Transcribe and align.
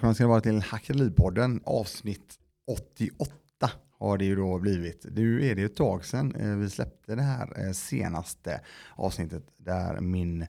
Välkomna 0.00 0.14
ska 0.14 0.24
ni 0.24 0.28
vara 0.28 0.40
till 0.40 0.62
Hackeripodden 0.62 1.60
avsnitt 1.64 2.38
88 2.66 3.70
har 3.98 4.18
det 4.18 4.24
ju 4.24 4.36
då 4.36 4.58
blivit. 4.58 5.06
Nu 5.10 5.46
är 5.46 5.54
det 5.54 5.62
ett 5.62 5.76
tag 5.76 6.04
sedan 6.04 6.34
eh, 6.34 6.56
vi 6.56 6.70
släppte 6.70 7.14
det 7.14 7.22
här 7.22 7.66
eh, 7.66 7.72
senaste 7.72 8.60
avsnittet 8.96 9.42
där 9.56 10.00
min 10.00 10.46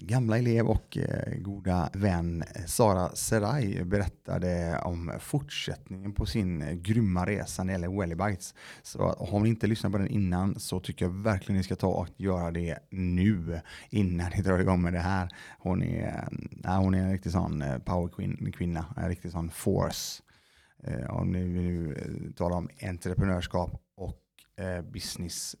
gamla 0.00 0.38
elev 0.38 0.66
och 0.66 0.96
eh, 0.96 1.38
goda 1.38 1.90
vän 1.92 2.44
Sara 2.66 3.08
Serai 3.14 3.84
berättade 3.84 4.78
om 4.84 5.12
fortsättningen 5.20 6.12
på 6.12 6.26
sin 6.26 6.82
grymma 6.82 7.26
resa 7.26 7.64
när 7.64 7.72
det 7.72 7.80
gäller 7.80 7.98
Wellybites. 8.00 8.54
Så 8.82 9.26
har 9.30 9.40
ni 9.40 9.48
inte 9.48 9.66
lyssnat 9.66 9.92
på 9.92 9.98
den 9.98 10.08
innan 10.08 10.60
så 10.60 10.80
tycker 10.80 11.04
jag 11.04 11.12
verkligen 11.12 11.56
ni 11.56 11.62
ska 11.62 11.76
ta 11.76 11.88
och 11.88 12.08
göra 12.16 12.50
det 12.50 12.78
nu 12.90 13.60
innan 13.90 14.30
ni 14.36 14.42
drar 14.42 14.58
igång 14.58 14.82
med 14.82 14.92
det 14.92 14.98
här. 14.98 15.28
Hon 15.58 15.82
är, 15.82 16.28
eh, 16.64 16.80
hon 16.80 16.94
är 16.94 16.98
en 16.98 17.12
riktig 17.12 17.32
sån 17.32 17.62
eh, 17.62 17.78
power 17.78 18.52
kvinna, 18.52 18.94
en 18.96 19.08
riktig 19.08 19.32
sån 19.32 19.50
force 19.50 20.22
om 21.08 21.32
ni 21.32 21.44
nu 21.44 21.94
talar 22.36 22.56
om 22.56 22.68
entreprenörskap 22.82 23.82
och 23.96 24.20
business 24.92 25.56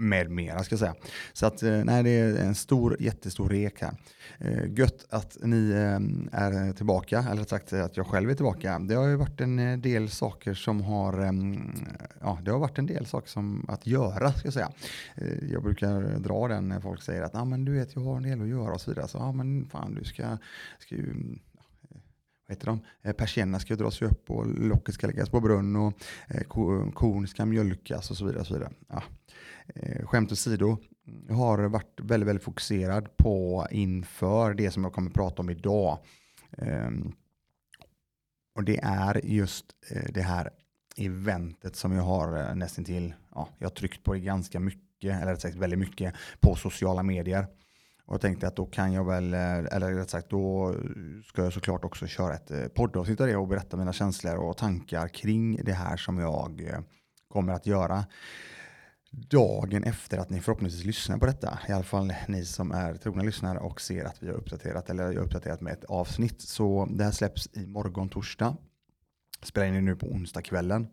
med 0.00 0.30
mera 0.30 0.64
ska 0.64 0.72
jag 0.72 0.80
säga. 0.80 0.94
Så 1.32 1.46
att 1.46 1.62
eh, 1.62 1.84
nej, 1.84 2.02
det 2.02 2.10
är 2.10 2.36
en 2.36 2.54
stor, 2.54 2.96
jättestor 3.00 3.48
rek 3.48 3.80
här. 3.80 3.94
Eh, 4.38 4.72
gött 4.72 5.06
att 5.10 5.38
ni 5.42 5.70
eh, 5.70 6.40
är 6.40 6.72
tillbaka, 6.72 7.24
eller 7.30 7.44
sagt 7.44 7.72
att 7.72 7.96
jag 7.96 8.06
själv 8.06 8.30
är 8.30 8.34
tillbaka. 8.34 8.78
Det 8.78 8.94
har 8.94 9.06
ju 9.06 9.16
varit 9.16 9.40
en 9.40 9.80
del 9.80 10.08
saker 10.08 10.54
som 10.54 10.80
har, 10.82 11.34
ja 12.20 12.38
det 12.42 12.50
har 12.50 12.58
varit 12.58 12.78
en 12.78 12.86
del 12.86 13.06
saker 13.06 13.28
som 13.28 13.66
att 13.68 13.86
göra 13.86 14.32
ska 14.32 14.46
jag 14.46 14.54
säga. 14.54 14.72
Jag 15.50 15.62
brukar 15.62 16.18
dra 16.18 16.48
den 16.48 16.68
när 16.68 16.80
folk 16.80 17.02
säger 17.02 17.22
att 17.22 17.34
ah, 17.34 17.44
men 17.44 17.64
du 17.64 17.72
vet 17.72 17.94
jag 17.94 18.02
har 18.02 18.16
en 18.16 18.22
del 18.22 18.42
att 18.42 18.48
göra 18.48 18.72
och 18.72 18.80
så 18.80 18.90
vidare. 18.90 19.08
Så 19.08 19.18
ja 19.18 19.24
ah, 19.24 19.32
men 19.32 19.66
fan 19.66 19.94
du 19.94 20.04
ska, 20.04 20.38
ska 20.78 20.94
ju 20.94 21.14
heter 22.48 22.66
de? 22.66 23.12
Persiennerna 23.12 23.58
ska 23.58 23.76
dras 23.76 24.02
upp 24.02 24.30
och 24.30 24.46
locket 24.46 24.94
ska 24.94 25.06
läggas 25.06 25.28
på 25.28 25.40
brunn 25.40 25.76
och 25.76 25.92
korn 26.48 26.92
kon 26.92 27.26
ska 27.26 27.46
mjölkas 27.46 28.10
och 28.10 28.16
så 28.16 28.24
vidare. 28.24 28.40
Och 28.40 28.46
så 28.46 28.54
vidare. 28.54 28.70
Ja. 28.88 29.02
Eh, 29.74 30.06
skämt 30.06 30.32
åsido, 30.32 30.76
jag 31.28 31.34
har 31.34 31.58
varit 31.58 32.00
väldigt, 32.00 32.28
väldigt 32.28 32.44
fokuserad 32.44 33.16
på 33.16 33.66
inför 33.70 34.54
det 34.54 34.70
som 34.70 34.84
jag 34.84 34.92
kommer 34.92 35.10
att 35.10 35.16
prata 35.16 35.42
om 35.42 35.50
idag. 35.50 35.98
Ehm, 36.58 37.12
och 38.54 38.64
det 38.64 38.78
är 38.82 39.20
just 39.24 39.64
eh, 39.90 40.12
det 40.12 40.22
här 40.22 40.50
eventet 40.96 41.76
som 41.76 41.92
jag 41.92 42.02
har 42.02 42.38
eh, 42.38 42.54
nästan 42.54 42.84
till, 42.84 43.14
ja, 43.34 43.48
jag 43.58 43.66
har 43.66 43.74
tryckt 43.74 44.04
på 44.04 44.12
det 44.12 44.20
ganska 44.20 44.60
mycket, 44.60 45.22
eller 45.22 45.36
sagt 45.36 45.56
väldigt 45.56 45.78
mycket, 45.78 46.14
på 46.40 46.54
sociala 46.54 47.02
medier. 47.02 47.46
Och 48.04 48.14
jag 48.14 48.20
tänkte 48.20 48.48
att 48.48 48.56
då 48.56 48.66
kan 48.66 48.92
jag 48.92 49.04
väl, 49.04 49.34
eh, 49.34 49.58
eller 49.58 49.94
rätt 49.94 50.10
sagt 50.10 50.30
då 50.30 50.74
ska 51.24 51.42
jag 51.42 51.52
såklart 51.52 51.84
också 51.84 52.06
köra 52.06 52.34
ett 52.34 52.74
poddavsnitt 52.74 53.20
av 53.20 53.26
det 53.26 53.36
och 53.36 53.48
berätta 53.48 53.76
mina 53.76 53.92
känslor 53.92 54.36
och 54.36 54.56
tankar 54.56 55.08
kring 55.08 55.64
det 55.64 55.72
här 55.72 55.96
som 55.96 56.18
jag 56.18 56.82
kommer 57.28 57.52
att 57.52 57.66
göra 57.66 58.04
dagen 59.10 59.84
efter 59.84 60.18
att 60.18 60.30
ni 60.30 60.40
förhoppningsvis 60.40 60.84
lyssnar 60.84 61.18
på 61.18 61.26
detta. 61.26 61.58
I 61.68 61.72
alla 61.72 61.84
fall 61.84 62.12
ni 62.28 62.44
som 62.44 62.72
är 62.72 62.94
trogna 62.94 63.22
lyssnare 63.22 63.58
och 63.58 63.80
ser 63.80 64.04
att 64.04 64.22
vi 64.22 64.26
har 64.26 64.34
uppdaterat 64.34 64.90
eller 64.90 65.04
jag 65.04 65.20
har 65.20 65.26
uppdaterat 65.26 65.60
med 65.60 65.72
ett 65.72 65.84
avsnitt. 65.84 66.40
Så 66.40 66.88
det 66.90 67.04
här 67.04 67.10
släpps 67.10 67.48
i 67.52 67.66
morgon 67.66 68.08
torsdag. 68.08 68.56
Spelar 69.42 69.66
in 69.66 69.84
nu 69.84 69.96
på 69.96 70.06
onsdagskvällen. 70.06 70.88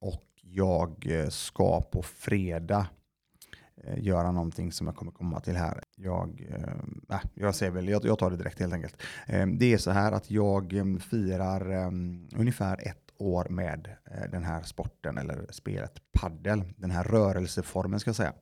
Och 0.00 0.24
jag 0.42 1.06
eh, 1.06 1.28
ska 1.28 1.82
på 1.82 2.02
fredag 2.02 2.86
Eh, 3.84 4.04
göra 4.04 4.32
någonting 4.32 4.72
som 4.72 4.86
jag 4.86 4.96
kommer 4.96 5.12
komma 5.12 5.40
till 5.40 5.56
här. 5.56 5.82
Jag, 5.96 6.46
eh, 6.50 7.16
äh, 7.16 7.20
jag 7.34 7.54
säger 7.54 7.72
väl, 7.72 7.88
jag, 7.88 8.04
jag 8.04 8.18
tar 8.18 8.30
det 8.30 8.36
direkt 8.36 8.60
helt 8.60 8.74
enkelt. 8.74 9.02
Eh, 9.26 9.46
det 9.46 9.72
är 9.72 9.78
så 9.78 9.90
här 9.90 10.12
att 10.12 10.30
jag 10.30 10.72
eh, 10.72 10.96
firar 10.96 11.70
äh, 11.70 11.86
ungefär 12.36 12.88
ett 12.88 13.02
år 13.18 13.46
med 13.50 13.88
den 14.30 14.44
här 14.44 14.62
sporten 14.62 15.18
eller 15.18 15.46
spelet 15.50 15.92
paddel. 16.12 16.64
Den 16.76 16.90
här 16.90 17.04
rörelseformen 17.04 18.00
ska 18.00 18.08
jag 18.08 18.16
säga. 18.16 18.32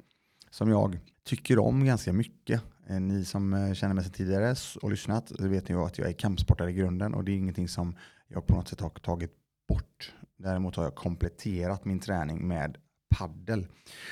Som 0.50 0.68
jag 0.68 0.98
tycker 1.24 1.58
om 1.58 1.84
ganska 1.84 2.12
mycket. 2.12 2.60
Ni 3.00 3.24
som 3.24 3.74
känner 3.74 3.94
mig 3.94 4.04
sedan 4.04 4.12
tidigare 4.12 4.54
och 4.82 4.90
lyssnat 4.90 5.32
vet 5.40 5.70
ju 5.70 5.84
att 5.84 5.98
jag 5.98 6.08
är 6.08 6.12
kampsportare 6.12 6.70
i 6.70 6.72
grunden 6.72 7.14
och 7.14 7.24
det 7.24 7.32
är 7.32 7.36
ingenting 7.36 7.68
som 7.68 7.96
jag 8.28 8.46
på 8.46 8.54
något 8.54 8.68
sätt 8.68 8.80
har 8.80 8.90
tagit 8.90 9.32
bort. 9.68 10.12
Däremot 10.38 10.76
har 10.76 10.84
jag 10.84 10.94
kompletterat 10.94 11.84
min 11.84 12.00
träning 12.00 12.48
med 12.48 12.78
paddel. 13.18 13.66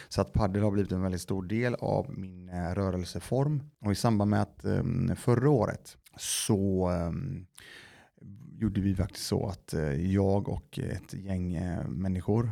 Så 0.08 0.20
att 0.20 0.32
paddel 0.32 0.62
har 0.62 0.70
blivit 0.70 0.92
en 0.92 1.02
väldigt 1.02 1.20
stor 1.20 1.42
del 1.42 1.74
av 1.74 2.18
min 2.18 2.48
eh, 2.48 2.74
rörelseform. 2.74 3.62
Och 3.80 3.92
i 3.92 3.94
samband 3.94 4.30
med 4.30 4.42
att 4.42 4.64
ehm, 4.64 5.16
förra 5.16 5.50
året 5.50 5.96
så 6.16 6.88
ehm, 6.88 7.46
gjorde 8.58 8.80
vi 8.80 8.94
faktiskt 8.94 9.26
så 9.26 9.46
att 9.46 9.74
eh, 9.74 10.12
jag 10.12 10.48
och 10.48 10.78
ett 10.78 11.14
gäng 11.14 11.54
eh, 11.54 11.88
människor 11.88 12.50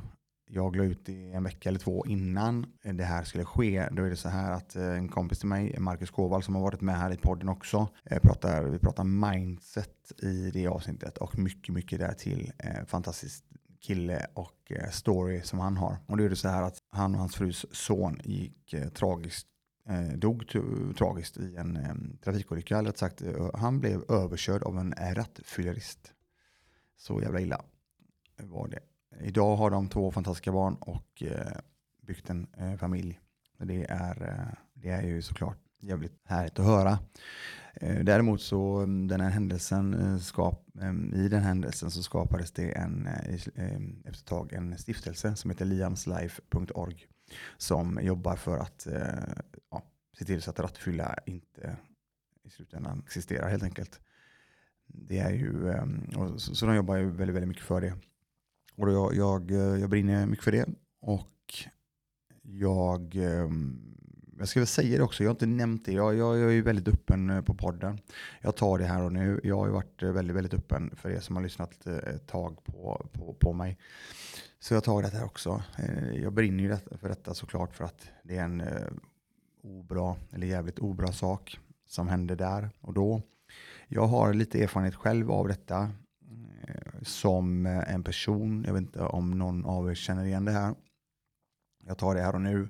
jag 0.53 0.77
la 0.77 0.85
ut 0.85 1.07
det 1.07 1.33
en 1.33 1.45
vecka 1.45 1.69
eller 1.69 1.79
två 1.79 2.07
innan 2.07 2.67
det 2.83 3.05
här 3.05 3.25
skulle 3.25 3.45
ske. 3.45 3.89
Då 3.93 4.05
är 4.05 4.11
det 4.11 4.17
så 4.17 4.29
här 4.29 4.53
att 4.53 4.77
en 4.77 5.09
kompis 5.09 5.39
till 5.39 5.49
mig, 5.49 5.77
Marcus 5.79 6.11
Kåvall, 6.11 6.43
som 6.43 6.55
har 6.55 6.63
varit 6.63 6.81
med 6.81 6.99
här 6.99 7.13
i 7.13 7.17
podden 7.17 7.49
också, 7.49 7.89
pratar, 8.23 8.65
vi 8.65 8.79
pratar 8.79 9.05
mindset 9.05 10.13
i 10.23 10.51
det 10.51 10.67
avsnittet 10.67 11.19
och 11.19 11.39
mycket, 11.39 11.75
mycket 11.75 11.99
därtill. 11.99 12.53
Fantastiskt 12.87 13.45
kille 13.81 14.27
och 14.35 14.73
eh, 14.73 14.91
story 14.91 15.43
som 15.43 15.59
han 15.59 15.77
har. 15.77 15.97
Och 16.07 16.17
det 16.17 16.25
är 16.25 16.29
det 16.29 16.37
så 16.37 16.49
här 16.49 16.63
att 16.63 16.79
han 16.91 17.15
och 17.15 17.21
hans 17.21 17.37
frus 17.37 17.67
son 17.73 18.21
gick 18.25 18.73
eh, 18.73 18.89
tragiskt 18.89 19.47
eh, 19.89 20.19
dog 20.19 20.49
tragiskt 20.99 21.37
i 21.37 21.57
en 21.57 21.77
eh, 21.77 21.95
trafikolycka. 22.25 22.79
Eller 22.79 22.93
sagt, 22.93 23.23
han 23.55 23.81
blev 23.81 24.05
överkörd 24.09 24.63
av 24.63 24.79
en 24.79 24.95
rattfyllerist. 25.15 26.13
Så 26.97 27.21
jävla 27.21 27.41
illa 27.41 27.63
var 28.37 28.69
det. 28.69 28.81
Idag 29.21 29.57
har 29.57 29.71
de 29.71 29.89
två 29.89 30.11
fantastiska 30.11 30.53
barn 30.53 30.75
och 30.75 31.23
eh, 31.23 31.59
byggt 32.03 32.31
en 32.31 32.47
eh, 32.57 32.77
familj. 32.77 33.21
Det 33.59 33.85
är, 33.85 34.47
det 34.75 34.89
är 34.89 35.03
ju 35.03 35.23
såklart 35.23 35.59
jävligt 35.81 36.21
härligt 36.25 36.59
att 36.59 36.67
höra. 36.67 36.99
Eh, 37.75 38.05
däremot 38.05 38.41
så 38.41 38.77
mm, 38.77 39.09
den 39.09 39.21
här 39.21 39.31
händelsen, 39.31 39.95
eh, 39.95 40.19
skap, 40.19 40.67
i 41.15 41.29
den 41.29 41.43
händelsen 41.43 41.91
så 41.91 42.03
skapades 42.03 42.53
det 42.53 42.73
en, 42.73 43.07
eh, 43.07 43.35
efter 43.35 44.11
ett 44.11 44.25
tag 44.25 44.53
en 44.53 44.79
stiftelse 44.79 45.37
som 45.37 45.51
heter 45.51 45.65
liamslife.org 45.65 47.07
som 47.57 48.01
jobbar 48.03 48.37
för 48.37 48.59
att 48.59 48.87
ja, 49.71 49.83
se 50.19 50.25
till 50.25 50.43
så 50.43 50.51
att 50.51 50.61
rattfylla 50.61 51.19
inte 51.27 51.77
i 52.45 52.51
slutändan 52.51 53.03
existerar 53.07 53.49
helt 53.49 53.63
enkelt. 53.63 54.01
Det 54.87 55.19
är 55.19 55.31
ju, 55.31 55.75
så, 56.37 56.55
så 56.55 56.67
de 56.67 56.75
jobbar 56.77 56.97
ju 56.97 57.11
väldigt, 57.11 57.37
väldigt 57.37 57.49
mycket 57.49 57.65
för 57.65 57.81
det. 57.81 57.95
Och 58.77 58.93
jag, 58.93 59.15
jag, 59.15 59.51
jag 59.81 59.91
brinner 59.91 60.27
mycket 60.27 60.45
för 60.45 60.53
det 60.53 60.67
och 61.01 61.55
jag 62.43 63.17
jag 64.41 64.49
ska 64.49 64.61
väl 64.61 64.67
säga 64.67 64.99
det 64.99 65.05
också, 65.05 65.23
jag 65.23 65.29
har 65.29 65.35
inte 65.35 65.47
nämnt 65.47 65.85
det. 65.85 65.93
Jag, 65.93 66.15
jag, 66.15 66.39
jag 66.39 66.55
är 66.55 66.63
väldigt 66.63 66.89
öppen 66.89 67.31
eh, 67.31 67.43
på 67.43 67.55
podden. 67.55 67.99
Jag 68.41 68.57
tar 68.57 68.79
det 68.79 68.85
här 68.85 69.03
och 69.03 69.13
nu. 69.13 69.41
Jag 69.45 69.57
har 69.57 69.67
ju 69.67 69.73
varit 69.73 70.03
eh, 70.03 70.13
väldigt, 70.13 70.37
väldigt 70.37 70.55
öppen 70.55 70.97
för 70.97 71.11
er 71.11 71.21
som 71.21 71.37
har 71.37 71.43
lyssnat 71.43 71.87
eh, 71.87 71.95
ett 71.95 72.27
tag 72.27 72.65
på, 72.65 73.07
på, 73.13 73.35
på 73.35 73.53
mig. 73.53 73.79
Så 74.59 74.75
jag 74.75 74.85
tar 74.85 75.03
det 75.03 75.09
här 75.09 75.25
också. 75.25 75.63
Jag 76.15 76.33
brinner 76.33 76.65
ju 76.65 76.77
för 76.77 77.09
detta 77.09 77.35
såklart 77.35 77.75
för 77.75 77.85
att 77.85 78.09
det 78.23 78.37
är 78.37 78.45
en 78.45 78.63
obra, 79.63 80.17
eller 80.33 80.47
jävligt 80.47 80.79
obra 80.79 81.13
sak 81.13 81.59
som 81.87 82.09
hände 82.09 82.35
där 82.35 82.71
och 82.81 82.95
då. 82.95 83.23
Jag 83.89 84.07
har 84.07 84.35
lite 84.35 84.63
erfarenhet 84.63 84.95
själv 84.95 85.31
av 85.31 85.49
detta 85.49 85.91
som 87.03 87.67
en 87.67 88.03
person. 88.03 88.65
Jag 88.67 88.73
vet 88.73 88.81
inte 88.81 89.01
om 89.01 89.39
någon 89.39 89.65
av 89.65 89.91
er 89.91 89.95
känner 89.95 90.25
igen 90.25 90.45
det 90.45 90.53
här. 90.53 90.75
Jag 91.87 91.99
tar 91.99 92.15
det 92.15 92.21
här 92.21 92.35
och 92.35 92.41
nu 92.41 92.69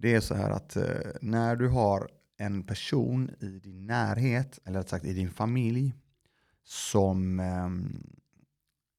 det 0.00 0.14
är 0.14 0.20
så 0.20 0.34
här 0.34 0.50
att 0.50 0.76
eh, 0.76 0.84
när 1.20 1.56
du 1.56 1.68
har 1.68 2.08
en 2.36 2.62
person 2.62 3.30
i 3.40 3.46
din 3.46 3.86
närhet, 3.86 4.58
eller 4.64 4.78
rätt 4.78 4.88
sagt 4.88 5.04
i 5.04 5.12
din 5.12 5.30
familj, 5.30 5.94
som 6.64 7.40
eh, 7.40 7.68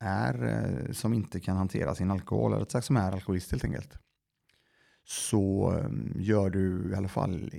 är, 0.10 0.44
eh, 0.44 0.92
som 0.92 1.14
inte 1.14 1.40
kan 1.40 1.58
hantera 1.58 1.96
sin 1.96 2.12
alkohol, 2.12 2.52
eller 2.52 2.60
rätt 2.60 2.72
sagt 2.72 2.86
som 2.86 2.98
är 2.98 3.12
alkoholist 3.12 3.52
helt 3.52 3.64
enkelt, 3.64 3.98
så 5.04 5.72
ehm, 5.72 6.14
gör 6.16 6.50
du 6.50 6.92
i 6.92 6.96
alla 6.96 7.08
fall 7.08 7.52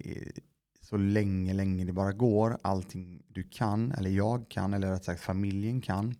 så 0.80 0.96
länge, 0.96 1.52
länge 1.52 1.84
det 1.84 1.92
bara 1.92 2.12
går 2.12 2.58
allting 2.62 3.22
du 3.28 3.42
kan, 3.42 3.92
eller 3.92 4.10
jag 4.10 4.48
kan, 4.48 4.74
eller 4.74 4.90
rätt 4.90 5.04
sagt 5.04 5.20
familjen 5.20 5.80
kan, 5.80 6.14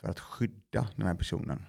för 0.00 0.08
att 0.08 0.20
skydda 0.20 0.88
den 0.96 1.06
här 1.06 1.14
personen 1.14 1.62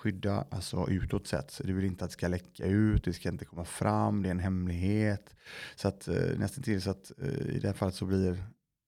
skydda 0.00 0.44
alltså 0.50 0.90
utåt 0.90 1.26
sett. 1.26 1.50
så 1.50 1.62
du 1.62 1.72
vill 1.72 1.84
inte 1.84 2.04
att 2.04 2.10
det 2.10 2.14
ska 2.14 2.28
läcka 2.28 2.64
ut, 2.64 3.04
det 3.04 3.12
ska 3.12 3.28
inte 3.28 3.44
komma 3.44 3.64
fram, 3.64 4.22
det 4.22 4.28
är 4.28 4.30
en 4.30 4.38
hemlighet. 4.38 5.34
Så 5.76 5.88
att 5.88 6.08
eh, 6.08 6.38
nästan 6.38 6.64
till 6.64 6.82
så 6.82 6.90
att 6.90 7.12
eh, 7.18 7.56
i 7.56 7.58
det 7.60 7.68
här 7.68 7.74
fallet 7.74 7.94
så 7.94 8.06
blir 8.06 8.44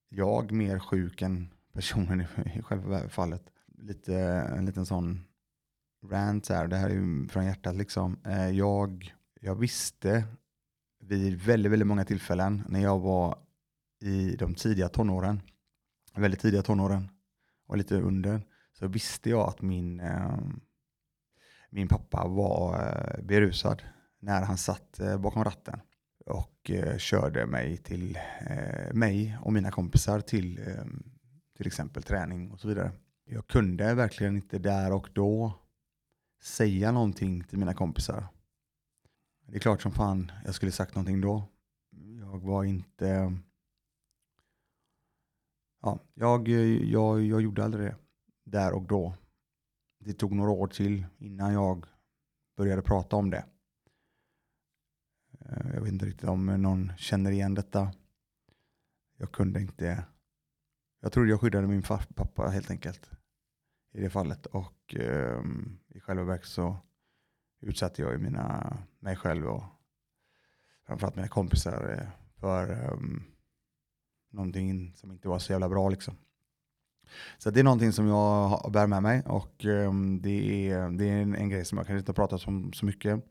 jag 0.09 0.53
mer 0.53 0.79
sjuk 0.79 1.23
än 1.23 1.49
personen 1.73 2.21
i, 2.21 2.59
i 2.59 2.63
själva 2.63 3.09
fallet. 3.09 3.43
Lite, 3.79 4.15
en 4.57 4.67
liten 4.67 4.87
sån 4.87 5.25
rant 6.11 6.49
här, 6.49 6.67
det 6.67 6.77
här 6.77 6.91
är 6.91 6.95
ju 6.95 7.29
från 7.29 7.45
hjärtat 7.45 7.77
liksom. 7.77 8.19
Eh, 8.25 8.51
jag, 8.51 9.15
jag 9.41 9.55
visste 9.55 10.25
vid 11.01 11.43
väldigt, 11.43 11.73
väldigt 11.73 11.89
många 11.89 12.05
tillfällen 12.05 12.63
när 12.69 12.81
jag 12.81 12.99
var 12.99 13.39
i 14.01 14.37
de 14.37 14.55
tidiga 14.55 14.89
tonåren 14.89 15.41
väldigt 16.15 16.41
tidiga 16.41 16.63
tonåren 16.63 17.09
och 17.67 17.77
lite 17.77 18.01
under 18.01 18.43
så 18.73 18.87
visste 18.87 19.31
jag 19.31 19.49
att 19.49 19.63
min, 19.63 20.01
eh, 20.01 20.39
min 21.73 21.89
pappa 21.89 22.29
var 22.29 22.75
eh, 22.75 23.25
berusad 23.25 23.83
när 24.21 24.43
han 24.43 24.59
satt 24.59 25.01
eh, 25.01 25.19
bakom 25.19 25.45
ratten 25.45 25.81
och 26.27 26.71
eh, 26.71 26.97
körde 26.99 27.47
mig 27.47 27.77
till 27.77 28.19
mig 28.93 29.39
och 29.43 29.53
mina 29.53 29.71
kompisar 29.71 30.21
till 30.21 30.61
till 31.57 31.67
exempel 31.67 32.03
träning 32.03 32.51
och 32.51 32.61
så 32.61 32.69
vidare. 32.69 32.93
Jag 33.25 33.47
kunde 33.47 33.95
verkligen 33.95 34.37
inte 34.37 34.59
där 34.59 34.93
och 34.93 35.09
då 35.13 35.53
säga 36.43 36.93
någonting 36.93 37.45
till 37.45 37.59
mina 37.59 37.75
kompisar. 37.75 38.27
Det 39.47 39.57
är 39.57 39.61
klart 39.61 39.83
som 39.83 39.93
fan 39.93 40.33
jag 40.45 40.55
skulle 40.55 40.73
sagt 40.73 40.95
någonting 40.95 41.21
då. 41.21 41.45
Jag 42.21 42.43
var 42.43 42.65
inte... 42.65 43.37
Ja, 45.83 45.99
jag, 46.15 46.49
jag, 46.49 47.23
jag 47.23 47.41
gjorde 47.41 47.65
aldrig 47.65 47.87
det 47.87 47.97
där 48.45 48.73
och 48.73 48.83
då. 48.83 49.15
Det 50.05 50.13
tog 50.13 50.33
några 50.33 50.51
år 50.51 50.67
till 50.67 51.07
innan 51.19 51.53
jag 51.53 51.87
började 52.57 52.83
prata 52.83 53.17
om 53.17 53.31
det. 53.31 53.45
Eh, 55.41 55.75
jag 55.75 55.81
vet 55.81 55.93
inte 55.93 56.07
riktigt 56.07 56.29
om 56.29 56.47
någon 56.47 56.93
känner 56.97 57.31
igen 57.31 57.55
detta. 57.55 57.93
Jag 59.19 59.33
kunde 59.33 59.61
inte. 59.61 60.05
Jag 61.01 61.13
trodde 61.13 61.31
jag 61.31 61.41
skyddade 61.41 61.67
min 61.67 61.83
pappa 62.15 62.49
helt 62.49 62.71
enkelt 62.71 63.11
i 63.93 64.01
det 64.01 64.11
fallet 64.11 64.47
och 64.47 64.95
um, 64.99 65.79
i 65.89 66.01
själva 66.01 66.25
verket 66.25 66.49
så 66.49 66.77
utsatte 67.61 68.03
jag 68.03 68.21
mina, 68.21 68.79
mig 68.99 69.17
själv 69.17 69.47
och 69.47 69.65
framförallt 70.87 71.17
mina 71.17 71.29
kompisar 71.29 71.99
eh, 71.99 72.09
för 72.41 72.93
um, 72.93 73.25
någonting 74.31 74.93
som 74.97 75.13
inte 75.13 75.29
var 75.29 75.39
så 75.39 75.53
jävla 75.53 75.69
bra 75.69 75.89
liksom. 75.89 76.17
Så 77.39 77.51
det 77.51 77.61
är 77.61 77.65
någonting 77.65 77.93
som 77.93 78.07
jag 78.07 78.73
bär 78.73 78.87
med 78.87 79.03
mig 79.03 79.23
och 79.27 79.65
um, 79.65 80.23
det, 80.23 80.69
är, 80.71 80.91
det 80.91 81.09
är 81.09 81.23
en, 81.23 81.35
en, 81.35 81.49
grej 81.49 81.65
som 81.65 81.79
jag 81.79 81.87
kanske 81.87 81.99
inte 81.99 82.11
har 82.11 82.15
pratat 82.15 82.49
om 82.49 82.73
så 82.73 82.87
mycket. 82.87 83.25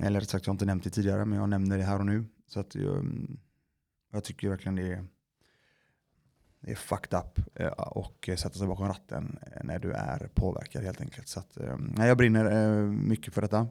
Eller 0.00 0.20
rätt 0.20 0.28
sagt, 0.28 0.46
jag 0.46 0.50
har 0.50 0.54
inte 0.54 0.64
nämnt 0.64 0.84
det 0.84 0.90
tidigare, 0.90 1.24
men 1.24 1.38
jag 1.38 1.48
nämner 1.48 1.78
det 1.78 1.84
här 1.84 1.98
och 1.98 2.06
nu. 2.06 2.24
Så 2.46 2.60
att 2.60 2.76
um, 2.76 3.40
jag 4.12 4.24
tycker 4.24 4.48
verkligen 4.48 4.76
det 4.76 4.92
är, 4.92 5.04
är 6.62 6.74
fucked 6.74 7.18
up 7.18 7.60
eh, 7.60 7.66
och 7.68 8.28
sätta 8.36 8.58
sig 8.58 8.66
bakom 8.66 8.88
ratten 8.88 9.38
eh, 9.42 9.64
när 9.64 9.78
du 9.78 9.92
är 9.92 10.30
påverkad 10.34 10.84
helt 10.84 11.00
enkelt. 11.00 11.28
Så 11.28 11.40
att, 11.40 11.56
ehm, 11.56 11.94
nej, 11.96 12.08
jag 12.08 12.16
brinner 12.16 12.44
eh, 12.44 12.82
mycket 12.86 13.34
för 13.34 13.42
detta. 13.42 13.66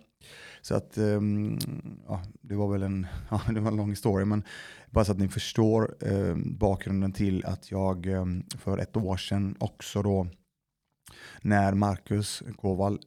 Så 0.62 0.76
att, 0.76 0.98
ehm, 0.98 1.60
ja, 2.08 2.22
det 2.42 2.56
var 2.56 2.72
väl 2.72 2.84
en, 2.84 3.08
ja, 3.30 3.42
det 3.50 3.60
var 3.60 3.72
en 3.72 3.78
lång 3.78 3.90
historia, 3.90 4.26
men 4.26 4.44
bara 4.90 5.06
så 5.06 5.12
att 5.12 5.20
ni 5.20 5.30
förstår 5.30 5.96
ehm, 6.02 6.58
bakgrunden 6.58 7.14
till 7.14 7.46
att 7.46 7.72
jag 7.72 8.08
för 8.58 8.78
ett 8.78 8.98
år 8.98 9.18
sedan 9.18 9.56
också 9.60 10.02
då 10.02 10.28
när 11.42 11.74
Marcus 11.74 12.44
Kowal 12.58 13.00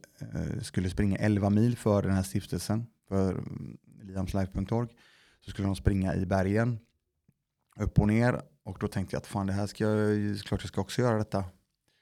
skulle 0.61 0.89
springa 0.89 1.17
11 1.17 1.49
mil 1.49 1.77
för 1.77 2.01
den 2.01 2.11
här 2.11 2.23
stiftelsen, 2.23 2.85
för 3.07 3.43
liamslife.org, 4.01 4.87
så 5.41 5.51
skulle 5.51 5.67
de 5.67 5.75
springa 5.75 6.15
i 6.15 6.25
bergen, 6.25 6.79
upp 7.79 7.99
och 7.99 8.07
ner. 8.07 8.41
Och 8.65 8.77
då 8.79 8.87
tänkte 8.87 9.15
jag 9.15 9.21
att 9.21 9.27
fan 9.27 9.47
det 9.47 9.53
här 9.53 9.67
ska 9.67 9.83
jag, 9.83 10.39
klart 10.39 10.61
jag 10.61 10.67
ska 10.67 10.81
också 10.81 11.01
göra 11.01 11.17
detta. 11.17 11.43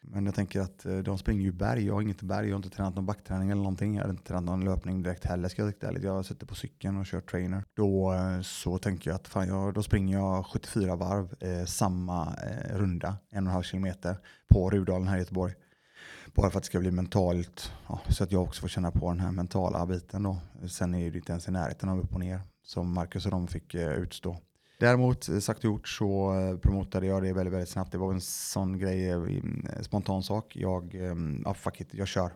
Men 0.03 0.25
jag 0.25 0.35
tänker 0.35 0.61
att 0.61 0.85
eh, 0.85 0.97
de 0.97 1.17
springer 1.17 1.43
ju 1.43 1.51
berg. 1.51 1.85
Jag 1.85 1.93
har 1.93 2.01
inget 2.01 2.21
berg. 2.21 2.47
Jag 2.47 2.53
har 2.53 2.57
inte 2.57 2.69
tränat 2.69 2.95
någon 2.95 3.05
backträning 3.05 3.49
eller 3.49 3.61
någonting. 3.61 3.95
Jag 3.95 4.03
har 4.03 4.09
inte 4.09 4.23
tränat 4.23 4.43
någon 4.43 4.65
löpning 4.65 5.03
direkt 5.03 5.25
heller 5.25 5.49
ska 5.49 5.61
jag 5.61 5.73
säga 5.79 5.99
Jag 6.01 6.25
sitter 6.25 6.45
på 6.45 6.55
cykeln 6.55 6.97
och 6.97 7.05
kör 7.05 7.21
trainer. 7.21 7.63
Då 7.73 8.13
eh, 8.13 8.41
så 8.41 8.77
tänker 8.77 9.09
jag 9.09 9.15
att 9.15 9.27
fan, 9.27 9.47
jag, 9.47 9.73
då 9.73 9.83
springer 9.83 10.17
jag 10.17 10.45
74 10.45 10.95
varv 10.95 11.35
eh, 11.39 11.65
samma 11.65 12.35
eh, 12.35 12.77
runda, 12.77 13.17
en 13.29 13.43
och 13.43 13.49
en 13.49 13.53
halv 13.53 13.63
kilometer 13.63 14.17
på 14.47 14.69
Rudalen 14.69 15.07
här 15.07 15.15
i 15.15 15.19
Göteborg. 15.19 15.53
Bara 16.33 16.49
för 16.49 16.57
att 16.57 16.63
det 16.63 16.67
ska 16.67 16.79
bli 16.79 16.91
mentalt, 16.91 17.71
ja, 17.87 18.01
så 18.09 18.23
att 18.23 18.31
jag 18.31 18.43
också 18.43 18.61
får 18.61 18.67
känna 18.67 18.91
på 18.91 19.09
den 19.09 19.19
här 19.19 19.31
mentala 19.31 19.85
biten 19.85 20.23
då. 20.23 20.37
Sen 20.67 20.95
är 20.95 21.11
det 21.11 21.17
inte 21.17 21.31
ens 21.31 21.47
i 21.47 21.51
närheten 21.51 21.89
av 21.89 21.99
upp 21.99 22.13
och 22.13 22.19
ner 22.19 22.41
som 22.63 22.93
Marcus 22.93 23.25
och 23.25 23.31
de 23.31 23.47
fick 23.47 23.73
eh, 23.73 23.93
utstå. 23.93 24.37
Däremot, 24.83 25.29
eh, 25.29 25.39
sagt 25.39 25.59
och 25.59 25.65
gjort, 25.65 25.87
så 25.87 26.33
eh, 26.33 26.57
promotade 26.57 27.05
jag 27.05 27.23
det 27.23 27.33
väldigt, 27.33 27.53
väldigt 27.53 27.69
snabbt. 27.69 27.91
Det 27.91 27.97
var 27.97 28.13
en 28.13 28.21
sån 28.21 28.79
grej, 28.79 29.09
eh, 29.09 29.17
en 29.77 29.83
spontan 29.83 30.23
sak. 30.23 30.55
Jag, 30.55 30.95
ja 31.45 31.53
fuck 31.53 31.81
it, 31.81 31.93
jag 31.93 32.07
kör. 32.07 32.31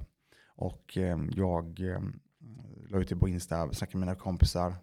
Och 0.56 0.98
jag 1.36 1.80
la 2.90 3.00
ut 3.00 3.10
det 3.10 3.16
på 3.16 3.30
Insta, 3.30 3.74
snackade 3.74 3.98
med 3.98 4.08
mina 4.08 4.20
kompisar. 4.20 4.76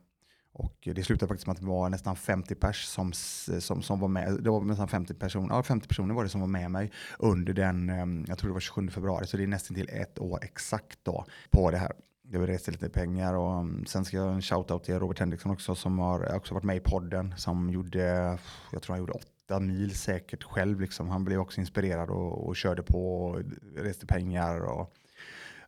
Och 0.52 0.88
det 0.94 1.04
slutade 1.04 1.28
faktiskt 1.28 1.46
med 1.46 1.52
att 1.54 1.60
det 1.60 1.66
var 1.66 1.88
nästan 1.88 2.16
50 2.16 2.54
pers 2.54 2.84
som, 2.84 3.12
som, 3.12 3.82
som 3.82 4.00
var 4.00 4.08
med. 4.08 4.42
Det 4.42 4.50
var 4.50 4.60
nästan 4.60 4.88
50 4.88 5.14
personer, 5.14 5.54
ja 5.54 5.62
50 5.62 5.88
personer 5.88 6.14
var 6.14 6.22
det 6.22 6.28
som 6.28 6.40
var 6.40 6.48
med 6.48 6.70
mig 6.70 6.92
under 7.18 7.52
den, 7.52 7.88
jag 8.28 8.38
tror 8.38 8.48
det 8.48 8.54
var 8.54 8.60
27 8.60 8.88
februari, 8.88 9.26
så 9.26 9.36
det 9.36 9.42
är 9.42 9.46
nästan 9.46 9.74
till 9.74 9.88
ett 9.92 10.18
år 10.18 10.38
exakt 10.42 10.98
då 11.02 11.26
på 11.50 11.70
det 11.70 11.78
här 11.78 11.92
det 12.30 12.38
var 12.38 12.46
rest 12.46 12.68
lite 12.68 12.88
pengar 12.88 13.34
och 13.34 13.60
mm, 13.60 13.86
sen 13.86 14.04
ska 14.04 14.16
jag 14.16 14.34
en 14.34 14.42
shoutout 14.42 14.84
till 14.84 14.98
Robert 14.98 15.18
Henriksson 15.18 15.52
också 15.52 15.74
som 15.74 15.98
har 15.98 16.34
också 16.36 16.54
varit 16.54 16.64
med 16.64 16.76
i 16.76 16.80
podden 16.80 17.34
som 17.36 17.70
gjorde, 17.70 18.38
jag 18.72 18.82
tror 18.82 18.94
han 18.94 18.98
gjorde 18.98 19.12
åtta 19.12 19.60
mil 19.60 19.94
säkert 19.94 20.42
själv 20.42 20.80
liksom. 20.80 21.08
Han 21.08 21.24
blev 21.24 21.40
också 21.40 21.60
inspirerad 21.60 22.10
och, 22.10 22.46
och 22.46 22.56
körde 22.56 22.82
på 22.82 23.24
och 23.24 23.42
reste 23.76 24.06
pengar 24.06 24.60
och 24.60 24.94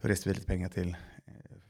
reste 0.01 0.29
lite 0.29 0.47
pengar 0.47 0.69
till 0.69 0.97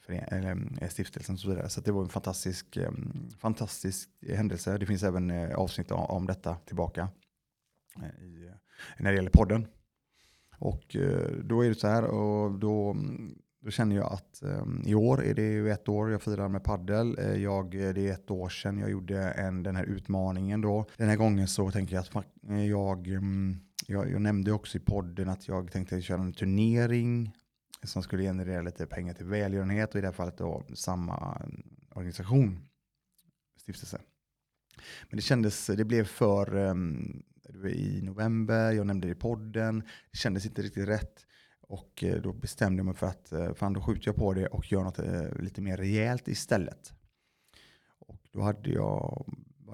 eh, 0.09 0.33
eller, 0.33 0.69
eh, 0.81 0.89
stiftelsen 0.89 1.35
och 1.35 1.41
så 1.41 1.49
vidare. 1.49 1.69
Så 1.69 1.81
det 1.81 1.93
var 1.93 2.03
en 2.03 2.09
fantastisk, 2.09 2.77
eh, 2.77 2.91
fantastisk 3.39 4.09
händelse. 4.29 4.79
Det 4.79 4.87
finns 4.87 5.03
även 5.03 5.55
avsnitt 5.55 5.91
om 5.91 6.27
detta 6.27 6.55
tillbaka 6.55 7.09
i, 8.21 8.51
när 8.99 9.11
det 9.11 9.17
gäller 9.17 9.31
podden. 9.31 9.67
Och 10.59 10.97
då 11.45 11.65
är 11.65 11.69
det 11.69 11.75
så 11.75 11.89
här 11.89 12.05
och 12.05 12.59
då 12.59 12.91
mm, 12.91 13.39
då 13.67 13.73
känner 13.73 13.97
jag 13.97 14.13
att 14.13 14.43
um, 14.43 14.83
i 14.87 14.95
år 14.95 15.25
är 15.25 15.35
det 15.35 15.43
ju 15.43 15.71
ett 15.71 15.89
år 15.89 16.11
jag 16.11 16.23
firar 16.23 16.49
med 16.49 16.65
paddel. 16.65 17.19
Eh, 17.19 17.43
jag, 17.43 17.75
eh, 17.75 17.95
det 17.95 18.09
är 18.09 18.13
ett 18.13 18.31
år 18.31 18.49
sedan 18.49 18.79
jag 18.79 18.91
gjorde 18.91 19.19
en, 19.19 19.63
den 19.63 19.77
här 19.77 19.85
utmaningen 19.85 20.61
då. 20.61 20.85
Den 20.97 21.09
här 21.09 21.17
gången 21.17 21.49
så 21.49 21.71
tänker 21.71 21.95
jag 21.95 22.03
att 22.03 22.27
eh, 22.49 22.67
jag, 22.67 23.09
mm, 23.09 23.61
jag, 23.87 24.11
jag 24.11 24.21
nämnde 24.21 24.53
också 24.53 24.79
i 24.79 24.81
podden 24.81 25.29
att 25.29 25.49
jag 25.49 25.73
tänkte 25.73 26.03
köra 26.03 26.21
en 26.21 26.33
turnering 26.33 27.33
som 27.83 28.03
skulle 28.03 28.23
generera 28.23 28.63
lite 28.63 28.87
pengar 28.87 29.15
till 29.15 29.27
välgörenhet 29.27 29.91
och 29.91 29.99
i 29.99 30.01
det 30.01 30.07
här 30.07 30.15
fallet 30.15 30.39
då 30.39 30.65
samma 30.75 31.37
mm, 31.45 31.63
organisation, 31.95 32.69
stiftelse. 33.61 34.01
Men 35.09 35.17
det 35.17 35.23
kändes, 35.23 35.67
det 35.67 35.85
blev 35.85 36.05
för 36.05 36.57
um, 36.57 37.23
i 37.69 38.03
november, 38.03 38.73
jag 38.73 38.87
nämnde 38.87 39.09
det 39.09 39.13
i 39.13 39.15
podden, 39.15 39.81
det 40.11 40.19
kändes 40.19 40.47
inte 40.47 40.63
riktigt 40.63 40.89
rätt. 40.89 41.27
Och 41.69 42.05
eh, 42.05 42.21
då 42.23 42.33
bestämde 42.33 42.79
jag 42.79 42.87
mig 42.87 42.95
för 42.95 43.07
att 43.07 43.33
eh, 43.33 43.55
fan, 43.55 43.73
då 43.73 43.81
skjuter 43.81 44.09
jag 44.09 44.17
på 44.17 44.33
det 44.33 44.47
och 44.47 44.73
gör 44.73 44.85
något 44.85 44.99
eh, 44.99 45.39
lite 45.39 45.61
mer 45.61 45.77
rejält 45.77 46.29
istället. 46.29 46.93
Och 47.99 48.21
då 48.33 48.43
hade 48.43 48.71
jag, 48.71 49.25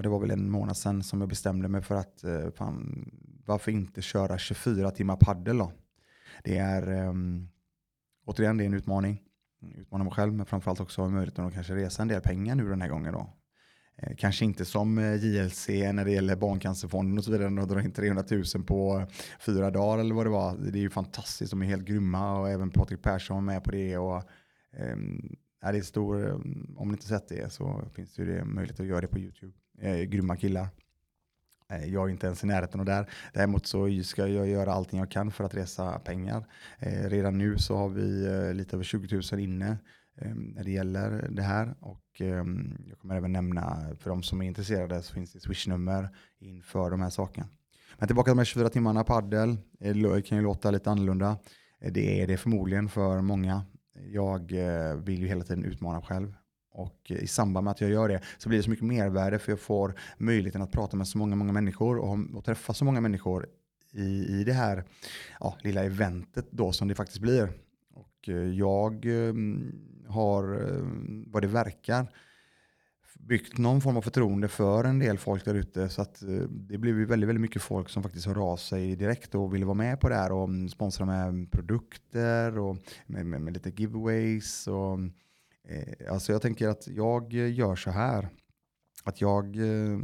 det 0.02 0.08
var 0.08 0.20
väl 0.20 0.30
en 0.30 0.50
månad 0.50 0.76
sedan 0.76 1.02
som 1.02 1.20
jag 1.20 1.28
bestämde 1.28 1.68
mig 1.68 1.82
för 1.82 1.94
att 1.94 2.25
fan, 2.54 3.11
varför 3.46 3.72
inte 3.72 4.02
köra 4.02 4.38
24 4.38 4.90
timmar 4.90 5.16
paddel 5.16 5.58
då? 5.58 5.72
Det 6.44 6.58
är 6.58 7.08
um, 7.08 7.49
återigen 8.25 8.56
det 8.56 8.64
är 8.64 8.66
en 8.66 8.75
utmaning. 8.75 9.22
Utmana 9.76 10.04
mig 10.04 10.12
själv 10.12 10.32
men 10.32 10.46
framförallt 10.46 10.80
också 10.80 11.02
ha 11.02 11.08
möjligheten 11.08 11.44
att 11.44 11.54
kanske 11.54 11.75
resa 11.75 12.02
en 12.02 12.08
del 12.08 12.20
pengar 12.20 12.54
nu 12.54 12.68
den 12.68 12.80
här 12.80 12.88
gången 12.88 13.12
då. 13.12 13.30
Eh, 13.96 14.16
kanske 14.16 14.44
inte 14.44 14.64
som 14.64 14.99
eh, 14.99 15.25
JLC 15.25 15.68
när 15.68 16.04
det 16.04 16.11
gäller 16.11 16.37
Barncancerfonden 16.37 17.18
och 17.18 17.25
så 17.25 17.30
vidare, 17.32 17.49
De 17.49 17.68
drar 17.68 17.80
in 17.80 17.92
300 17.92 18.25
000 18.30 18.64
på 18.66 18.99
eh, 18.99 19.06
fyra 19.40 19.70
dagar 19.70 19.99
eller 19.99 20.14
vad 20.14 20.26
det 20.26 20.30
var. 20.30 20.56
Det 20.56 20.78
är 20.78 20.82
ju 20.82 20.90
fantastiskt, 20.90 21.50
de 21.50 21.62
är 21.62 21.66
helt 21.66 21.84
grymma 21.84 22.40
och 22.40 22.50
även 22.50 22.70
Patrik 22.70 23.02
Persson 23.02 23.34
var 23.34 23.42
med 23.42 23.64
på 23.64 23.70
det. 23.70 23.99
Och, 23.99 24.22
ehm, 24.76 25.37
är 25.61 25.72
det 25.72 25.82
stor, 25.82 26.32
om 26.76 26.88
ni 26.88 26.92
inte 26.92 27.06
sett 27.06 27.28
det 27.28 27.52
så 27.52 27.84
finns 27.94 28.14
det 28.14 28.22
ju 28.22 28.44
möjlighet 28.44 28.80
att 28.80 28.87
göra 28.87 29.00
det 29.00 29.06
på 29.06 29.18
YouTube. 29.18 29.52
Eh, 29.80 30.02
grymma 30.02 30.37
killar. 30.37 30.68
Jag 31.87 32.08
är 32.08 32.12
inte 32.12 32.26
ens 32.26 32.44
i 32.44 32.46
närheten 32.46 32.80
av 32.80 32.87
där. 32.87 33.11
Däremot 33.32 33.66
så 33.66 34.02
ska 34.04 34.26
jag 34.26 34.49
göra 34.49 34.72
allting 34.72 34.99
jag 34.99 35.11
kan 35.11 35.30
för 35.30 35.44
att 35.44 35.54
resa 35.54 35.99
pengar. 35.99 36.44
Eh, 36.78 37.08
redan 37.08 37.38
nu 37.38 37.58
så 37.58 37.76
har 37.76 37.88
vi 37.88 38.02
lite 38.54 38.76
över 38.76 38.84
20 38.84 39.22
000 39.32 39.40
inne 39.40 39.76
Ehm, 40.21 40.52
när 40.57 40.64
det 40.64 40.71
gäller 40.71 41.28
det 41.31 41.42
här. 41.42 41.75
Och 41.81 42.21
ehm, 42.21 42.76
jag 42.88 42.99
kommer 42.99 43.16
även 43.16 43.33
nämna, 43.33 43.97
för 43.99 44.11
de 44.11 44.23
som 44.23 44.42
är 44.42 44.47
intresserade 44.47 45.02
så 45.02 45.14
finns 45.14 45.33
det 45.33 45.40
swishnummer 45.40 46.09
inför 46.38 46.90
de 46.90 47.00
här 47.00 47.11
sakerna. 47.11 47.47
Men 47.99 48.09
tillbaka 48.09 48.25
till 48.25 48.37
de 48.37 48.38
här 48.38 48.45
24 48.45 48.69
timmarna 48.69 49.04
paddel. 49.04 49.57
Eh, 49.81 49.97
det 49.97 50.23
kan 50.23 50.38
ju 50.38 50.45
låta 50.45 50.71
lite 50.71 50.90
annorlunda. 50.90 51.37
Eh, 51.81 51.92
det 51.92 52.23
är 52.23 52.26
det 52.26 52.37
förmodligen 52.37 52.88
för 52.88 53.21
många. 53.21 53.64
Jag 54.11 54.52
eh, 54.52 54.97
vill 54.97 55.21
ju 55.21 55.28
hela 55.28 55.45
tiden 55.45 55.64
utmana 55.64 56.02
själv. 56.02 56.35
Och 56.75 57.11
i 57.11 57.26
samband 57.26 57.64
med 57.64 57.71
att 57.71 57.81
jag 57.81 57.90
gör 57.90 58.09
det 58.09 58.21
så 58.38 58.49
blir 58.49 58.59
det 58.59 58.62
så 58.62 58.71
mycket 58.71 58.85
mervärde 58.85 59.38
för 59.38 59.52
jag 59.52 59.61
får 59.61 59.95
möjligheten 60.19 60.62
att 60.62 60.73
prata 60.73 60.97
med 60.97 61.09
så 61.09 61.19
många, 61.19 61.37
många 61.37 61.52
människor 61.52 61.99
och, 61.99 62.19
och 62.35 62.45
träffa 62.45 62.75
så 62.75 62.85
många 62.85 63.00
människor 63.00 63.47
i, 63.92 64.40
i 64.40 64.45
det 64.45 64.52
här 64.52 64.85
ja, 65.40 65.59
lilla 65.62 65.85
eventet 65.85 66.47
då 66.50 66.73
som 66.73 66.88
det 66.88 66.95
faktiskt 66.95 67.21
blir. 67.21 67.49
Och 68.23 68.29
eh, 68.29 68.49
jag 68.49 69.07
eh, 69.07 69.35
har, 70.09 70.55
eh, 70.55 70.83
vad 71.26 71.43
det 71.43 71.49
verkar, 71.49 72.07
byggt 73.19 73.59
någon 73.59 73.81
form 73.81 73.97
av 73.97 74.02
förtroende 74.02 74.49
för 74.49 74.85
en 74.85 74.99
del 74.99 75.19
folk 75.19 75.45
där 75.45 75.55
ute. 75.55 75.88
Så 75.88 76.02
att 76.02 76.23
det 76.49 76.79
blev 76.79 76.99
ju 76.99 77.05
väldigt, 77.05 77.29
väldigt 77.29 77.41
mycket 77.41 77.62
folk 77.62 77.88
som 77.88 78.02
faktiskt 78.02 78.26
hörde 78.26 78.41
av 78.41 78.57
sig 78.57 78.97
direkt 78.97 79.35
och 79.35 79.55
ville 79.55 79.67
vara 79.67 79.75
med 79.75 80.00
på 80.00 80.09
det 80.09 80.14
här 80.14 80.33
och 80.33 80.45
mm, 80.45 80.69
sponsra 80.69 81.07
med 81.07 81.52
produkter 81.52 82.59
och 82.59 82.76
med, 83.07 83.26
med, 83.26 83.41
med 83.41 83.55
lite 83.55 83.83
giveaways. 83.83 84.67
Och, 84.69 84.99
eh, 85.69 86.12
alltså 86.12 86.33
jag 86.33 86.43
tänker 86.43 86.69
att 86.69 86.87
jag 86.87 87.33
gör 87.33 87.76
så 87.76 87.91
här. 87.91 88.29
Att 89.05 89.21
jag, 89.21 89.57
eh, 89.57 89.99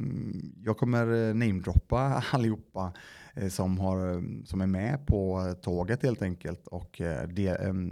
jag 0.64 0.76
kommer 0.76 1.34
namedroppa 1.34 2.24
allihopa 2.32 2.92
Eh, 3.38 3.48
som, 3.48 3.78
har, 3.78 4.10
eh, 4.10 4.20
som 4.44 4.60
är 4.60 4.66
med 4.66 5.06
på 5.06 5.46
eh, 5.46 5.52
tåget 5.52 6.02
helt 6.02 6.22
enkelt 6.22 6.66
och 6.66 7.00
de, 7.28 7.44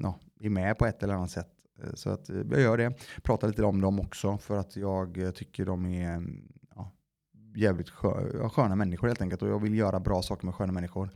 ja, 0.03 0.19
är 0.41 0.51
med 0.51 0.79
på 0.79 0.87
ett 0.87 1.03
eller 1.03 1.15
annat 1.15 1.31
sätt 1.31 1.49
så 1.95 2.11
att 2.11 2.29
jag 2.29 2.61
gör 2.61 2.77
det. 2.77 2.95
Pratar 3.23 3.49
lite 3.49 3.65
om 3.65 3.81
dem 3.81 4.01
också 4.01 4.39
för 4.39 4.57
att 4.57 4.77
jag 4.77 5.35
tycker 5.35 5.65
de 5.65 5.87
är 5.87 6.15
mm, 6.15 6.49
ja, 6.75 6.93
jävligt 7.57 7.91
skö 7.91 8.49
sköna 8.49 8.77
människor 8.77 9.09
helt 9.09 9.23
enkelt. 9.23 9.43
Och 9.43 9.49
jag 9.49 9.63
vill 9.63 9.75
göra 9.75 10.01
bra 10.01 10.23
saker 10.23 10.47
med 10.47 10.55
sköna 10.55 10.73
människor. 10.73 11.11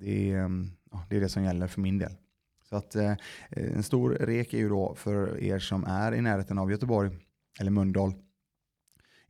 Det 0.00 0.30
är, 0.30 0.38
mm, 0.38 0.70
ja, 0.90 1.06
det 1.10 1.16
är 1.16 1.20
det 1.20 1.28
som 1.28 1.44
gäller 1.44 1.66
för 1.66 1.80
min 1.80 1.98
del. 1.98 2.12
Så 2.68 2.76
att 2.76 2.96
en 3.50 3.82
stor 3.82 4.10
rek 4.10 4.54
är 4.54 4.58
ju 4.58 4.68
då 4.68 4.94
för 4.94 5.42
er 5.42 5.58
som 5.58 5.84
är 5.84 6.14
i 6.14 6.20
närheten 6.20 6.58
av 6.58 6.70
Göteborg 6.70 7.10
eller 7.60 7.70
Mölndal 7.70 8.12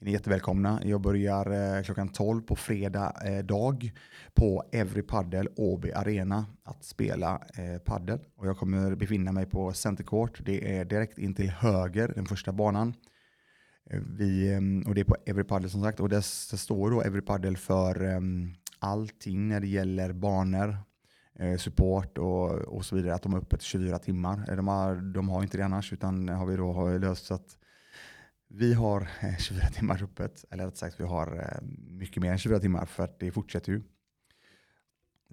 är 0.05 0.07
ni 0.07 0.13
jättevälkomna. 0.13 0.81
Jag 0.85 1.01
börjar 1.01 1.77
eh, 1.77 1.83
klockan 1.83 2.09
12 2.09 2.43
på 2.43 2.57
fredag 2.57 3.13
eh, 3.25 3.45
dag 3.45 3.93
på 4.35 4.65
Every 4.73 5.03
Paddle 5.03 5.47
Åby 5.57 5.93
Arena 5.93 6.47
att 6.65 6.85
spela 6.85 7.43
eh, 7.55 7.79
paddel. 7.79 8.19
Och 8.37 8.47
jag 8.47 8.59
kommer 8.59 8.95
befinna 8.95 9.33
mig 9.33 9.47
på 9.47 9.73
Center 9.73 10.05
Court. 10.05 10.41
Det 10.45 10.79
är 10.79 10.85
direkt 10.85 11.19
in 11.19 11.35
till 11.35 11.51
höger, 11.51 12.13
den 12.15 12.27
första 12.27 12.53
banan. 12.53 12.95
Eh, 13.91 14.01
vi, 14.19 14.53
eh, 14.53 14.89
och 14.89 14.95
det 14.95 15.01
är 15.01 15.05
på 15.05 15.17
Every 15.27 15.45
Paddle 15.45 15.69
som 15.69 15.83
sagt. 15.83 16.01
Och 16.01 16.09
det, 16.09 16.23
står 16.23 16.91
då 16.91 17.03
Every 17.03 17.23
Paddle 17.23 17.57
för 17.57 18.03
um, 18.03 18.55
allting 18.79 19.49
när 19.49 19.61
det 19.61 19.69
gäller 19.69 20.13
banor, 20.13 20.77
eh, 21.39 21.57
support 21.57 22.19
och, 22.19 22.51
och 22.51 22.85
så 22.85 22.97
vidare. 22.97 23.15
Att 23.15 23.23
de 23.23 23.33
har 23.33 23.41
öppet 23.41 23.63
24 23.63 23.99
timmar. 23.99 24.57
De 24.57 24.69
har, 24.69 24.97
de 25.15 25.29
har 25.29 25.43
inte 25.43 25.57
det 25.57 25.65
annars 25.65 25.93
utan 25.93 26.29
har 26.29 26.47
vi 26.47 26.57
då 26.57 26.99
löst 26.99 27.27
så 27.27 27.35
att 27.35 27.57
vi 28.57 28.75
har 28.75 29.09
eh, 29.21 29.37
24 29.39 29.67
timmar 29.67 30.03
öppet, 30.03 30.45
eller 30.51 30.67
rätt 30.67 30.77
sagt 30.77 31.01
vi 31.01 31.05
har 31.05 31.37
eh, 31.37 31.67
mycket 31.89 32.23
mer 32.23 32.33
än 32.33 32.39
24 32.39 32.61
timmar 32.61 32.87
för 32.87 33.05
att 33.05 33.19
det 33.19 33.33
fortsätter 33.33 33.73
ju. 33.73 33.83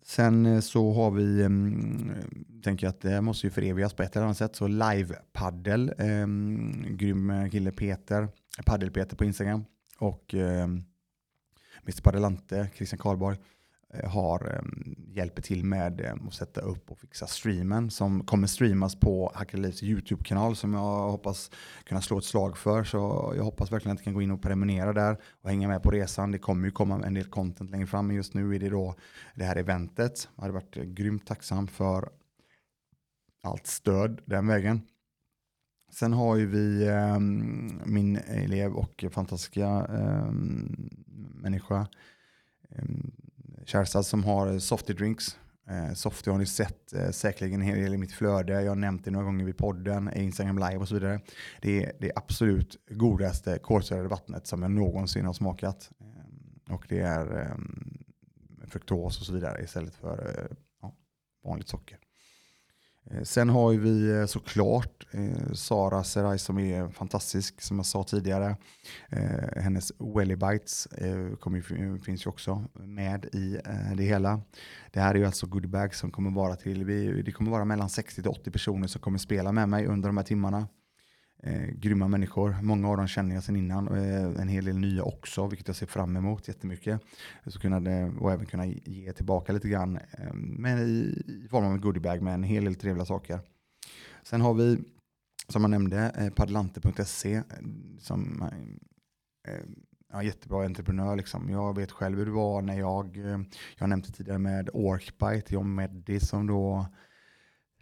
Sen 0.03 0.45
eh, 0.45 0.59
så 0.59 0.93
har 0.93 1.11
vi, 1.11 1.43
mm, 1.43 2.11
tänker 2.63 2.87
jag 2.87 2.91
att 2.91 3.01
det 3.01 3.21
måste 3.21 3.47
ju 3.47 3.51
förevigas 3.51 3.93
på 3.93 4.03
ett 4.03 4.15
eller 4.15 4.25
annat 4.25 4.37
sätt, 4.37 4.55
så 4.55 4.67
live-paddel, 4.67 5.93
ehm, 5.97 6.83
eh, 6.83 6.91
grym 6.91 7.49
kille 7.51 7.71
Peter, 7.71 8.27
paddel-Peter 8.65 9.15
på 9.15 9.25
Instagram 9.25 9.65
och 9.97 10.35
eh, 10.35 10.67
Mr 11.83 12.01
Paddelante, 12.01 12.69
Christian 12.75 12.99
Karlborg. 12.99 13.37
Eh, 13.93 14.09
har, 14.09 14.53
eh, 14.55 14.61
hjälper 15.15 15.41
till 15.41 15.65
med 15.65 16.01
eh, 16.01 16.13
att 16.27 16.33
sätta 16.33 16.61
upp 16.61 16.91
och 16.91 16.99
fixa 16.99 17.27
streamen 17.27 17.91
som 17.91 18.23
kommer 18.23 18.47
streamas 18.47 18.95
på 18.95 19.31
Hackerlivs 19.35 19.83
YouTube-kanal 19.83 20.55
som 20.55 20.73
jag 20.73 21.11
hoppas 21.11 21.51
kunna 21.83 22.01
slå 22.01 22.17
ett 22.17 22.23
slag 22.23 22.57
för. 22.57 22.83
Så 22.83 23.33
jag 23.37 23.43
hoppas 23.43 23.71
verkligen 23.71 23.93
att 23.93 23.99
ni 23.99 24.03
kan 24.03 24.13
gå 24.13 24.21
in 24.21 24.31
och 24.31 24.41
prenumerera 24.41 24.93
där 24.93 25.17
och 25.41 25.49
hänga 25.49 25.67
med 25.67 25.83
på 25.83 25.91
resan. 25.91 26.31
Det 26.31 26.39
kommer 26.39 26.65
ju 26.65 26.71
komma 26.71 27.01
en 27.05 27.13
del 27.13 27.25
content 27.25 27.71
längre 27.71 27.87
fram 27.87 28.07
men 28.07 28.15
just 28.15 28.33
nu 28.33 28.55
är 28.55 28.59
det 28.59 28.69
då 28.69 28.95
det 29.35 29.43
här 29.43 29.55
eventet. 29.55 30.29
Jag 30.35 30.41
hade 30.41 30.53
varit 30.53 30.75
grymt 30.75 31.27
tacksam 31.27 31.67
för 31.67 32.09
allt 33.43 33.67
stöd 33.67 34.21
den 34.25 34.47
vägen. 34.47 34.81
Sen 35.91 36.13
har 36.13 36.35
ju 36.35 36.47
vi 36.47 36.87
eh, 36.87 37.19
min 37.85 38.15
elev 38.17 38.73
och 38.73 39.05
fantastiska 39.11 39.87
eh, 39.89 40.31
människa 41.41 41.87
eh, 42.69 42.83
Kersad 43.65 44.05
som 44.05 44.23
har 44.23 44.59
Softy 44.59 44.93
Drinks. 44.93 45.37
Eh, 45.69 45.93
Softy 45.93 46.31
har 46.31 46.37
ni 46.37 46.45
sett 46.45 46.93
eh, 46.93 47.09
säkerligen 47.09 47.61
en 47.61 47.67
hel 47.67 47.79
del 47.79 47.93
i 47.93 47.97
mitt 47.97 48.11
flöde. 48.11 48.61
Jag 48.61 48.71
har 48.71 48.75
nämnt 48.75 49.05
det 49.05 49.11
några 49.11 49.25
gånger 49.25 49.45
vid 49.45 49.57
podden, 49.57 50.13
Instagram 50.15 50.57
live 50.57 50.77
och 50.77 50.87
så 50.87 50.93
vidare. 50.93 51.21
Det 51.61 51.83
är 51.83 51.91
det 51.99 52.11
absolut 52.15 52.77
godaste 52.89 53.59
kolsyrade 53.59 54.07
vattnet 54.07 54.47
som 54.47 54.61
jag 54.61 54.71
någonsin 54.71 55.25
har 55.25 55.33
smakat. 55.33 55.91
Eh, 55.99 56.73
och 56.73 56.85
det 56.89 56.99
är 56.99 57.41
eh, 57.41 58.67
fruktos 58.67 59.19
och 59.19 59.25
så 59.25 59.33
vidare 59.33 59.63
istället 59.63 59.95
för 59.95 60.39
eh, 60.39 60.57
ja, 60.81 60.95
vanligt 61.43 61.69
socker. 61.69 61.97
Eh, 63.09 63.23
sen 63.23 63.49
har 63.49 63.73
vi 63.73 64.11
eh, 64.11 64.25
såklart 64.25 65.07
eh, 65.11 65.53
Sara 65.53 66.03
Serai 66.03 66.37
som 66.37 66.59
är 66.59 66.89
fantastisk 66.89 67.61
som 67.61 67.77
jag 67.77 67.85
sa 67.85 68.03
tidigare. 68.03 68.55
hennes 69.55 69.91
WellyBites 70.15 70.87
finns 72.05 72.25
ju 72.25 72.29
också 72.29 72.65
med 72.73 73.25
i 73.25 73.57
det 73.95 74.03
hela. 74.03 74.41
Det 74.91 74.99
här 74.99 75.15
är 75.15 75.19
ju 75.19 75.25
alltså 75.25 75.47
goodiebags 75.47 75.99
som 75.99 76.11
kommer 76.11 76.31
vara 76.31 76.55
till, 76.55 76.85
det 77.25 77.31
kommer 77.31 77.51
vara 77.51 77.65
mellan 77.65 77.89
60 77.89 78.27
80 78.27 78.51
personer 78.51 78.87
som 78.87 79.01
kommer 79.01 79.17
spela 79.17 79.51
med 79.51 79.69
mig 79.69 79.85
under 79.85 80.09
de 80.09 80.17
här 80.17 80.23
timmarna 80.23 80.67
eh, 81.43 81.67
grymma 81.75 82.07
människor. 82.07 82.57
Många 82.61 82.89
av 82.89 82.97
dem 82.97 83.07
känner 83.07 83.35
jag 83.35 83.43
sedan 83.43 83.55
innan 83.55 83.87
och 83.87 83.97
eh, 83.97 84.41
en 84.41 84.47
hel 84.47 84.65
del 84.65 84.77
nya 84.77 85.03
också, 85.03 85.47
vilket 85.47 85.67
jag 85.67 85.75
ser 85.75 85.85
fram 85.85 86.17
emot 86.17 86.47
jättemycket. 86.47 87.01
Så 87.47 87.59
kunna, 87.59 87.91
eh, 87.91 88.17
och 88.17 88.31
även 88.31 88.45
kunna 88.45 88.65
ge 88.65 89.13
tillbaka 89.13 89.53
lite 89.53 89.69
grann, 89.69 89.97
eh, 89.97 90.33
men 90.33 90.79
i, 90.79 91.23
i 91.45 91.47
form 91.49 91.65
av 91.65 91.71
en 91.71 91.81
goodiebag 91.81 92.21
med 92.21 92.33
en 92.33 92.43
hel 92.43 92.63
del 92.63 92.75
trevliga 92.75 93.05
saker. 93.05 93.39
Sen 94.23 94.41
har 94.41 94.53
vi, 94.53 94.77
som 95.47 95.61
jag 95.61 95.69
nämnde, 95.69 96.11
eh, 96.17 96.29
padlante.se 96.29 97.33
eh, 97.33 97.43
som 97.99 98.49
eh, 99.47 99.53
ja, 100.11 100.23
jättebra 100.23 100.65
entreprenör. 100.65 101.15
Liksom. 101.15 101.49
Jag 101.49 101.75
vet 101.75 101.91
själv 101.91 102.17
hur 102.17 102.25
det 102.25 102.31
var 102.31 102.61
när 102.61 102.79
jag, 102.79 103.17
eh, 103.17 103.39
jag 103.77 103.89
nämnde 103.89 104.11
tidigare 104.11 104.39
med 104.39 104.69
Orkbite, 104.73 105.53
John 105.53 105.75
Meddy 105.75 106.19
som 106.19 106.47
då 106.47 106.87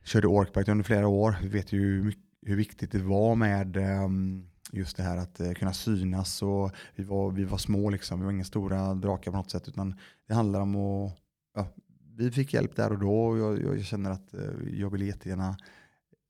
körde 0.03 0.27
Orkbite 0.27 0.71
under 0.71 0.83
flera 0.83 1.07
år. 1.07 1.35
Vi 1.41 1.47
vet 1.47 1.73
ju 1.73 2.03
mycket 2.03 2.28
hur 2.41 2.55
viktigt 2.55 2.91
det 2.91 2.99
var 2.99 3.35
med 3.35 3.77
ehm, 3.77 4.49
just 4.71 4.97
det 4.97 5.03
här 5.03 5.17
att 5.17 5.39
eh, 5.39 5.51
kunna 5.51 5.73
synas. 5.73 6.41
Och 6.41 6.71
vi, 6.95 7.03
var, 7.03 7.31
vi 7.31 7.43
var 7.43 7.57
små, 7.57 7.89
liksom. 7.89 8.19
vi 8.19 8.25
var 8.25 8.31
inga 8.31 8.43
stora 8.43 8.93
drakar 8.93 9.31
på 9.31 9.37
något 9.37 9.51
sätt. 9.51 9.67
Utan 9.67 9.95
det 10.27 10.33
handlar 10.33 10.61
om 10.61 10.75
att, 10.75 11.17
ja, 11.55 11.67
vi 12.15 12.31
fick 12.31 12.53
hjälp 12.53 12.75
där 12.75 12.91
och 12.91 12.99
då. 12.99 13.25
Och 13.25 13.37
jag, 13.37 13.77
jag 13.77 13.85
känner 13.85 14.11
att 14.11 14.33
eh, 14.33 14.79
jag 14.79 14.89
vill 14.89 15.01
jättegärna 15.01 15.57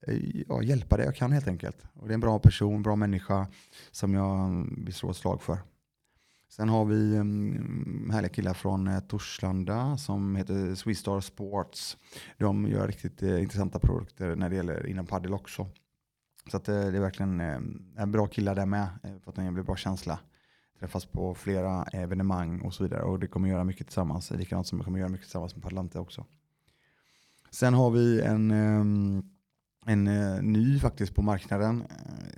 eh, 0.08 0.44
ja, 0.48 0.63
hjälpa 0.63 0.98
det 0.98 1.06
jag 1.06 1.16
kan 1.16 1.32
helt 1.32 1.48
enkelt. 1.48 1.78
Och 1.94 2.08
det 2.08 2.12
är 2.12 2.16
en 2.16 2.20
bra 2.20 2.39
person, 2.39 2.84
bra 2.84 2.96
människa 2.96 3.48
som 3.92 4.13
jag 4.13 4.46
mm, 4.46 4.84
vill 4.86 4.94
slå 4.94 5.12
ett 5.12 5.18
slag 5.18 5.42
för. 5.42 5.58
Sen 6.50 6.70
har 6.70 6.86
vi 6.86 7.18
um, 7.18 8.10
härliga 8.13 8.30
killar 8.30 8.54
från 8.54 8.88
uh, 8.88 9.00
Torslanda 9.00 9.98
som 9.98 10.36
heter 10.36 10.75
Swistar 10.75 11.22
Sports. 11.22 11.98
De 12.38 12.68
gör 12.68 12.88
riktigt 12.88 13.24
uh, 13.24 13.42
intressanta 13.42 13.80
produkter 13.80 14.36
när 14.36 14.50
det 14.50 14.56
gäller 14.56 14.88
inom 14.88 15.06
padel 15.06 15.34
också. 15.34 15.68
Så 16.48 16.58
att, 16.58 16.69
eh, 16.69 16.75
det 16.75 16.98
är 16.98 17.01
verkligen 17.01 17.41
eh, 17.41 17.60
en 17.98 18.12
bra 18.12 18.27
killar 18.27 18.55
där 18.55 18.65
med. 18.65 18.88
Eh, 19.03 19.12
en 19.36 19.46
jävligt 19.46 19.65
bra 19.65 19.75
känsla. 19.75 20.19
Träffas 20.79 21.05
på 21.05 21.36
flera 21.36 21.84
evenemang 21.84 22.62
och 22.62 22.74
så 22.74 22.84
vidare. 22.84 23.01
Och 23.01 23.19
det 23.19 23.27
kommer 23.27 23.50
göra 23.50 23.63
mycket 23.63 23.88
tillsammans. 23.88 24.31
Likadant 24.31 24.67
som 24.67 24.77
det 24.77 24.86
kommer 24.86 25.00
göra 25.00 25.10
mycket 25.10 25.25
tillsammans 25.25 25.55
med 25.55 25.63
Parlante 25.63 26.00
också. 26.00 26.25
Sen 27.51 27.74
har 27.74 27.91
vi 27.91 28.22
en, 28.22 28.51
eh, 28.51 29.24
en 29.86 30.08
eh, 30.08 30.41
ny 30.41 30.79
faktiskt 30.79 31.15
på 31.15 31.22
marknaden. 31.22 31.84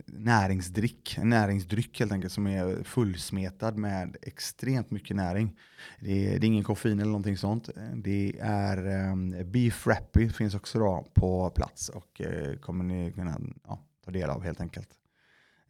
Näringsdryck. 0.05 1.17
En 1.17 1.29
näringsdryck 1.29 2.00
helt 2.00 2.12
enkelt 2.12 2.34
som 2.34 2.48
är 2.48 2.84
fullsmetad 2.84 3.77
med 3.77 4.17
extremt 4.22 4.91
mycket 4.91 5.15
näring. 5.15 5.58
Det 6.00 6.27
är, 6.27 6.39
det 6.39 6.46
är 6.46 6.48
ingen 6.48 6.63
koffein 6.63 7.00
eller 7.00 7.12
någonting 7.12 7.38
sånt. 7.38 7.70
Det 7.96 8.39
är 8.41 9.43
Beef 9.43 9.88
Rappy 9.88 10.29
finns 10.29 10.55
också 10.55 10.79
då 10.79 11.12
på 11.13 11.50
plats 11.50 11.89
och 11.89 12.22
kommer 12.62 12.84
ni 12.84 13.12
kunna 13.12 13.39
ja, 13.67 13.79
ta 14.12 14.20
del 14.20 14.30
av 14.30 14.44
helt 14.44 14.62
enkelt. 14.62 14.89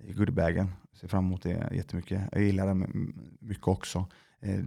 I 0.03 0.13
goodiebagen. 0.13 0.71
Ser 0.93 1.07
fram 1.07 1.25
emot 1.25 1.43
det 1.43 1.69
jättemycket. 1.71 2.21
Jag 2.31 2.43
gillar 2.43 2.67
den 2.67 3.13
mycket 3.39 3.67
också. 3.67 4.05
Eh, 4.43 4.59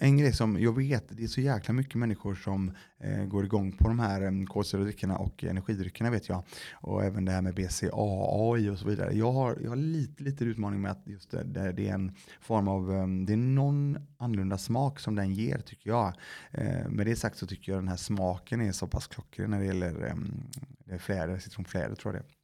en 0.00 0.16
grej 0.16 0.32
som 0.32 0.60
jag 0.60 0.76
vet, 0.76 1.04
det 1.08 1.24
är 1.24 1.28
så 1.28 1.40
jäkla 1.40 1.74
mycket 1.74 1.94
människor 1.94 2.34
som 2.34 2.72
eh, 2.98 3.24
går 3.24 3.44
igång 3.44 3.72
på 3.72 3.88
de 3.88 3.98
här 3.98 4.22
mm, 4.22 4.46
kolsyradryckerna 4.46 5.16
och 5.16 5.44
energidryckerna 5.44 6.10
vet 6.10 6.28
jag. 6.28 6.42
Och 6.72 7.04
även 7.04 7.24
det 7.24 7.32
här 7.32 7.42
med 7.42 7.54
BCAA 7.54 8.70
och 8.72 8.78
så 8.78 8.88
vidare. 8.88 9.12
Jag 9.12 9.32
har, 9.32 9.58
jag 9.62 9.68
har 9.68 9.76
lite, 9.76 10.22
lite 10.22 10.44
utmaning 10.44 10.80
med 10.80 10.90
att 10.90 11.02
just 11.06 11.30
det, 11.30 11.72
det 11.72 11.88
är 11.88 11.94
en 11.94 12.14
form 12.40 12.68
av, 12.68 12.92
mm, 12.92 13.26
det 13.26 13.32
är 13.32 13.36
någon 13.36 13.98
annorlunda 14.18 14.58
smak 14.58 15.00
som 15.00 15.14
den 15.14 15.34
ger 15.34 15.58
tycker 15.58 15.90
jag. 15.90 16.14
Eh, 16.50 16.88
med 16.88 17.06
det 17.06 17.16
sagt 17.16 17.38
så 17.38 17.46
tycker 17.46 17.72
jag 17.72 17.80
den 17.80 17.88
här 17.88 17.96
smaken 17.96 18.60
är 18.60 18.72
så 18.72 18.86
pass 18.86 19.06
klockren 19.06 19.50
när 19.50 19.58
det 19.58 19.66
gäller 19.66 20.06
mm, 20.06 20.42
det 20.84 20.98
fläder, 20.98 21.38
citronfläder 21.38 21.94
tror 21.94 22.14
jag 22.14 22.22
det 22.22 22.26
är. 22.26 22.35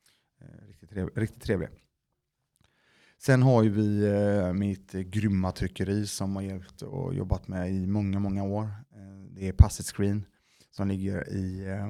Riktigt, 0.93 1.15
trevlig, 1.15 1.23
riktigt 1.23 1.43
trevlig. 1.43 1.69
Sen 3.19 3.43
har 3.43 3.63
ju 3.63 3.71
vi 3.71 4.07
eh, 4.07 4.53
mitt 4.53 4.93
grymma 4.93 5.53
tryckeri 5.53 6.07
som 6.07 6.37
har 6.37 6.43
hjälpt 6.43 6.83
och 6.83 7.15
jobbat 7.15 7.49
med 7.49 7.71
i 7.71 7.87
många, 7.87 8.19
många 8.19 8.45
år. 8.45 8.63
Eh, 8.63 9.27
det 9.31 9.49
är 9.49 9.53
Passet 9.53 9.87
Screen 9.87 10.25
som 10.71 10.89
ligger 10.89 11.29
i, 11.29 11.69
eh, 11.69 11.89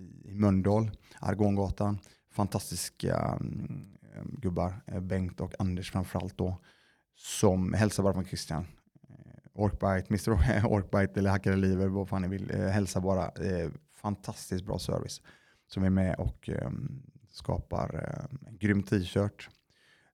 i, 0.00 0.34
Mölndal, 0.34 0.90
Argongatan. 1.18 1.98
Fantastiska 2.30 3.16
ehm, 3.16 3.96
eh, 4.14 4.24
gubbar, 4.40 5.00
Bengt 5.00 5.40
och 5.40 5.54
Anders 5.58 5.90
framförallt 5.90 6.38
då, 6.38 6.56
som 7.16 7.72
hälsar 7.72 8.02
bara 8.02 8.14
från 8.14 8.26
Christian. 8.26 8.66
Orkbite, 9.52 10.06
Mr 10.08 10.66
Orkbite 10.66 11.20
eller 11.20 11.30
Hackare 11.30 11.56
Liver, 11.56 11.88
vad 11.88 12.08
fan 12.08 12.22
ni 12.22 12.28
vill, 12.28 12.50
eh, 12.50 12.66
hälsa 12.66 13.00
bara. 13.00 13.28
Eh, 13.28 13.70
fantastiskt 13.92 14.64
bra 14.64 14.78
service 14.78 15.22
som 15.66 15.84
är 15.84 15.90
med 15.90 16.14
och 16.14 16.48
ehm, 16.48 17.02
skapar 17.34 17.94
eh, 17.94 18.48
en 18.48 18.58
grym 18.58 18.82
t-shirt 18.82 19.48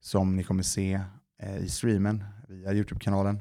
som 0.00 0.36
ni 0.36 0.42
kommer 0.42 0.62
se 0.62 1.00
eh, 1.38 1.56
i 1.56 1.68
streamen 1.68 2.24
via 2.48 2.72
YouTube-kanalen. 2.72 3.40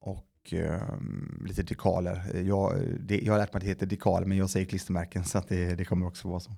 Och 0.00 0.52
um, 0.52 1.44
lite 1.48 1.62
dekaler. 1.62 2.40
Jag, 2.44 2.82
det, 3.00 3.20
jag 3.20 3.32
har 3.32 3.38
lärt 3.38 3.52
mig 3.52 3.58
att 3.58 3.62
det 3.62 3.68
heter 3.68 3.86
dekaler 3.86 4.26
men 4.26 4.38
jag 4.38 4.50
säger 4.50 4.66
klistermärken 4.66 5.24
så 5.24 5.38
att 5.38 5.48
det, 5.48 5.74
det 5.74 5.84
kommer 5.84 6.06
också 6.06 6.28
vara 6.28 6.40
så. 6.40 6.52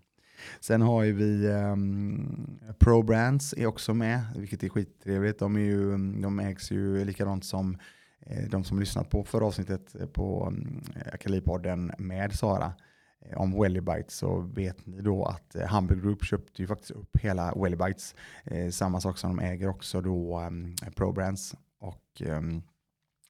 Sen 0.60 0.82
har 0.82 1.04
vi 1.04 1.46
um, 1.48 2.60
Pro 2.78 3.02
Brands 3.02 3.54
är 3.56 3.66
också 3.66 3.94
med, 3.94 4.20
vilket 4.36 4.62
är 4.62 4.68
skittrevligt. 4.68 5.38
De, 5.38 5.56
är 5.56 5.60
ju, 5.60 5.90
de 6.22 6.40
ägs 6.40 6.70
ju 6.70 7.04
likadant 7.04 7.44
som 7.44 7.78
eh, 8.20 8.48
de 8.48 8.64
som 8.64 8.80
lyssnat 8.80 9.10
på 9.10 9.24
förra 9.24 9.46
avsnittet 9.46 10.12
på 10.12 10.46
ehm, 10.46 10.54
um, 10.54 10.82
Akalipodden 11.12 11.92
med 11.98 12.32
Sara 12.32 12.72
Eh, 13.26 13.40
om 13.40 13.60
Wellybites 13.62 14.14
så 14.14 14.40
vet 14.40 14.86
ni 14.86 15.00
då 15.00 15.24
att 15.24 15.54
eh, 15.54 15.74
Humble 15.74 15.96
Group 15.96 16.24
köpte 16.24 16.62
ju 16.62 16.68
faktiskt 16.68 16.90
upp 16.90 17.16
hela 17.16 17.54
Wellybites. 17.54 18.14
Eh, 18.44 18.70
samma 18.70 19.00
sak 19.00 19.18
som 19.18 19.36
de 19.36 19.42
äger 19.44 19.68
också 19.68 20.00
då 20.00 20.40
um, 20.40 20.74
Och 21.78 22.22
um, 22.26 22.62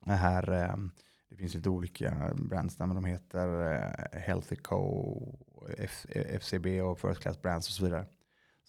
det 0.05 0.13
här, 0.13 0.73
um, 0.73 0.91
det 1.31 1.37
finns 1.37 1.55
lite 1.55 1.71
olika 1.71 2.31
brands 2.35 2.77
där 2.77 2.87
men 2.87 2.97
de 2.97 3.05
heter 3.05 3.49
uh, 3.49 4.21
Healthy 4.21 4.57
Co, 4.57 5.39
F, 5.79 6.07
FCB 6.11 6.83
och 6.83 7.01
First 7.01 7.21
Class 7.21 7.43
Brands 7.43 7.69
och 7.69 7.75
så 7.75 7.85
vidare. 7.85 8.07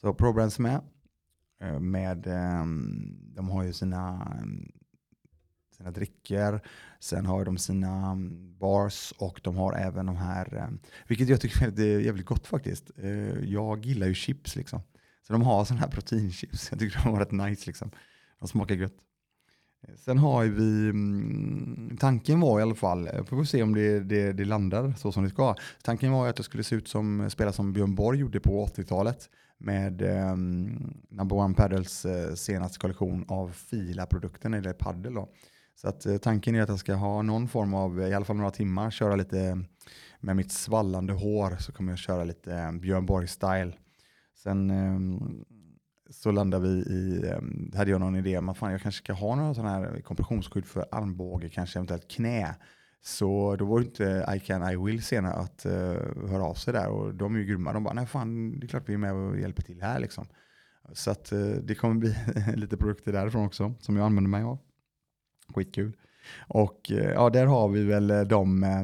Så 0.01 0.13
ProBrands 0.13 0.59
är 0.59 0.63
med. 0.63 0.81
Med 1.81 2.17
de 3.35 3.49
har 3.49 3.63
ju 3.63 3.73
sina 3.73 4.35
sina 5.81 5.91
drycker. 5.91 6.61
Sen 6.99 7.25
har 7.25 7.45
de 7.45 7.57
sina 7.57 8.11
mm, 8.11 8.57
bars 8.59 9.13
och 9.17 9.39
de 9.43 9.55
har 9.55 9.73
även 9.73 10.05
de 10.05 10.15
här, 10.15 10.53
mm, 10.53 10.79
vilket 11.07 11.29
jag 11.29 11.41
tycker 11.41 11.81
är 11.81 11.99
jävligt 11.99 12.25
gott 12.25 12.47
faktiskt. 12.47 12.91
Eh, 12.97 13.43
jag 13.43 13.85
gillar 13.85 14.07
ju 14.07 14.13
chips 14.13 14.55
liksom. 14.55 14.81
Så 15.27 15.33
de 15.33 15.41
har 15.41 15.65
sådana 15.65 15.81
här 15.81 15.91
proteinchips. 15.91 16.67
Jag 16.71 16.79
tycker 16.79 17.03
de 17.03 17.11
var 17.11 17.19
rätt 17.19 17.31
nice 17.31 17.63
liksom. 17.67 17.91
De 18.39 18.47
smakar 18.47 18.75
gött. 18.75 18.97
Eh, 19.87 19.95
sen 19.95 20.17
har 20.17 20.45
vi, 20.45 20.89
mm, 20.89 21.97
tanken 21.99 22.39
var 22.39 22.59
i 22.59 22.63
alla 22.63 22.75
fall, 22.75 23.07
eh, 23.07 23.23
får 23.23 23.37
vi 23.37 23.45
se 23.45 23.63
om 23.63 23.75
det, 23.75 23.99
det, 23.99 24.33
det, 24.33 24.45
landar 24.45 24.93
så 24.97 25.11
som 25.11 25.23
det 25.23 25.29
ska. 25.29 25.55
Tanken 25.83 26.11
var 26.11 26.27
att 26.27 26.37
jag 26.37 26.45
skulle 26.45 26.63
se 26.63 26.75
ut 26.75 26.87
som, 26.87 27.29
spela 27.29 27.53
som 27.53 27.73
Björn 27.73 27.95
Borg 27.95 28.19
gjorde 28.19 28.39
på 28.39 28.65
80-talet 28.65 29.29
med 29.57 30.01
um, 30.01 30.93
Number 31.09 31.35
One 31.35 31.53
Paddles 31.53 32.05
uh, 32.05 32.33
senaste 32.33 32.79
kollektion 32.79 33.25
av 33.27 33.49
Fila-produkten, 33.49 34.53
eller 34.53 34.73
paddel 34.73 35.13
då. 35.13 35.29
Så 35.81 35.87
att, 35.87 36.05
eh, 36.05 36.17
tanken 36.17 36.55
är 36.55 36.61
att 36.61 36.69
jag 36.69 36.79
ska 36.79 36.93
ha 36.93 37.21
någon 37.21 37.47
form 37.47 37.73
av, 37.73 38.01
i 38.01 38.13
alla 38.13 38.25
fall 38.25 38.35
några 38.35 38.51
timmar, 38.51 38.91
köra 38.91 39.15
lite 39.15 39.63
med 40.19 40.35
mitt 40.35 40.51
svallande 40.51 41.13
hår 41.13 41.55
så 41.59 41.71
kommer 41.71 41.91
jag 41.91 41.99
köra 41.99 42.23
lite 42.23 42.53
eh, 42.53 42.71
Björn 42.71 43.05
Borg-style. 43.05 43.73
Sen 44.43 44.69
ehm, 44.69 45.45
så 46.09 46.31
landade 46.31 46.67
vi 46.67 46.69
i, 46.69 47.29
ehm, 47.29 47.71
hade 47.75 47.91
jag 47.91 47.99
någon 47.99 48.15
idé, 48.15 48.41
men 48.41 48.55
fan 48.55 48.71
jag 48.71 48.81
kanske 48.81 49.03
ska 49.03 49.13
ha 49.13 49.35
några 49.35 49.53
sådana 49.53 49.69
här 49.69 50.01
kompressionsskydd 50.01 50.65
för 50.65 50.85
armbåge, 50.91 51.49
kanske 51.49 51.79
eventuellt 51.79 52.07
knä. 52.07 52.55
Så 53.01 53.55
då 53.55 53.65
var 53.65 53.79
det 53.79 53.85
inte 53.85 54.25
I 54.35 54.39
can, 54.39 54.71
I 54.71 54.75
will 54.75 55.03
senare 55.03 55.33
att 55.33 55.65
uh, 55.65 56.29
höra 56.29 56.43
av 56.43 56.53
sig 56.53 56.73
där 56.73 56.87
och 56.87 57.15
de 57.15 57.35
är 57.35 57.39
ju 57.39 57.45
grymma. 57.45 57.73
De 57.73 57.83
bara, 57.83 57.93
nej 57.93 58.05
fan 58.05 58.59
det 58.59 58.65
är 58.65 58.67
klart 58.67 58.89
vi 58.89 58.93
är 58.93 58.97
med 58.97 59.13
och 59.13 59.39
hjälper 59.39 59.61
till 59.61 59.81
här 59.81 59.99
liksom. 59.99 60.27
Så 60.93 61.11
att 61.11 61.33
uh, 61.33 61.55
det 61.55 61.75
kommer 61.75 61.95
bli 61.95 62.15
lite 62.55 62.77
produkter 62.77 63.13
därifrån 63.13 63.45
också 63.45 63.73
som 63.79 63.97
jag 63.97 64.05
använder 64.05 64.29
mig 64.29 64.43
av. 64.43 64.59
Skitkul. 65.53 65.93
Och 66.47 66.91
eh, 66.91 67.11
ja, 67.11 67.29
där 67.29 67.45
har 67.45 67.69
vi 67.69 67.83
väl 67.83 68.11
eh, 68.11 68.21
de, 68.21 68.63
eh, 68.63 68.83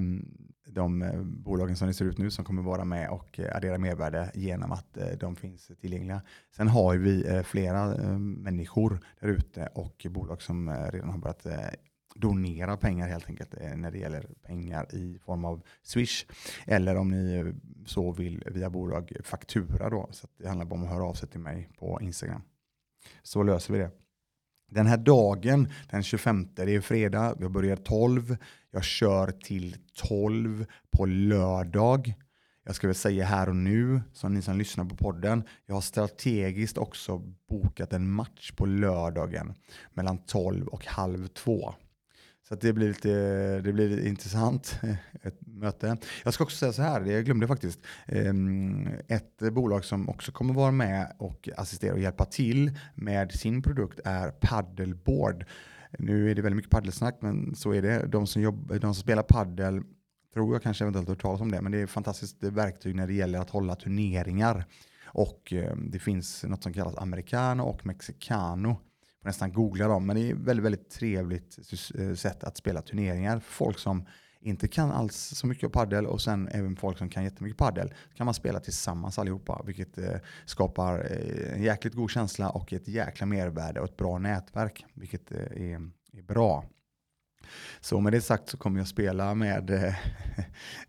de 0.71 1.11
bolagen 1.25 1.75
som 1.75 1.87
det 1.87 1.93
ser 1.93 2.05
ut 2.05 2.17
nu 2.17 2.31
som 2.31 2.45
kommer 2.45 2.61
vara 2.61 2.85
med 2.85 3.09
och 3.09 3.39
addera 3.53 3.77
mervärde 3.77 4.31
genom 4.33 4.71
att 4.71 4.97
de 5.19 5.35
finns 5.35 5.71
tillgängliga. 5.81 6.21
Sen 6.55 6.67
har 6.67 6.97
vi 6.97 7.43
flera 7.45 7.87
människor 8.19 8.99
där 9.19 9.27
ute 9.27 9.69
och 9.73 10.05
bolag 10.09 10.41
som 10.41 10.69
redan 10.91 11.09
har 11.09 11.17
börjat 11.17 11.47
donera 12.15 12.77
pengar 12.77 13.07
helt 13.07 13.27
enkelt 13.27 13.55
när 13.75 13.91
det 13.91 13.97
gäller 13.97 14.27
pengar 14.43 14.95
i 14.95 15.19
form 15.25 15.45
av 15.45 15.61
Swish. 15.83 16.25
Eller 16.65 16.95
om 16.95 17.11
ni 17.11 17.53
så 17.85 18.11
vill 18.11 18.43
via 18.45 18.69
bolag 18.69 19.13
faktura 19.23 19.89
då. 19.89 20.09
Så 20.11 20.27
det 20.37 20.47
handlar 20.47 20.65
bara 20.65 20.75
om 20.75 20.83
att 20.83 20.89
höra 20.89 21.05
av 21.05 21.13
sig 21.13 21.29
till 21.29 21.39
mig 21.39 21.69
på 21.79 21.99
Instagram. 22.01 22.41
Så 23.23 23.43
löser 23.43 23.73
vi 23.73 23.79
det. 23.79 23.91
Den 24.69 24.87
här 24.87 24.97
dagen, 24.97 25.67
den 25.89 26.03
25, 26.03 26.47
det 26.55 26.75
är 26.75 26.81
fredag, 26.81 27.35
jag 27.39 27.51
börjar 27.51 27.75
12, 27.75 28.37
jag 28.71 28.83
kör 28.83 29.31
till 29.31 29.75
12 30.07 30.65
på 30.97 31.05
lördag. 31.05 32.13
Jag 32.63 32.75
ska 32.75 32.87
väl 32.87 32.95
säga 32.95 33.25
här 33.25 33.49
och 33.49 33.55
nu, 33.55 34.01
som 34.13 34.33
ni 34.33 34.41
som 34.41 34.57
lyssnar 34.57 34.85
på 34.85 34.95
podden, 34.95 35.43
jag 35.65 35.75
har 35.75 35.81
strategiskt 35.81 36.77
också 36.77 37.21
bokat 37.49 37.93
en 37.93 38.11
match 38.11 38.51
på 38.51 38.65
lördagen 38.65 39.53
mellan 39.93 40.17
12 40.17 40.67
och 40.67 40.85
halv 40.85 41.27
2. 41.27 41.73
Så 42.47 42.55
det 42.55 42.73
blir 42.73 42.87
lite 42.87 43.09
det 43.61 43.73
blir 43.73 43.89
lite 43.89 44.07
intressant 44.07 44.79
ett 45.23 45.47
möte. 45.47 45.97
Jag 46.23 46.33
ska 46.33 46.43
också 46.43 46.57
säga 46.57 46.73
så 46.73 46.81
här, 46.81 47.05
jag 47.05 47.25
glömde 47.25 47.47
faktiskt. 47.47 47.79
Ehm, 48.05 48.89
ett 49.07 49.53
bolag 49.53 49.85
som 49.85 50.09
också 50.09 50.31
kommer 50.31 50.53
vara 50.53 50.71
med 50.71 51.15
och 51.17 51.49
assistera 51.57 51.93
och 51.93 51.99
hjälpa 51.99 52.25
till 52.25 52.71
med 52.95 53.31
sin 53.31 53.61
produkt 53.61 53.99
är 54.05 54.31
Paddleboard. 54.31 55.45
Nu 55.99 56.31
är 56.31 56.35
det 56.35 56.41
väldigt 56.41 56.55
mycket 56.55 56.71
paddelsnack, 56.71 57.17
men 57.21 57.55
så 57.55 57.73
är 57.73 57.81
det. 57.81 58.07
De 58.07 58.27
som, 58.27 58.41
jobbar, 58.41 58.75
de 58.75 58.93
som 58.93 59.01
spelar 59.03 59.23
paddel 59.23 59.81
tror 60.33 60.55
jag 60.55 60.63
kanske 60.63 60.83
eventuellt 60.83 61.09
hört 61.09 61.21
talas 61.21 61.41
om 61.41 61.51
det, 61.51 61.61
men 61.61 61.71
det 61.71 61.77
är 61.77 61.83
ett 61.83 61.89
fantastiskt 61.89 62.43
verktyg 62.43 62.95
när 62.95 63.07
det 63.07 63.13
gäller 63.13 63.39
att 63.39 63.49
hålla 63.49 63.75
turneringar. 63.75 64.65
Och 65.05 65.53
ehm, 65.53 65.91
det 65.91 65.99
finns 65.99 66.43
något 66.43 66.63
som 66.63 66.73
kallas 66.73 66.97
americano 66.97 67.63
och 67.63 67.85
mexicano 67.85 68.77
nästan 69.27 69.51
googla 69.51 69.87
dem, 69.87 70.05
men 70.05 70.15
det 70.15 70.29
är 70.29 70.33
ett 70.33 70.39
väldigt, 70.39 70.65
väldigt 70.65 70.89
trevligt 70.89 71.57
eh, 71.97 72.13
sätt 72.13 72.43
att 72.43 72.57
spela 72.57 72.81
turneringar. 72.81 73.39
Folk 73.39 73.79
som 73.79 74.05
inte 74.41 74.67
kan 74.67 74.91
alls 74.91 75.15
så 75.15 75.47
mycket 75.47 75.71
paddel 75.71 76.05
och 76.05 76.21
sen 76.21 76.47
även 76.47 76.75
folk 76.75 76.97
som 76.97 77.09
kan 77.09 77.23
jättemycket 77.23 77.57
paddel 77.57 77.93
kan 78.15 78.25
man 78.25 78.33
spela 78.33 78.59
tillsammans 78.59 79.19
allihopa 79.19 79.61
vilket 79.65 79.97
eh, 79.97 80.15
skapar 80.45 80.99
eh, 81.11 81.53
en 81.53 81.63
jäkligt 81.63 81.93
god 81.93 82.09
känsla 82.09 82.49
och 82.49 82.73
ett 82.73 82.87
jäkla 82.87 83.25
mervärde 83.25 83.79
och 83.79 83.85
ett 83.85 83.97
bra 83.97 84.17
nätverk 84.17 84.85
vilket 84.93 85.31
eh, 85.31 85.39
är, 85.39 85.91
är 86.13 86.21
bra. 86.21 86.65
Så 87.79 87.99
med 87.99 88.13
det 88.13 88.21
sagt 88.21 88.49
så 88.49 88.57
kommer 88.57 88.79
jag 88.79 88.87
spela 88.87 89.35
med 89.35 89.69
eh, 89.69 89.95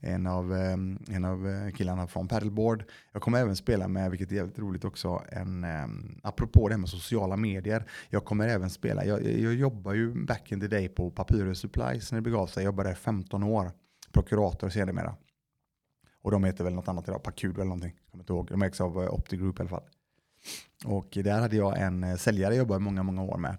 en, 0.00 0.26
av, 0.26 0.52
eh, 0.52 0.72
en 1.16 1.24
av 1.24 1.48
eh, 1.48 1.70
killarna 1.70 2.06
från 2.06 2.28
Paddleboard. 2.28 2.84
Jag 3.12 3.22
kommer 3.22 3.38
även 3.38 3.56
spela 3.56 3.88
med, 3.88 4.10
vilket 4.10 4.32
är 4.32 4.36
jävligt 4.36 4.58
roligt 4.58 4.84
också, 4.84 5.22
en, 5.28 5.64
eh, 5.64 5.86
apropå 6.22 6.68
det 6.68 6.74
här 6.74 6.78
med 6.78 6.88
sociala 6.88 7.36
medier. 7.36 7.90
Jag 8.10 8.24
kommer 8.24 8.48
även 8.48 8.70
spela, 8.70 9.04
jag, 9.04 9.24
jag 9.24 9.54
jobbar 9.54 9.94
ju 9.94 10.24
back 10.24 10.52
in 10.52 10.60
the 10.60 10.68
day 10.68 10.88
på 10.88 11.10
Papyrus 11.10 11.58
Supplies 11.58 12.12
när 12.12 12.18
det 12.18 12.22
begav 12.22 12.46
sig. 12.46 12.62
Jag 12.64 12.68
jobbade 12.68 12.88
där 12.88 12.96
15 12.96 13.42
år, 13.42 13.70
prokurator 14.12 14.68
sedermera. 14.68 15.14
Och 16.22 16.30
de 16.30 16.44
heter 16.44 16.64
väl 16.64 16.74
något 16.74 16.88
annat 16.88 17.08
idag, 17.08 17.22
Pacudo 17.22 17.54
eller 17.54 17.64
någonting. 17.64 17.94
Jag 18.04 18.10
kommer 18.10 18.22
inte 18.22 18.32
ihåg. 18.32 18.48
De 18.50 18.62
ägs 18.62 18.80
av 18.80 19.02
eh, 19.02 19.14
Opti 19.14 19.36
Group 19.36 19.58
i 19.58 19.60
alla 19.62 19.70
fall. 19.70 19.84
Och 20.84 21.08
där 21.10 21.40
hade 21.40 21.56
jag 21.56 21.80
en 21.80 22.18
säljare 22.18 22.54
jag 22.54 22.58
jobbade 22.58 22.80
många, 22.80 23.02
många 23.02 23.22
år 23.22 23.38
med 23.38 23.56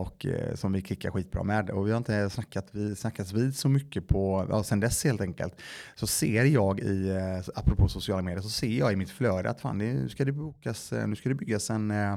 och 0.00 0.26
eh, 0.26 0.54
som 0.54 0.72
vi 0.72 0.82
kickar 0.82 1.10
skitbra 1.10 1.42
med. 1.42 1.70
Och 1.70 1.86
vi 1.86 1.90
har 1.90 1.98
inte 1.98 2.30
snackat, 2.30 2.68
vi 2.72 2.96
snackats 2.96 3.32
vid 3.32 3.56
så 3.56 3.68
mycket 3.68 4.08
på, 4.08 4.46
ja, 4.50 4.62
sen 4.62 4.80
dess 4.80 5.04
helt 5.04 5.20
enkelt. 5.20 5.54
Så 5.94 6.06
ser 6.06 6.44
jag 6.44 6.80
i, 6.80 7.08
eh, 7.08 7.38
apropå 7.54 7.88
sociala 7.88 8.22
medier, 8.22 8.42
så 8.42 8.48
ser 8.48 8.78
jag 8.78 8.92
i 8.92 8.96
mitt 8.96 9.10
flöde 9.10 9.50
att 9.50 9.60
fan, 9.60 9.78
nu 9.78 10.08
ska 10.08 10.24
det 10.24 10.32
bokas, 10.32 10.92
eh, 10.92 11.06
nu 11.06 11.16
ska 11.16 11.28
det 11.28 11.34
byggas 11.34 11.70
en 11.70 11.90
eh, 11.90 12.16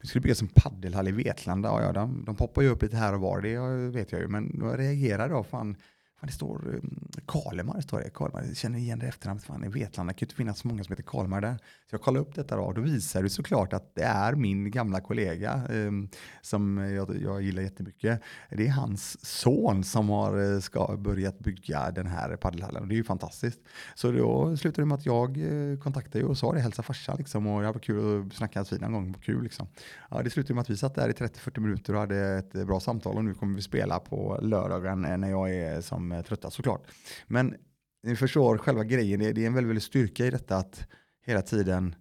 nu 0.00 0.06
ska 0.08 0.18
det 0.18 0.22
byggas 0.22 0.42
en 0.42 0.48
paddelhall 0.48 1.08
i 1.08 1.12
Vetlanda. 1.12 1.68
Ja, 1.68 1.82
ja, 1.82 1.92
de, 1.92 2.24
de 2.24 2.36
poppar 2.36 2.62
ju 2.62 2.68
upp 2.68 2.82
lite 2.82 2.96
här 2.96 3.14
och 3.14 3.20
var, 3.20 3.40
det 3.40 3.58
vet 3.90 4.12
jag 4.12 4.20
ju. 4.20 4.28
Men 4.28 4.58
då 4.58 4.66
reagerar 4.66 5.28
jag, 5.28 5.46
fan, 5.46 5.76
Fan, 6.20 6.26
det 6.26 6.32
står 6.32 6.68
um, 6.68 7.08
Kalmar, 7.26 7.80
står 7.80 8.00
det. 8.00 8.10
Kalmar. 8.10 8.42
Jag 8.42 8.56
känner 8.56 8.78
igen 8.78 8.98
det 8.98 9.06
efternamnet. 9.06 9.44
Fan, 9.44 9.64
I 9.64 9.68
Vetlanda 9.68 10.12
kan 10.12 10.20
ju 10.20 10.24
inte 10.24 10.34
finnas 10.34 10.58
så 10.58 10.68
många 10.68 10.84
som 10.84 10.92
heter 10.92 11.02
Kalmar 11.02 11.40
där. 11.40 11.58
Så 11.90 11.94
jag 11.94 12.00
kollade 12.00 12.20
upp 12.20 12.34
detta 12.34 12.56
då, 12.56 12.62
och 12.62 12.74
då 12.74 12.80
visar 12.80 13.22
det 13.22 13.30
såklart 13.30 13.72
att 13.72 13.94
det 13.94 14.02
är 14.02 14.34
min 14.34 14.70
gamla 14.70 15.00
kollega 15.00 15.62
um, 15.70 16.08
som 16.42 16.78
jag, 16.78 17.22
jag 17.22 17.42
gillar 17.42 17.62
jättemycket. 17.62 18.20
Det 18.50 18.66
är 18.66 18.70
hans 18.70 19.26
son 19.26 19.84
som 19.84 20.08
har 20.08 20.54
eh, 20.54 20.60
ska, 20.60 20.96
börjat 20.96 21.38
bygga 21.38 21.90
den 21.90 22.06
här 22.06 22.36
paddelhallen 22.36 22.82
och 22.82 22.88
det 22.88 22.94
är 22.94 22.96
ju 22.96 23.04
fantastiskt. 23.04 23.60
Så 23.94 24.12
då 24.12 24.56
slutade 24.56 24.82
det 24.82 24.86
med 24.86 24.98
att 24.98 25.06
jag 25.06 25.38
eh, 25.38 25.78
kontaktade 25.78 26.24
och 26.24 26.38
sa 26.38 26.52
det, 26.52 26.60
hälsa 26.60 26.82
farsan 26.82 27.16
liksom 27.18 27.46
och 27.46 27.62
det 27.62 27.72
var 27.72 27.78
kul 27.78 28.26
att 28.26 28.32
snacka 28.32 28.64
vid 28.70 28.80
någon 28.80 28.92
gång, 28.92 29.14
kul 29.22 29.42
liksom. 29.42 29.68
Ja, 30.10 30.22
det 30.22 30.30
slutade 30.30 30.54
med 30.54 30.62
att 30.62 30.70
vi 30.70 30.76
satt 30.76 30.94
där 30.94 31.08
i 31.08 31.12
30-40 31.12 31.60
minuter 31.60 31.94
och 31.94 32.00
hade 32.00 32.16
ett 32.16 32.54
eh, 32.54 32.64
bra 32.64 32.80
samtal 32.80 33.16
och 33.16 33.24
nu 33.24 33.34
kommer 33.34 33.56
vi 33.56 33.62
spela 33.62 33.98
på 33.98 34.38
lördagen 34.42 35.00
när 35.00 35.30
jag 35.30 35.54
är 35.54 35.80
som 35.80 36.05
Liksom, 36.06 36.12
eh, 36.12 36.22
trötta 36.22 36.50
såklart. 36.50 36.82
Men 37.26 37.56
ni 38.02 38.16
förstår 38.16 38.58
själva 38.58 38.84
grejen, 38.84 39.20
det 39.20 39.26
är 39.26 39.46
en 39.46 39.54
väldigt, 39.54 39.68
väldigt 39.68 39.84
styrka 39.84 40.26
i 40.26 40.30
detta 40.30 40.56
att 40.56 40.86
hela 41.26 41.42
tiden 41.42 41.94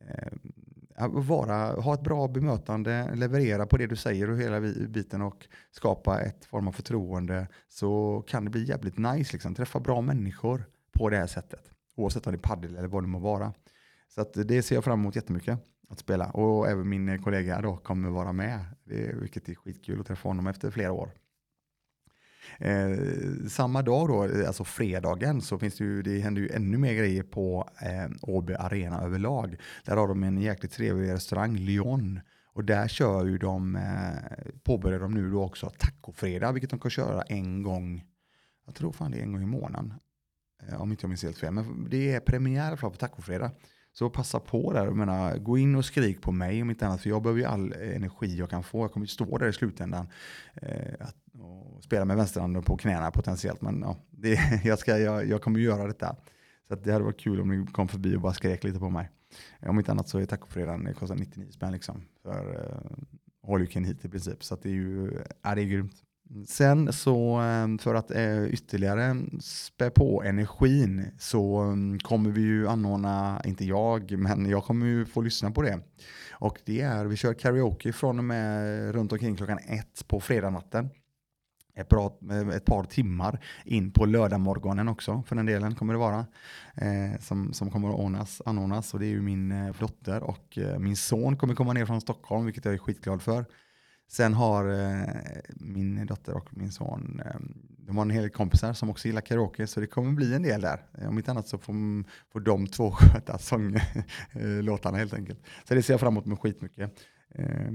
eh, 0.00 1.08
vara, 1.08 1.80
ha 1.80 1.94
ett 1.94 2.02
bra 2.02 2.28
bemötande, 2.28 3.14
leverera 3.14 3.66
på 3.66 3.76
det 3.76 3.86
du 3.86 3.96
säger 3.96 4.30
och 4.30 4.38
hela 4.38 4.60
biten 4.88 5.22
och 5.22 5.46
skapa 5.70 6.20
ett 6.20 6.44
form 6.44 6.68
av 6.68 6.72
förtroende 6.72 7.48
så 7.68 8.22
kan 8.26 8.44
det 8.44 8.50
bli 8.50 8.64
jävligt 8.64 8.98
nice. 8.98 9.32
Liksom. 9.32 9.54
Träffa 9.54 9.80
bra 9.80 10.00
människor 10.00 10.64
på 10.92 11.10
det 11.10 11.16
här 11.16 11.26
sättet. 11.26 11.70
Oavsett 11.96 12.26
om 12.26 12.32
det 12.32 12.36
är 12.36 12.48
padel 12.48 12.76
eller 12.76 12.88
vad 12.88 13.02
det 13.02 13.08
må 13.08 13.18
vara. 13.18 13.52
Så 14.14 14.20
att 14.20 14.32
det 14.34 14.62
ser 14.62 14.74
jag 14.74 14.84
fram 14.84 15.00
emot 15.00 15.16
jättemycket 15.16 15.58
att 15.88 15.98
spela. 15.98 16.30
Och 16.30 16.68
även 16.68 16.88
min 16.88 17.22
kollega 17.22 17.60
då 17.60 17.76
kommer 17.76 18.08
vara 18.08 18.32
med. 18.32 18.60
Det, 18.84 19.14
vilket 19.20 19.48
är 19.48 19.54
skitkul 19.54 20.00
att 20.00 20.06
träffa 20.06 20.28
honom 20.28 20.46
efter 20.46 20.70
flera 20.70 20.92
år. 20.92 21.10
Eh, 22.58 22.98
samma 23.48 23.82
dag 23.82 24.08
då, 24.08 24.46
alltså 24.46 24.64
fredagen, 24.64 25.40
så 25.40 25.58
finns 25.58 25.76
det 25.76 25.84
ju, 25.84 26.02
det 26.02 26.18
händer 26.18 26.42
ju 26.42 26.48
ännu 26.48 26.78
mer 26.78 26.94
grejer 26.94 27.22
på 27.22 27.68
eh, 27.82 28.10
Åby 28.22 28.54
Arena 28.54 29.00
överlag. 29.00 29.56
Där 29.84 29.96
har 29.96 30.08
de 30.08 30.22
en 30.22 30.38
jäkligt 30.38 30.72
trevlig 30.72 31.12
restaurang, 31.12 31.56
Lyon. 31.56 32.20
Och 32.52 32.64
där 32.64 32.88
kör 32.88 33.26
ju 33.26 33.38
de, 33.38 33.76
eh, 33.76 34.52
påbörjar 34.62 35.00
de 35.00 35.14
nu 35.14 35.30
då 35.30 35.44
också 35.44 35.72
tacofredag, 35.78 36.52
vilket 36.52 36.70
de 36.70 36.78
kan 36.78 36.90
köra 36.90 37.22
en 37.22 37.62
gång, 37.62 38.04
jag 38.66 38.74
tror 38.74 38.92
fan 38.92 39.10
det 39.10 39.18
är 39.18 39.22
en 39.22 39.32
gång 39.32 39.42
i 39.42 39.46
månaden. 39.46 39.94
Eh, 40.68 40.80
om 40.80 40.90
inte 40.90 41.04
jag 41.04 41.08
minns 41.08 41.22
helt 41.22 41.38
fel, 41.38 41.52
men 41.52 41.86
det 41.90 42.14
är 42.14 42.20
premiär 42.20 42.76
på 42.76 42.90
tacofredag. 42.90 43.50
Så 43.98 44.10
passa 44.10 44.40
på 44.40 44.72
där. 44.72 44.84
Jag 44.84 44.96
menar, 44.96 45.38
gå 45.38 45.58
in 45.58 45.74
och 45.74 45.84
skrik 45.84 46.22
på 46.22 46.32
mig 46.32 46.62
om 46.62 46.70
inte 46.70 46.86
annat. 46.86 47.00
För 47.00 47.10
jag 47.10 47.22
behöver 47.22 47.40
ju 47.40 47.46
all 47.46 47.72
energi 47.72 48.36
jag 48.36 48.50
kan 48.50 48.62
få. 48.62 48.84
Jag 48.84 48.92
kommer 48.92 49.06
ju 49.06 49.08
stå 49.08 49.38
där 49.38 49.48
i 49.48 49.52
slutändan. 49.52 50.08
Eh, 50.54 50.94
att, 51.00 51.16
och 51.40 51.84
spela 51.84 52.04
med 52.04 52.16
vänsterhanden 52.16 52.62
på 52.62 52.76
knäna 52.76 53.10
potentiellt. 53.10 53.62
Men 53.62 53.80
ja, 53.80 53.96
det, 54.10 54.38
jag, 54.64 54.78
ska, 54.78 54.98
jag, 54.98 55.28
jag 55.28 55.42
kommer 55.42 55.60
göra 55.60 55.86
detta. 55.86 56.16
Så 56.68 56.74
det 56.74 56.92
hade 56.92 57.04
varit 57.04 57.20
kul 57.20 57.40
om 57.40 57.48
ni 57.48 57.66
kom 57.66 57.88
förbi 57.88 58.16
och 58.16 58.20
bara 58.20 58.34
skrek 58.34 58.64
lite 58.64 58.78
på 58.78 58.90
mig. 58.90 59.10
Eh, 59.60 59.70
om 59.70 59.78
inte 59.78 59.92
annat 59.92 60.08
så 60.08 60.18
är 60.18 60.26
tacofredagen, 60.26 60.84
det 60.84 60.94
kostar 60.94 61.16
99 61.16 61.50
spänn 61.50 61.72
liksom. 61.72 62.02
För 62.22 62.54
eh, 62.54 63.52
all 63.52 63.60
you 63.60 63.66
can 63.66 63.84
hit 63.84 64.04
i 64.04 64.08
princip. 64.08 64.44
Så 64.44 64.56
det 64.56 64.68
är 64.68 64.72
ju, 64.72 65.18
ja, 65.42 65.54
det 65.54 65.62
är 65.62 65.66
grymt. 65.66 66.05
Sen 66.46 66.92
så 66.92 67.34
ehm, 67.34 67.78
för 67.78 67.94
att 67.94 68.10
eh, 68.10 68.44
ytterligare 68.44 69.16
spä 69.40 69.90
på 69.90 70.22
energin 70.22 71.04
så 71.18 71.60
ehm, 71.60 71.98
kommer 71.98 72.30
vi 72.30 72.40
ju 72.40 72.68
anordna, 72.68 73.42
inte 73.44 73.64
jag, 73.64 74.18
men 74.18 74.50
jag 74.50 74.64
kommer 74.64 74.86
ju 74.86 75.06
få 75.06 75.20
lyssna 75.20 75.50
på 75.50 75.62
det. 75.62 75.80
Och 76.30 76.58
det 76.64 76.80
är, 76.80 77.04
vi 77.04 77.16
kör 77.16 77.34
karaoke 77.34 77.92
från 77.92 78.18
och 78.18 78.24
med 78.24 78.94
runt 78.94 79.12
omkring 79.12 79.36
klockan 79.36 79.58
ett 79.58 80.08
på 80.08 80.20
fredagnatten. 80.20 80.88
Ett, 81.74 81.88
bra, 81.88 82.18
eh, 82.30 82.48
ett 82.48 82.64
par 82.64 82.84
timmar 82.84 83.44
in 83.64 83.90
på 83.90 84.06
lördagmorgonen 84.06 84.88
också 84.88 85.22
för 85.26 85.36
den 85.36 85.46
delen 85.46 85.74
kommer 85.74 85.92
det 85.92 85.98
vara. 85.98 86.26
Eh, 86.74 87.20
som, 87.20 87.52
som 87.52 87.70
kommer 87.70 87.88
att 87.88 87.94
ordnas, 87.94 88.42
anordnas 88.46 88.94
och 88.94 89.00
det 89.00 89.06
är 89.06 89.10
ju 89.10 89.22
min 89.22 89.52
eh, 89.52 89.74
dotter 89.80 90.22
och 90.22 90.58
eh, 90.58 90.78
min 90.78 90.96
son 90.96 91.36
kommer 91.36 91.54
komma 91.54 91.72
ner 91.72 91.86
från 91.86 92.00
Stockholm 92.00 92.44
vilket 92.44 92.64
jag 92.64 92.74
är 92.74 92.78
skitglad 92.78 93.22
för. 93.22 93.44
Sen 94.08 94.34
har 94.34 94.68
eh, 94.68 95.04
min 95.54 96.06
dotter 96.06 96.34
och 96.34 96.56
min 96.56 96.72
son, 96.72 97.20
eh, 97.24 97.40
de 97.86 97.96
har 97.96 98.04
en 98.04 98.10
hel 98.10 98.22
del 98.22 98.30
kompisar 98.30 98.72
som 98.72 98.90
också 98.90 99.08
gillar 99.08 99.20
karaoke, 99.20 99.66
så 99.66 99.80
det 99.80 99.86
kommer 99.86 100.12
bli 100.12 100.34
en 100.34 100.42
del 100.42 100.60
där. 100.60 100.82
Eh, 100.98 101.08
om 101.08 101.18
inte 101.18 101.30
annat 101.30 101.48
så 101.48 101.58
får, 101.58 101.74
får 102.32 102.40
de 102.40 102.66
två 102.66 102.90
sköta 102.98 103.38
sånglåtarna 103.38 104.96
eh, 104.96 104.98
helt 104.98 105.14
enkelt. 105.14 105.38
Så 105.68 105.74
det 105.74 105.82
ser 105.82 105.92
jag 105.92 106.00
fram 106.00 106.12
emot 106.12 106.26
med 106.26 106.38
skitmycket. 106.38 106.90
Eh, 107.34 107.72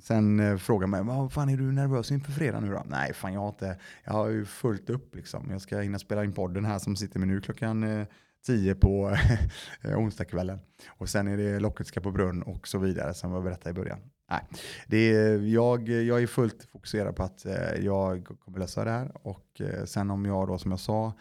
sen 0.00 0.40
eh, 0.40 0.56
frågar 0.56 0.86
mig, 0.86 1.02
vad 1.02 1.32
fan 1.32 1.48
är 1.48 1.56
du 1.56 1.72
nervös 1.72 2.10
inför 2.10 2.32
fredag 2.32 2.60
nu 2.60 2.72
då? 2.72 2.82
Nej, 2.86 3.12
fan 3.12 3.32
jag 3.32 3.40
har 3.40 3.48
inte, 3.48 3.78
jag 4.04 4.12
har 4.12 4.28
ju 4.28 4.44
fullt 4.44 4.90
upp 4.90 5.14
liksom. 5.14 5.50
Jag 5.50 5.60
ska 5.60 5.80
hinna 5.80 5.98
spela 5.98 6.24
in 6.24 6.32
podden 6.32 6.64
här 6.64 6.78
som 6.78 6.96
sitter 6.96 7.18
med 7.18 7.28
nu 7.28 7.40
klockan 7.40 7.82
eh, 7.82 8.06
eh, 8.48 8.56
tio 8.56 8.74
på 8.74 9.16
eh, 9.82 9.98
onsdagskvällen. 9.98 10.58
Och 10.88 11.08
sen 11.08 11.28
är 11.28 11.36
det 11.36 11.60
locket 11.60 11.86
ska 11.86 12.00
på 12.00 12.10
brunn 12.10 12.42
och 12.42 12.68
så 12.68 12.78
vidare 12.78 13.14
som 13.14 13.32
jag 13.32 13.44
berättade 13.44 13.70
i 13.70 13.72
början. 13.72 13.98
Nej, 14.30 14.40
det 14.86 14.96
är, 14.96 15.38
jag, 15.38 15.88
jag 15.88 16.22
är 16.22 16.26
fullt 16.26 16.62
fokuserad 16.62 17.16
på 17.16 17.22
att 17.22 17.46
eh, 17.46 17.84
jag 17.84 18.26
kommer 18.44 18.58
lösa 18.58 18.84
det 18.84 18.90
här 18.90 19.26
och 19.26 19.60
eh, 19.60 19.84
sen 19.84 20.10
om 20.10 20.24
jag 20.24 20.48
då 20.48 20.58
som 20.58 20.70
jag 20.70 20.80
sa, 20.80 21.12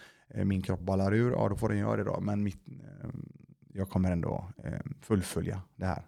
min 0.45 0.61
kropp 0.61 0.79
ballar 0.79 1.13
ur, 1.13 1.31
ja 1.31 1.49
då 1.49 1.55
får 1.55 1.69
den 1.69 1.77
göra 1.77 1.97
det 1.97 2.03
då. 2.03 2.19
Men 2.19 2.43
mitt, 2.43 2.63
jag 3.73 3.89
kommer 3.89 4.11
ändå 4.11 4.51
fullfölja 5.01 5.61
det 5.75 5.85
här. 5.85 6.03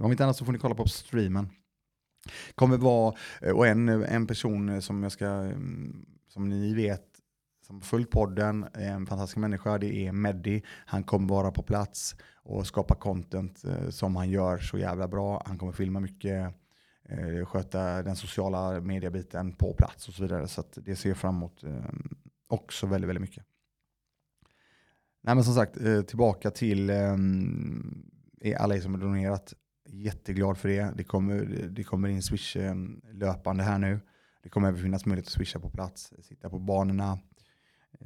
Om 0.00 0.10
inte 0.10 0.24
annat 0.24 0.36
så 0.36 0.44
får 0.44 0.52
ni 0.52 0.58
kolla 0.58 0.74
på 0.74 0.88
streamen. 0.88 1.48
Kommer 2.54 2.76
vara, 2.76 3.14
och 3.54 3.66
en, 3.66 3.88
en 3.88 4.26
person 4.26 4.82
som 4.82 5.02
jag 5.02 5.12
ska, 5.12 5.26
mm, 5.26 6.06
som 6.28 6.48
ni 6.48 6.74
vet, 6.74 7.15
som 7.66 7.80
följt 7.80 8.10
podden, 8.10 8.66
eh, 8.74 8.92
en 8.92 9.06
fantastisk 9.06 9.36
människa, 9.36 9.78
det 9.78 10.06
är 10.06 10.12
Meddi. 10.12 10.62
Han 10.68 11.04
kommer 11.04 11.28
vara 11.28 11.50
på 11.50 11.62
plats 11.62 12.16
och 12.42 12.66
skapa 12.66 12.94
content 12.94 13.64
eh, 13.64 13.88
som 13.88 14.16
han 14.16 14.30
gör 14.30 14.58
så 14.58 14.78
jävla 14.78 15.08
bra. 15.08 15.42
Han 15.46 15.58
kommer 15.58 15.72
filma 15.72 16.00
mycket, 16.00 16.54
eh, 17.08 17.46
sköta 17.46 18.02
den 18.02 18.16
sociala 18.16 18.80
mediebiten 18.80 19.52
på 19.52 19.74
plats 19.74 20.08
och 20.08 20.14
så 20.14 20.22
vidare. 20.22 20.48
Så 20.48 20.64
det 20.74 20.96
ser 20.96 21.10
jag 21.10 21.18
fram 21.18 21.36
emot 21.36 21.64
också 22.48 22.86
väldigt, 22.86 23.08
väldigt 23.08 23.20
mycket. 23.20 23.44
Nej 25.22 25.34
men 25.34 25.44
som 25.44 25.54
sagt, 25.54 25.74
tillbaka 26.06 26.50
till 26.50 26.90
alla 28.58 28.76
er 28.76 28.80
som 28.80 28.94
har 28.94 29.00
donerat. 29.00 29.54
Jätteglad 29.88 30.58
för 30.58 30.68
det. 30.68 30.92
Det 30.96 31.04
kommer, 31.04 31.44
det 31.68 31.84
kommer 31.84 32.08
in 32.08 32.22
Swish 32.22 32.56
löpande 33.12 33.62
här 33.62 33.78
nu. 33.78 34.00
Det 34.42 34.48
kommer 34.50 34.68
även 34.68 34.82
finnas 34.82 35.06
möjlighet 35.06 35.26
att 35.26 35.32
swisha 35.32 35.60
på 35.60 35.70
plats, 35.70 36.12
sitta 36.22 36.50
på 36.50 36.58
banorna, 36.58 37.18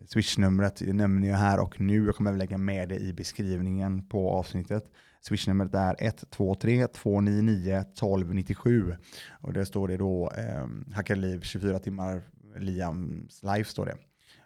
Swishnumret 0.06 0.80
nämner 0.80 1.28
jag 1.28 1.36
här 1.36 1.60
och 1.60 1.80
nu. 1.80 2.06
Jag 2.06 2.14
kommer 2.14 2.30
även 2.30 2.38
lägga 2.38 2.58
med 2.58 2.88
det 2.88 2.98
i 2.98 3.12
beskrivningen 3.12 4.08
på 4.08 4.30
avsnittet. 4.30 4.84
Swishnumret 5.20 5.74
är 5.74 5.96
123 5.98 6.86
299 6.86 7.74
1297 7.74 8.96
och 9.30 9.52
där 9.52 9.64
står 9.64 9.88
det 9.88 9.96
då 9.96 10.32
eh, 10.36 10.94
Hackarliv 10.94 11.40
24 11.40 11.78
timmar 11.78 12.22
Liams 12.58 13.42
life 13.42 13.70
står 13.70 13.86
det. 13.86 13.96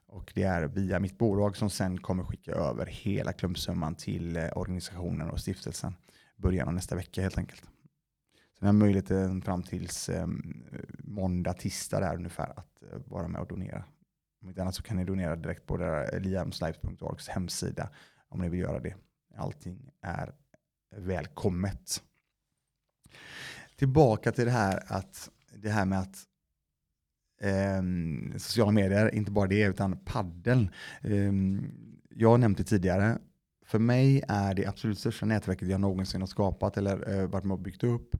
Och 0.06 0.32
det 0.34 0.42
är 0.42 0.66
via 0.66 1.00
mitt 1.00 1.18
bolag 1.18 1.56
som 1.56 1.70
sen 1.70 1.98
kommer 1.98 2.24
skicka 2.24 2.52
över 2.52 2.86
hela 2.86 3.32
klumpsumman 3.32 3.94
till 3.94 4.36
eh, 4.36 4.48
organisationen 4.54 5.30
och 5.30 5.40
stiftelsen 5.40 5.94
början 6.36 6.68
av 6.68 6.74
nästa 6.74 6.96
vecka 6.96 7.22
helt 7.22 7.38
enkelt. 7.38 7.62
Så 8.52 8.60
den 8.60 8.66
här 8.66 8.72
möjligheten 8.72 9.42
fram 9.42 9.62
tills 9.62 10.08
eh, 10.08 10.26
måndag, 10.98 11.52
tisdag 11.52 12.00
där 12.00 12.16
ungefär 12.16 12.58
att 12.58 12.82
eh, 12.82 12.98
vara 13.06 13.28
med 13.28 13.40
och 13.40 13.46
donera. 13.46 13.84
Om 14.44 14.48
inte 14.48 14.62
annat 14.62 14.74
så 14.74 14.82
kan 14.82 14.96
ni 14.96 15.04
donera 15.04 15.36
direkt 15.36 15.66
på 15.66 15.76
liamslife.orgs 16.18 17.28
hemsida 17.28 17.88
om 18.28 18.40
ni 18.40 18.48
vill 18.48 18.60
göra 18.60 18.80
det. 18.80 18.94
Allting 19.36 19.90
är 20.00 20.34
välkommet. 20.96 22.02
Tillbaka 23.76 24.32
till 24.32 24.44
det 24.44 24.50
här, 24.50 24.82
att, 24.86 25.30
det 25.54 25.70
här 25.70 25.84
med 25.84 25.98
att 25.98 26.16
eh, 27.40 27.82
sociala 28.38 28.72
medier, 28.72 29.14
inte 29.14 29.30
bara 29.30 29.46
det, 29.46 29.62
utan 29.62 29.98
paddeln. 30.04 30.70
Eh, 31.00 31.32
jag 32.10 32.30
har 32.30 32.38
nämnt 32.38 32.58
det 32.58 32.64
tidigare. 32.64 33.18
För 33.66 33.78
mig 33.78 34.24
är 34.28 34.54
det 34.54 34.66
absolut 34.66 34.98
största 34.98 35.26
nätverket 35.26 35.68
jag 35.68 35.80
någonsin 35.80 36.22
har 36.22 36.28
skapat 36.28 36.76
eller 36.76 37.18
eh, 37.18 37.26
varit 37.26 37.44
med 37.44 37.54
och 37.54 37.60
byggt 37.60 37.84
upp 37.84 38.16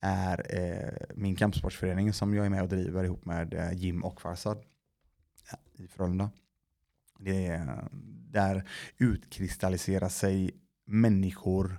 är 0.00 0.46
eh, 0.48 1.06
min 1.14 1.36
kampsportsförening 1.36 2.12
som 2.12 2.34
jag 2.34 2.46
är 2.46 2.50
med 2.50 2.62
och 2.62 2.68
driver 2.68 3.04
ihop 3.04 3.24
med 3.24 3.54
eh, 3.54 3.72
Jim 3.72 4.04
och 4.04 4.20
Farsad 4.20 4.64
i 5.72 5.86
Frölunda. 5.86 6.30
Det 7.18 7.46
är, 7.46 7.88
där 8.30 8.68
utkristalliserar 8.98 10.08
sig 10.08 10.50
människor 10.86 11.78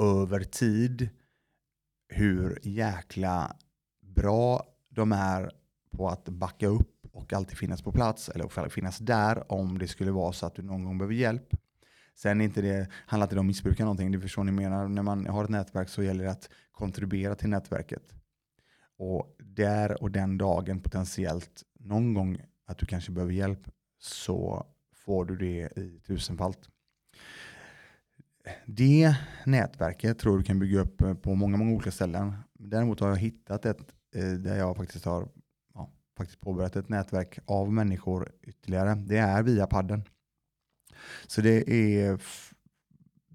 över 0.00 0.40
tid 0.40 1.08
hur 2.08 2.58
jäkla 2.62 3.56
bra 4.00 4.66
de 4.88 5.12
är 5.12 5.50
på 5.90 6.08
att 6.08 6.28
backa 6.28 6.66
upp 6.66 7.06
och 7.12 7.32
alltid 7.32 7.58
finnas 7.58 7.82
på 7.82 7.92
plats 7.92 8.28
eller 8.28 8.68
finnas 8.68 8.98
där 8.98 9.52
om 9.52 9.78
det 9.78 9.88
skulle 9.88 10.10
vara 10.10 10.32
så 10.32 10.46
att 10.46 10.54
du 10.54 10.62
någon 10.62 10.84
gång 10.84 10.98
behöver 10.98 11.14
hjälp. 11.14 11.54
Sen 12.14 12.40
inte 12.40 12.62
det, 12.62 12.88
handlar 12.92 13.26
inte 13.26 13.34
det 13.34 13.40
om 13.40 13.46
att 13.46 13.48
missbruka 13.48 13.84
någonting, 13.84 14.12
det 14.12 14.20
förstår 14.20 14.44
ni 14.44 14.52
menar. 14.52 14.88
När 14.88 15.02
man 15.02 15.26
har 15.26 15.44
ett 15.44 15.50
nätverk 15.50 15.88
så 15.88 16.02
gäller 16.02 16.24
det 16.24 16.30
att 16.30 16.48
kontribuera 16.72 17.34
till 17.34 17.48
nätverket. 17.48 18.14
Och 18.98 19.36
där 19.38 20.02
och 20.02 20.10
den 20.10 20.38
dagen 20.38 20.80
potentiellt 20.80 21.62
någon 21.88 22.14
gång 22.14 22.40
att 22.66 22.78
du 22.78 22.86
kanske 22.86 23.12
behöver 23.12 23.32
hjälp 23.32 23.68
så 23.98 24.66
får 24.94 25.24
du 25.24 25.36
det 25.36 25.78
i 25.78 26.00
tusenfalt. 26.06 26.70
Det 28.66 29.16
nätverket 29.46 30.18
tror 30.18 30.38
du 30.38 30.44
kan 30.44 30.58
bygga 30.58 30.80
upp 30.80 31.00
eh, 31.00 31.14
på 31.14 31.34
många, 31.34 31.56
många 31.56 31.72
olika 31.74 31.90
ställen. 31.90 32.32
Däremot 32.52 33.00
har 33.00 33.08
jag 33.08 33.16
hittat 33.16 33.66
ett 33.66 33.94
eh, 34.14 34.32
där 34.32 34.56
jag 34.56 34.76
faktiskt 34.76 35.04
har 35.04 35.28
ja, 35.74 35.90
faktiskt 36.16 36.40
påbörjat 36.40 36.76
ett 36.76 36.88
nätverk 36.88 37.38
av 37.46 37.72
människor 37.72 38.32
ytterligare. 38.42 38.94
Det 38.94 39.18
är 39.18 39.42
via 39.42 39.66
padden. 39.66 40.02
Så 41.26 41.40
det 41.40 41.70
är 41.70 42.20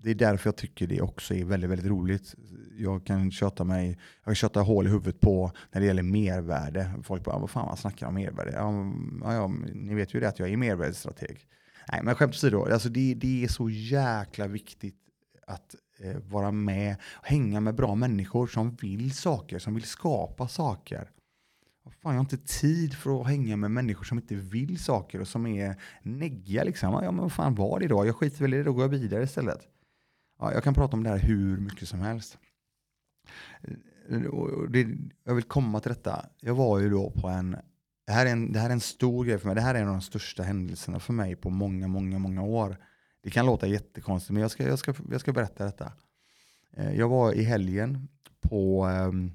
det 0.03 0.11
är 0.11 0.15
därför 0.15 0.47
jag 0.47 0.55
tycker 0.55 0.87
det 0.87 1.01
också 1.01 1.33
är 1.33 1.45
väldigt, 1.45 1.69
väldigt 1.69 1.87
roligt. 1.87 2.35
Jag 2.77 3.05
kan 3.05 3.31
köta 3.31 3.63
mig, 3.63 3.89
jag 4.17 4.25
kan 4.25 4.35
köta 4.35 4.61
hål 4.61 4.87
i 4.87 4.89
huvudet 4.89 5.19
på 5.19 5.51
när 5.71 5.81
det 5.81 5.87
gäller 5.87 6.03
mervärde. 6.03 6.91
Folk 7.03 7.23
bara, 7.23 7.39
vad 7.39 7.49
fan 7.49 7.65
man 7.65 7.77
snackar 7.77 8.07
om 8.07 8.13
mervärde? 8.13 8.51
Ja, 8.51 8.83
ja, 9.33 9.47
ni 9.73 9.95
vet 9.95 10.13
ju 10.13 10.19
det 10.19 10.29
att 10.29 10.39
jag 10.39 10.49
är 10.49 10.57
mervärdesstrateg. 10.57 11.47
Nej, 11.91 12.01
men 12.03 12.15
skämt 12.15 12.33
åsido, 12.33 12.67
alltså 12.71 12.89
det, 12.89 13.13
det 13.13 13.43
är 13.43 13.47
så 13.47 13.69
jäkla 13.69 14.47
viktigt 14.47 14.95
att 15.47 15.75
eh, 15.99 16.17
vara 16.17 16.51
med 16.51 16.95
och 17.11 17.27
hänga 17.27 17.59
med 17.59 17.75
bra 17.75 17.95
människor 17.95 18.47
som 18.47 18.75
vill 18.75 19.15
saker, 19.15 19.59
som 19.59 19.73
vill 19.73 19.83
skapa 19.83 20.47
saker. 20.47 21.09
Fan, 21.83 22.11
jag 22.13 22.19
har 22.19 22.19
inte 22.19 22.37
tid 22.37 22.93
för 22.93 23.21
att 23.21 23.27
hänga 23.27 23.57
med 23.57 23.71
människor 23.71 24.03
som 24.03 24.17
inte 24.17 24.35
vill 24.35 24.79
saker 24.79 25.21
och 25.21 25.27
som 25.27 25.47
är 25.47 25.75
negga. 26.03 26.63
Liksom. 26.63 26.93
Ja, 26.93 27.11
men 27.11 27.21
vad 27.21 27.31
fan 27.31 27.55
var 27.55 27.79
det 27.79 27.87
då? 27.87 28.05
Jag 28.05 28.15
skiter 28.15 28.41
väl 28.41 28.53
i 28.53 28.57
det, 28.57 28.63
då 28.63 28.73
går 28.73 28.83
jag 28.83 28.89
vidare 28.89 29.23
istället. 29.23 29.70
Ja, 30.41 30.53
jag 30.53 30.63
kan 30.63 30.73
prata 30.73 30.97
om 30.97 31.03
det 31.03 31.09
här 31.09 31.17
hur 31.17 31.57
mycket 31.57 31.87
som 31.87 31.99
helst. 31.99 32.37
Det, 34.69 34.87
jag 35.23 35.35
vill 35.35 35.43
komma 35.43 35.79
till 35.79 35.91
detta. 35.91 36.25
Jag 36.39 36.55
var 36.55 36.79
ju 36.79 36.89
då 36.89 37.11
på 37.11 37.27
en 37.27 37.57
det 38.07 38.11
här, 38.13 38.25
är 38.25 38.31
en, 38.31 38.51
det 38.51 38.59
här 38.59 38.69
är 38.69 38.73
en 38.73 38.79
stor 38.79 39.25
grej 39.25 39.37
för 39.37 39.45
mig. 39.45 39.55
Det 39.55 39.61
här 39.61 39.75
är 39.75 39.81
en 39.81 39.87
av 39.87 39.93
de 39.93 40.01
största 40.01 40.43
händelserna 40.43 40.99
för 40.99 41.13
mig 41.13 41.35
på 41.35 41.49
många, 41.49 41.87
många, 41.87 42.19
många 42.19 42.43
år. 42.43 42.77
Det 43.23 43.29
kan 43.29 43.45
låta 43.45 43.67
jättekonstigt, 43.67 44.31
men 44.31 44.41
jag 44.41 44.51
ska, 44.51 44.67
jag 44.67 44.79
ska, 44.79 44.93
jag 45.11 45.21
ska 45.21 45.33
berätta 45.33 45.65
detta. 45.65 45.91
Eh, 46.77 46.95
jag 46.95 47.09
var 47.09 47.33
i 47.33 47.43
helgen 47.43 48.07
på 48.41 48.83
ehm, 48.83 49.31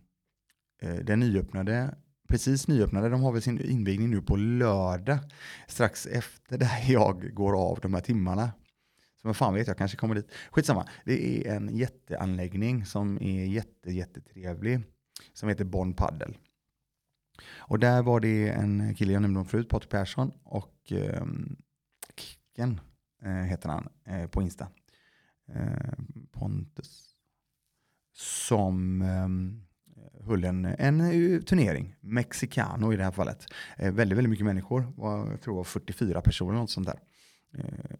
eh, 0.82 0.94
den 0.94 1.20
nyöppnade, 1.20 1.94
precis 2.28 2.68
nyöppnade, 2.68 3.08
de 3.08 3.22
har 3.22 3.32
väl 3.32 3.42
sin 3.42 3.60
invigning 3.60 4.10
nu 4.10 4.22
på 4.22 4.36
lördag, 4.36 5.18
strax 5.68 6.06
efter 6.06 6.58
där 6.58 6.84
jag 6.88 7.34
går 7.34 7.70
av 7.70 7.78
de 7.82 7.94
här 7.94 8.00
timmarna. 8.00 8.50
Men 9.26 9.34
fan 9.34 9.54
vet, 9.54 9.66
jag 9.66 9.78
kanske 9.78 9.96
kommer 9.96 10.14
dit. 10.14 10.32
Skitsamma, 10.50 10.88
det 11.04 11.46
är 11.46 11.56
en 11.56 11.76
jätteanläggning 11.76 12.86
som 12.86 13.22
är 13.22 13.44
jätte, 13.44 13.92
jättetrevlig, 13.92 14.80
som 15.32 15.48
heter 15.48 15.64
Bonn 15.64 15.94
Paddel. 15.94 16.36
Och 17.56 17.78
där 17.78 18.02
var 18.02 18.20
det 18.20 18.48
en 18.48 18.94
kille 18.94 19.12
jag 19.12 19.22
nämnde 19.22 19.40
om 19.40 19.46
förut, 19.46 19.68
Patrik 19.68 19.90
Persson, 19.90 20.32
och 20.44 20.92
eh, 20.92 21.26
Kicken 22.16 22.80
eh, 23.22 23.30
heter 23.30 23.68
han 23.68 23.88
eh, 24.04 24.26
på 24.26 24.42
Insta. 24.42 24.68
Eh, 25.48 25.92
Pontus. 26.32 27.12
Som 28.12 29.02
eh, 29.02 29.28
höll 30.26 30.44
en, 30.44 30.64
en 30.64 31.00
eh, 31.00 31.40
turnering, 31.40 31.96
Mexicano 32.00 32.92
i 32.92 32.96
det 32.96 33.04
här 33.04 33.12
fallet. 33.12 33.46
Eh, 33.76 33.92
väldigt, 33.92 34.18
väldigt 34.18 34.30
mycket 34.30 34.46
människor, 34.46 34.92
var, 34.96 35.30
jag 35.30 35.40
tror 35.40 35.54
det 35.54 35.56
var 35.56 35.64
44 35.64 36.20
personer 36.20 36.50
eller 36.50 36.60
något 36.60 36.70
sånt 36.70 36.86
där. 36.86 37.00
Eh, 37.58 37.96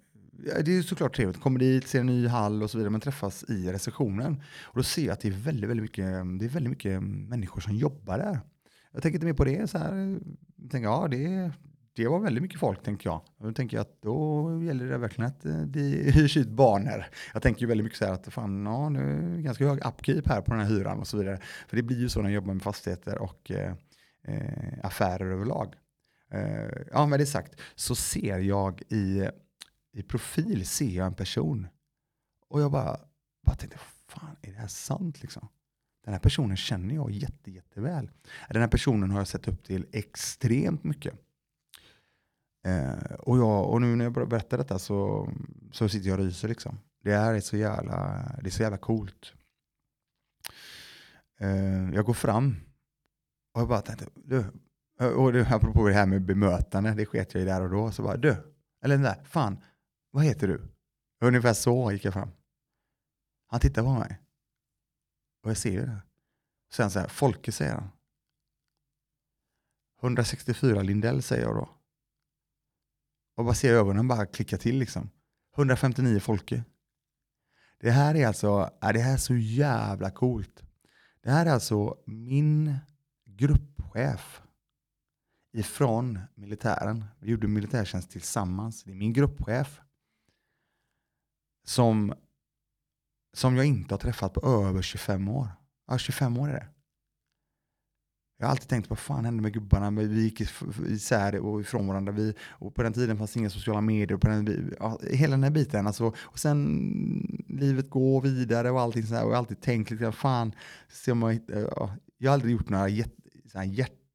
det 0.65 0.77
är 0.77 0.83
såklart 0.83 1.17
trevligt. 1.17 1.41
Kommer 1.41 1.59
dit, 1.59 1.89
ser 1.89 2.01
en 2.01 2.07
ny 2.07 2.27
hall 2.27 2.63
och 2.63 2.71
så 2.71 2.79
vidare, 2.79 2.91
men 2.91 3.01
träffas 3.01 3.45
i 3.49 3.73
receptionen. 3.73 4.43
Och 4.63 4.77
då 4.77 4.83
ser 4.83 5.07
jag 5.07 5.13
att 5.13 5.21
det 5.21 5.29
är 5.29 5.33
väldigt, 5.33 5.71
väldigt 5.71 5.83
mycket, 5.83 6.07
det 6.39 6.45
är 6.45 6.49
väldigt 6.49 6.71
mycket 6.71 7.03
människor 7.03 7.61
som 7.61 7.77
jobbar 7.77 8.19
där. 8.19 8.41
Jag 8.93 9.03
tänker 9.03 9.17
inte 9.17 9.27
mer 9.27 9.33
på 9.33 9.45
det. 9.45 9.71
Så 9.71 9.79
här. 9.79 10.19
Jag 10.57 10.71
tänker, 10.71 10.89
ja, 10.89 11.09
det, 11.11 11.51
det 11.97 12.09
var 12.09 12.19
väldigt 12.19 12.43
mycket 12.43 12.61
folk, 12.61 12.83
tänker 12.83 13.11
jag. 13.11 13.21
Då 13.39 13.53
tänker 13.53 13.77
jag 13.77 13.83
att 13.83 14.03
då 14.03 14.61
gäller 14.63 14.87
det 14.87 14.99
verkligen 14.99 15.31
att 15.31 15.45
eh, 15.45 15.61
det 15.61 15.81
hyrs 16.15 16.37
ut 16.37 16.49
banor. 16.49 17.07
Jag 17.33 17.43
tänker 17.43 17.61
ju 17.61 17.67
väldigt 17.67 17.85
mycket 17.85 17.99
så 17.99 18.05
här 18.05 18.13
att 18.13 18.33
fan, 18.33 18.67
ja, 18.67 18.89
nu 18.89 19.33
är 19.33 19.37
det 19.37 19.43
ganska 19.43 19.67
hög 19.67 19.87
upkeep 19.87 20.29
här 20.29 20.41
på 20.41 20.51
den 20.51 20.61
här 20.61 20.69
hyran 20.69 20.99
och 20.99 21.07
så 21.07 21.17
vidare. 21.17 21.41
För 21.69 21.77
det 21.77 21.83
blir 21.83 22.01
ju 22.01 22.09
så 22.09 22.23
när 22.23 22.29
jag 22.29 22.35
jobbar 22.35 22.55
med 22.55 22.63
fastigheter 22.63 23.19
och 23.19 23.51
eh, 23.51 23.73
eh 24.25 24.79
affärer 24.83 25.33
överlag. 25.33 25.75
Eh, 26.33 26.83
ja, 26.93 27.07
med 27.07 27.21
det 27.21 27.27
sagt 27.27 27.61
så 27.75 27.95
ser 27.95 28.39
jag 28.39 28.83
i, 28.89 29.29
i 29.97 30.03
profil 30.03 30.67
ser 30.67 30.91
jag 30.91 31.07
en 31.07 31.15
person 31.15 31.69
och 32.49 32.61
jag 32.61 32.73
bara, 32.73 33.01
bara 33.47 33.57
tänkte, 33.57 33.79
fan 34.09 34.37
är 34.43 34.53
det 34.53 34.59
här 34.59 34.69
sant 34.69 35.23
liksom? 35.23 35.49
Den 36.05 36.13
här 36.15 36.21
personen 36.21 36.57
känner 36.57 36.95
jag 36.95 37.11
jätte, 37.11 37.51
jätteväl. 37.51 38.11
Den 38.49 38.61
här 38.63 38.69
personen 38.69 39.11
har 39.11 39.19
jag 39.19 39.29
sett 39.29 39.49
upp 39.49 39.65
till 39.65 39.87
extremt 39.93 40.85
mycket. 40.85 41.15
Eh, 42.67 43.15
och, 43.19 43.39
jag, 43.39 43.71
och 43.71 43.81
nu 43.81 43.97
när 43.97 44.05
jag 44.05 44.29
berättar 44.29 44.59
detta 44.59 44.79
så, 44.79 45.31
så 45.73 45.89
sitter 45.89 46.09
jag 46.09 46.19
och 46.19 46.25
ryser. 46.25 46.49
Liksom. 46.49 46.79
Det 47.03 47.13
är 47.13 47.41
så 47.41 47.57
jävla, 47.57 48.23
det 48.43 48.49
är 48.49 48.51
så 48.51 48.63
jävla 48.63 48.79
coolt. 48.79 49.33
Eh, 51.41 51.91
jag 51.95 52.05
går 52.05 52.15
fram 52.15 52.57
och 53.55 53.61
jag 53.61 53.69
bara 53.69 53.83
tänkte, 53.83 54.07
du, 54.15 54.45
och 54.99 55.33
det, 55.33 55.49
apropå 55.51 55.89
det 55.89 55.95
här 55.95 56.07
med 56.07 56.23
bemötande, 56.23 56.95
det 56.95 57.07
sket 57.07 57.35
jag 57.35 57.43
i 57.43 57.47
där 57.47 57.63
och 57.63 57.71
då. 57.71 57.91
Så 57.91 58.03
bara, 58.03 58.17
du, 58.17 58.37
eller 58.83 58.95
den 58.95 59.03
där, 59.03 59.25
fan, 59.25 59.59
vad 60.17 60.25
heter 60.25 60.49
du? 60.49 60.69
Ungefär 61.21 61.55
så 61.55 61.93
gick 61.93 62.05
jag 62.05 62.15
fram. 62.15 62.31
Han 63.47 63.61
tittar 63.61 63.83
på 63.83 63.93
mig. 63.99 64.21
Och 65.43 65.51
jag 65.51 65.57
ser 65.57 65.71
ju 65.71 65.87
det. 65.87 66.03
Sen 66.73 66.91
så 66.91 66.99
här, 66.99 67.09
Folke 67.09 67.53
säger 67.53 67.75
han. 67.75 67.91
164 70.03 70.83
Lindell 70.83 71.23
säger 71.23 71.43
jag 71.43 71.57
då. 71.57 71.69
Och 73.37 73.45
bara 73.45 73.55
ser 73.55 73.75
ögonen 73.75 74.09
bara 74.09 74.27
klicka 74.27 74.59
till 74.59 74.79
liksom. 74.79 75.11
159 75.57 76.21
Folke. 76.21 76.65
Det 77.79 77.91
här 77.91 78.15
är 78.15 78.27
alltså, 78.27 78.71
är 78.81 78.93
det 78.93 79.01
här 79.01 79.13
är 79.13 79.17
så 79.17 79.37
jävla 79.37 80.11
coolt. 80.11 80.65
Det 81.23 81.31
här 81.31 81.47
är 81.47 81.51
alltså 81.51 81.97
min 82.07 82.79
gruppchef 83.25 84.43
ifrån 85.53 86.21
militären. 86.35 87.05
Vi 87.19 87.31
gjorde 87.31 87.49
militärtjänst 87.49 88.11
tillsammans. 88.11 88.85
Det 88.85 88.91
är 88.91 88.95
min 88.95 89.13
gruppchef 89.13 89.81
som 91.69 92.15
som 93.37 93.57
jag 93.57 93.67
inte 93.67 93.95
har 93.95 93.99
träffat 93.99 94.35
på 94.35 94.47
över 94.47 94.83
25 94.83 95.29
år. 95.29 95.49
Ja, 95.87 95.99
25 95.99 96.39
år 96.39 96.49
är 96.49 96.53
det. 96.53 96.67
Jag 98.39 98.47
har 98.47 98.51
alltid 98.51 98.69
tänkt, 98.69 98.91
vad 98.91 98.99
fan 98.99 99.25
hände 99.25 99.43
med 99.43 99.53
gubbarna? 99.53 99.91
Vi 99.91 100.23
gick 100.23 100.41
isär 100.89 101.41
och 101.41 101.61
ifrån 101.61 101.87
varandra. 101.87 102.13
Vi, 102.13 102.35
och 102.49 102.75
på 102.75 102.83
den 102.83 102.93
tiden 102.93 103.19
fanns 103.19 103.37
inga 103.37 103.51
sociala 103.51 103.81
medier. 103.81 104.19
På 104.19 104.29
den, 104.29 104.75
ja, 104.81 104.99
hela 105.11 105.31
den 105.31 105.43
här 105.43 105.51
biten. 105.51 105.87
Alltså, 105.87 106.13
och 106.19 106.39
sen 106.39 107.45
livet 107.49 107.91
går 107.91 108.21
vidare 108.21 108.71
och 108.71 108.81
allting 108.81 109.03
sådär. 109.03 109.25
Och 109.25 109.29
jag 109.29 109.35
har 109.35 109.39
alltid 109.39 109.61
tänkt 109.61 109.91
lite, 109.91 110.13
fan, 110.13 110.53
se 110.89 111.13
om 111.13 111.23
jag, 111.23 111.41
ja, 111.49 111.97
jag 112.19 112.31
har 112.31 112.35
aldrig 112.35 112.53
gjort 112.53 112.69
några 112.69 112.89
hjärt, 112.89 113.15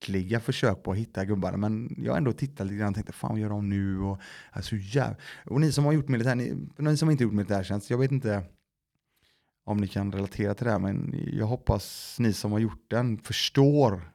äckliga 0.02 0.40
försök 0.40 0.84
på 0.84 0.92
att 0.92 0.98
hitta 0.98 1.26
gubbarna. 1.26 1.58
Men 1.58 1.96
jag 1.98 2.12
har 2.12 2.18
ändå 2.18 2.34
tittat 2.34 2.68
lite 2.68 2.78
grann 2.78 2.90
och 2.90 2.96
tänkte, 2.96 3.14
fan 3.14 3.32
vad 3.32 3.40
gör 3.40 3.50
de 3.50 3.70
nu? 3.70 4.00
Och, 4.00 4.20
alltså, 4.52 4.76
jäv... 4.76 5.16
och 5.46 5.62
ni 5.62 5.72
som 5.72 5.86
har 5.86 5.92
gjort 5.94 6.08
militär, 6.08 6.36
ni, 6.36 6.68
ni 6.78 6.98
som 6.98 7.10
inte 7.10 7.24
gjort 7.24 7.34
militärtjänst, 7.34 7.90
jag 7.90 7.98
vet 7.98 8.12
inte 8.12 8.44
om 9.64 9.78
ni 9.78 9.88
kan 9.88 10.12
relatera 10.12 10.54
till 10.54 10.66
det 10.66 10.72
här, 10.72 10.80
men 10.80 11.26
jag 11.34 11.46
hoppas 11.46 12.16
ni 12.20 12.34
som 12.34 12.52
har 12.52 12.60
gjort 12.60 12.86
den 12.90 13.18
förstår 13.18 14.12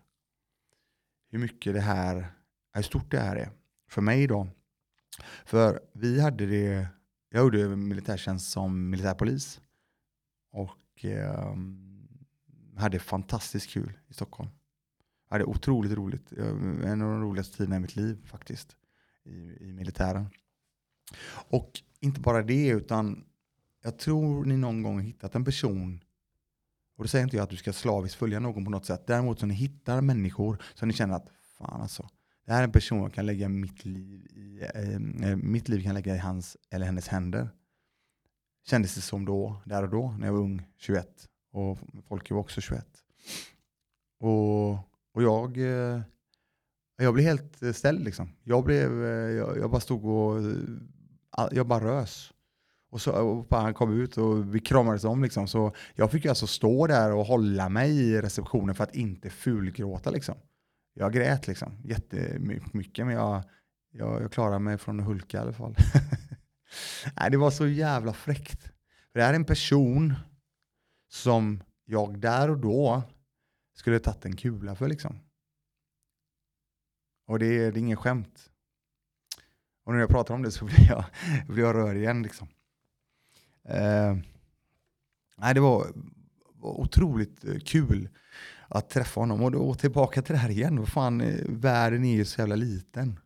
hur 1.31 1.39
mycket 1.39 1.75
det 1.75 1.81
här, 1.81 2.27
hur 2.75 2.83
stort 2.83 3.11
det 3.11 3.21
här 3.21 3.37
är. 3.37 3.51
För 3.89 4.03
mig 4.03 4.27
då. 4.27 4.49
För 5.45 5.81
vi 5.93 6.21
hade 6.21 6.47
det, 6.47 6.87
jag 7.31 7.41
gjorde 7.41 7.77
militärtjänst 7.77 8.51
som 8.51 8.91
militärpolis 8.91 9.61
och 10.53 11.05
eh, 11.05 11.57
hade 12.77 12.99
fantastiskt 12.99 13.71
kul 13.71 13.93
i 14.09 14.15
Stockholm. 14.15 14.51
Jag 15.29 15.35
hade 15.35 15.45
otroligt 15.45 15.93
roligt, 15.93 16.33
en 16.33 17.03
av 17.03 17.11
de 17.11 17.23
roligaste 17.23 17.57
tiderna 17.57 17.77
i 17.77 17.81
mitt 17.81 17.97
liv 17.97 18.27
faktiskt, 18.27 18.77
i, 19.25 19.69
i 19.69 19.73
militären. 19.73 20.27
Och 21.51 21.71
inte 22.01 22.21
bara 22.21 22.43
det, 22.43 22.69
utan 22.69 23.25
jag 23.83 23.99
tror 23.99 24.45
ni 24.45 24.57
någon 24.57 24.83
gång 24.83 25.01
hittat 25.01 25.35
en 25.35 25.45
person, 25.45 26.01
och 26.97 27.05
då 27.05 27.09
säger 27.09 27.25
inte 27.25 27.37
jag 27.37 27.45
att 27.45 27.51
du 27.51 27.57
ska 27.57 27.73
slaviskt 27.73 28.19
följa 28.19 28.41
någon 28.41 28.65
på 28.65 28.71
något 28.71 28.87
sätt, 28.87 29.07
däremot 29.07 29.41
så 29.41 29.47
ni 29.47 29.55
hittar 29.55 30.01
människor 30.01 30.63
som 30.75 30.89
ni 30.89 30.95
känner 30.95 31.15
att 31.15 31.29
fan 31.59 31.81
alltså, 31.81 32.09
det 32.47 32.53
här 32.53 32.61
är 32.61 32.65
en 32.65 32.73
person 32.73 33.03
jag 33.03 33.15
kan 33.15 33.27
lägga 33.27 33.49
mitt 33.49 33.85
liv 33.85 34.27
i, 34.27 34.61
äh, 34.75 35.37
mitt 35.37 35.69
liv 35.69 35.83
kan 35.83 35.95
lägga 35.95 36.15
i 36.15 36.19
hans 36.19 36.57
eller 36.71 36.87
hennes 36.87 37.09
händer. 37.09 37.49
Kändes 38.67 38.95
det 38.95 39.01
som 39.01 39.25
då, 39.25 39.63
där 39.65 39.83
och 39.83 39.89
då, 39.89 40.15
när 40.19 40.27
jag 40.27 40.33
var 40.33 40.41
ung, 40.41 40.67
21. 40.77 41.29
Och 41.53 41.79
folk 42.09 42.31
var 42.31 42.39
också 42.39 42.61
21. 42.61 42.87
Och, 44.21 44.96
och 45.17 45.23
jag, 45.23 45.59
eh, 45.59 46.01
jag 46.97 47.15
blev 47.15 47.27
helt 47.27 47.63
eh, 47.63 47.73
ställd 47.73 48.05
liksom. 48.05 48.29
Jag, 48.45 48.65
blev, 48.65 49.05
eh, 49.05 49.31
jag, 49.31 49.59
jag 49.59 49.71
bara 49.71 49.81
stod 49.81 50.05
och 50.05 50.43
jag 51.51 51.67
bara 51.67 51.85
rös. 51.85 52.33
Och, 52.91 53.01
så, 53.01 53.13
och 53.13 53.47
han 53.51 53.75
kom 53.75 54.01
ut 54.01 54.19
och 54.19 54.55
vi 54.55 54.61
kramades 54.61 55.05
om. 55.05 55.23
Liksom. 55.23 55.49
Så 55.49 55.73
jag 55.95 56.11
fick 56.11 56.27
alltså 56.27 56.47
stå 56.47 56.87
där 56.87 57.13
och 57.13 57.25
hålla 57.25 57.69
mig 57.69 57.91
i 57.91 58.23
receptionen 58.23 58.75
för 58.75 58.85
att 58.85 58.95
inte 58.95 59.31
fulgråta. 59.31 60.11
Liksom. 60.11 60.35
Jag 60.95 61.13
grät 61.13 61.47
liksom, 61.47 61.73
jättemycket, 61.85 63.07
men 63.07 63.15
jag, 63.15 63.43
jag, 63.93 64.23
jag 64.23 64.33
klarade 64.33 64.59
mig 64.59 64.79
från 64.79 65.01
att 65.01 65.07
hulka 65.07 65.37
i 65.37 65.41
alla 65.41 65.53
fall. 65.53 65.77
Nej, 67.17 67.31
det 67.31 67.37
var 67.37 67.51
så 67.51 67.67
jävla 67.67 68.13
fräckt. 68.13 68.63
För 69.13 69.19
det 69.19 69.23
här 69.23 69.31
är 69.31 69.37
en 69.37 69.45
person 69.45 70.15
som 71.09 71.63
jag 71.85 72.19
där 72.19 72.51
och 72.51 72.59
då 72.59 73.03
skulle 73.77 73.99
tagit 73.99 74.25
en 74.25 74.37
kula 74.37 74.75
för. 74.75 74.89
Liksom. 74.89 75.21
Och 77.27 77.39
det 77.39 77.47
är, 77.47 77.73
det 77.73 77.79
är 77.79 77.83
ingen 77.83 77.97
skämt. 77.97 78.51
Och 79.85 79.93
när 79.93 80.01
jag 80.01 80.11
pratar 80.11 80.35
om 80.35 80.43
det 80.43 80.51
så 80.51 80.65
blir 80.65 80.89
jag, 80.89 81.05
blir 81.49 81.65
jag 81.65 81.75
rörd 81.75 81.97
igen. 81.97 82.23
Liksom. 82.23 82.49
Eh, 83.65 84.17
nej, 85.37 85.55
det 85.55 85.61
var, 85.61 85.87
var 86.55 86.81
otroligt 86.81 87.65
kul 87.65 88.09
att 88.69 88.91
träffa 88.91 89.21
honom. 89.21 89.43
Och 89.43 89.51
då 89.51 89.75
tillbaka 89.75 90.23
till 90.23 90.35
det 90.35 90.41
här 90.41 90.51
igen. 90.51 90.79
Vad 90.79 90.89
fan, 90.89 91.21
eh, 91.21 91.45
världen 91.49 92.05
är 92.05 92.15
ju 92.15 92.25
så 92.25 92.41
jävla 92.41 92.57
liten. 92.57 93.21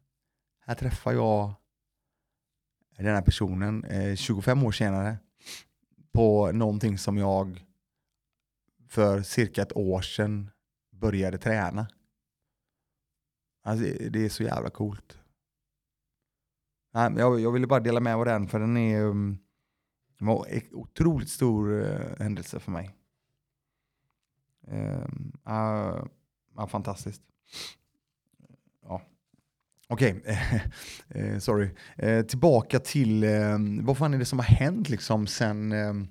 Här 0.61 0.75
träffar 0.75 1.13
jag 1.13 1.55
den 2.97 3.15
här 3.15 3.23
personen 3.23 3.85
eh, 3.85 4.17
25 4.17 4.63
år 4.63 4.73
senare 4.73 5.19
på 6.13 6.53
någonting 6.53 6.99
som 6.99 7.19
jag 7.19 7.67
för 8.91 9.23
cirka 9.23 9.63
ett 9.63 9.77
år 9.77 10.01
sedan 10.01 10.51
började 10.91 11.39
träna. 11.39 11.89
Alltså, 13.63 13.85
det 14.11 14.25
är 14.25 14.29
så 14.29 14.43
jävla 14.43 14.71
coolt. 14.71 15.19
Jag, 16.93 17.41
jag 17.41 17.53
ville 17.53 17.67
bara 17.67 17.81
dela 17.81 18.01
med 18.01 18.19
mig 18.19 18.21
av 18.21 18.25
den 18.25 18.49
för 18.49 18.61
den 18.61 18.77
är 18.77 19.03
um, 19.03 19.39
var 20.19 20.47
en 20.47 20.63
otroligt 20.73 21.31
stor 21.31 21.71
uh, 21.73 22.19
händelse 22.19 22.61
för 22.61 22.71
mig. 22.71 22.91
Uh, 24.73 25.07
uh, 25.49 26.05
uh, 26.59 26.67
fantastiskt. 26.67 27.23
Ja. 28.83 29.03
Okej, 29.89 30.17
okay. 30.17 30.37
Eh, 31.09 31.39
sorry. 31.39 31.71
Eh, 31.97 32.23
tillbaka 32.27 32.81
till 32.81 33.25
vad 33.83 33.99
fan 33.99 34.15
är 34.15 34.19
det 34.19 34.25
som 34.25 34.39
har 34.39 34.47
hänt 34.47 34.89
liksom 34.89 35.27
sen, 35.27 35.73
ehm, 35.73 36.09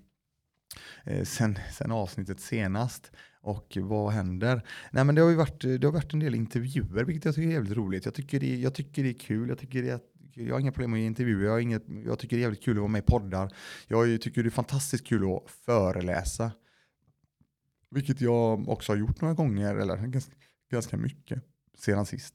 Eh, 1.03 1.23
sen, 1.23 1.59
sen 1.73 1.91
avsnittet 1.91 2.39
senast? 2.39 3.12
Och 3.41 3.77
vad 3.81 4.13
händer? 4.13 4.65
Nej 4.91 5.03
men 5.03 5.15
det 5.15 5.21
har 5.21 5.29
ju 5.29 5.35
varit, 5.35 5.62
det 5.62 5.83
har 5.83 5.91
varit 5.91 6.13
en 6.13 6.19
del 6.19 6.35
intervjuer 6.35 7.03
vilket 7.03 7.25
jag 7.25 7.35
tycker 7.35 7.47
är 7.47 7.53
jävligt 7.53 7.77
roligt. 7.77 8.05
Jag 8.05 8.13
tycker 8.13 8.39
det, 8.39 8.55
jag 8.55 8.73
tycker 8.73 9.03
det 9.03 9.09
är 9.09 9.19
kul. 9.19 9.49
Jag, 9.49 9.57
tycker 9.57 9.81
det 9.83 9.89
är, 9.89 9.99
jag 10.33 10.55
har 10.55 10.59
inga 10.59 10.71
problem 10.71 10.91
med 10.91 11.05
intervjuer. 11.05 11.45
Jag, 11.45 11.51
har 11.51 11.59
inget, 11.59 11.83
jag 12.05 12.19
tycker 12.19 12.35
det 12.35 12.39
är 12.39 12.43
jävligt 12.43 12.63
kul 12.63 12.77
att 12.77 12.81
vara 12.81 12.91
med 12.91 12.99
i 12.99 13.05
poddar. 13.05 13.53
Jag 13.88 14.21
tycker 14.21 14.43
det 14.43 14.49
är 14.49 14.51
fantastiskt 14.51 15.07
kul 15.07 15.35
att 15.35 15.51
föreläsa. 15.51 16.51
Vilket 17.91 18.21
jag 18.21 18.69
också 18.69 18.91
har 18.91 18.97
gjort 18.97 19.21
några 19.21 19.33
gånger, 19.33 19.75
eller 19.75 19.97
ganska, 19.97 20.33
ganska 20.71 20.97
mycket, 20.97 21.43
sedan 21.77 22.05
sist. 22.05 22.33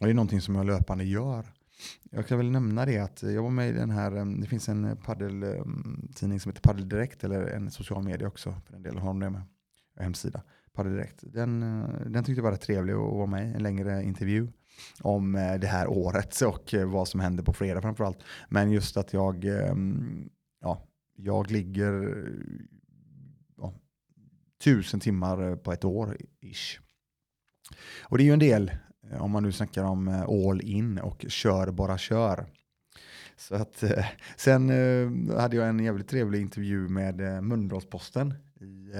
Och 0.00 0.06
det 0.06 0.12
är 0.12 0.14
någonting 0.14 0.40
som 0.40 0.54
jag 0.54 0.66
löpande 0.66 1.04
gör. 1.04 1.52
Jag 2.10 2.26
kan 2.26 2.38
väl 2.38 2.50
nämna 2.50 2.86
det 2.86 2.98
att 2.98 3.22
jag 3.22 3.42
var 3.42 3.50
med 3.50 3.68
i 3.68 3.72
den 3.72 3.90
här, 3.90 4.16
eh, 4.16 4.26
det 4.26 4.46
finns 4.46 4.68
en 4.68 4.84
eh, 4.84 4.94
paddeltidning 4.94 6.36
eh, 6.36 6.38
som 6.38 6.50
heter 6.52 6.60
Paddel 6.62 6.88
Direkt, 6.88 7.24
eller 7.24 7.46
en 7.46 7.70
social 7.70 8.02
media 8.02 8.28
också 8.28 8.54
för 8.66 8.72
den 8.72 8.82
delen, 8.82 8.98
har 8.98 9.08
de 9.08 9.20
det 9.20 9.30
med 9.30 9.42
hemsida, 10.00 10.42
Padel 10.72 10.92
Direkt. 10.92 11.20
Den, 11.22 11.60
den 12.06 12.24
tyckte 12.24 12.38
jag 12.38 12.42
var 12.42 12.52
rätt 12.52 12.60
trevlig 12.60 12.92
att 12.92 12.98
vara 12.98 13.26
med 13.26 13.50
i, 13.50 13.54
en 13.54 13.62
längre 13.62 14.02
intervju 14.02 14.48
om 15.00 15.32
det 15.32 15.66
här 15.66 15.86
året 15.86 16.40
och 16.42 16.74
vad 16.86 17.08
som 17.08 17.20
händer 17.20 17.44
på 17.44 17.52
fredag 17.52 17.82
framförallt. 17.82 18.18
Men 18.48 18.70
just 18.70 18.96
att 18.96 19.12
jag, 19.12 19.44
ja, 20.60 20.86
jag 21.16 21.50
ligger 21.50 22.24
ja, 23.56 23.74
tusen 24.64 25.00
timmar 25.00 25.56
på 25.56 25.72
ett 25.72 25.84
år 25.84 26.16
ish. 26.40 26.80
Och 28.02 28.18
det 28.18 28.24
är 28.24 28.26
ju 28.26 28.32
en 28.32 28.38
del 28.38 28.72
Eh, 29.10 29.22
om 29.22 29.30
man 29.30 29.42
nu 29.42 29.52
snackar 29.52 29.84
om 29.84 30.08
eh, 30.08 30.22
all 30.22 30.60
in 30.60 30.98
och 30.98 31.24
kör 31.28 31.70
bara 31.70 31.98
kör. 31.98 32.46
Så 33.36 33.54
att, 33.54 33.82
eh, 33.82 34.04
sen 34.36 34.68
hade 35.38 35.56
jag 35.56 35.68
en 35.68 35.78
jävligt 35.78 36.08
trevlig 36.08 36.40
intervju 36.40 36.88
med 36.88 37.44
Mölndalsposten 37.44 38.34
i, 38.60 38.92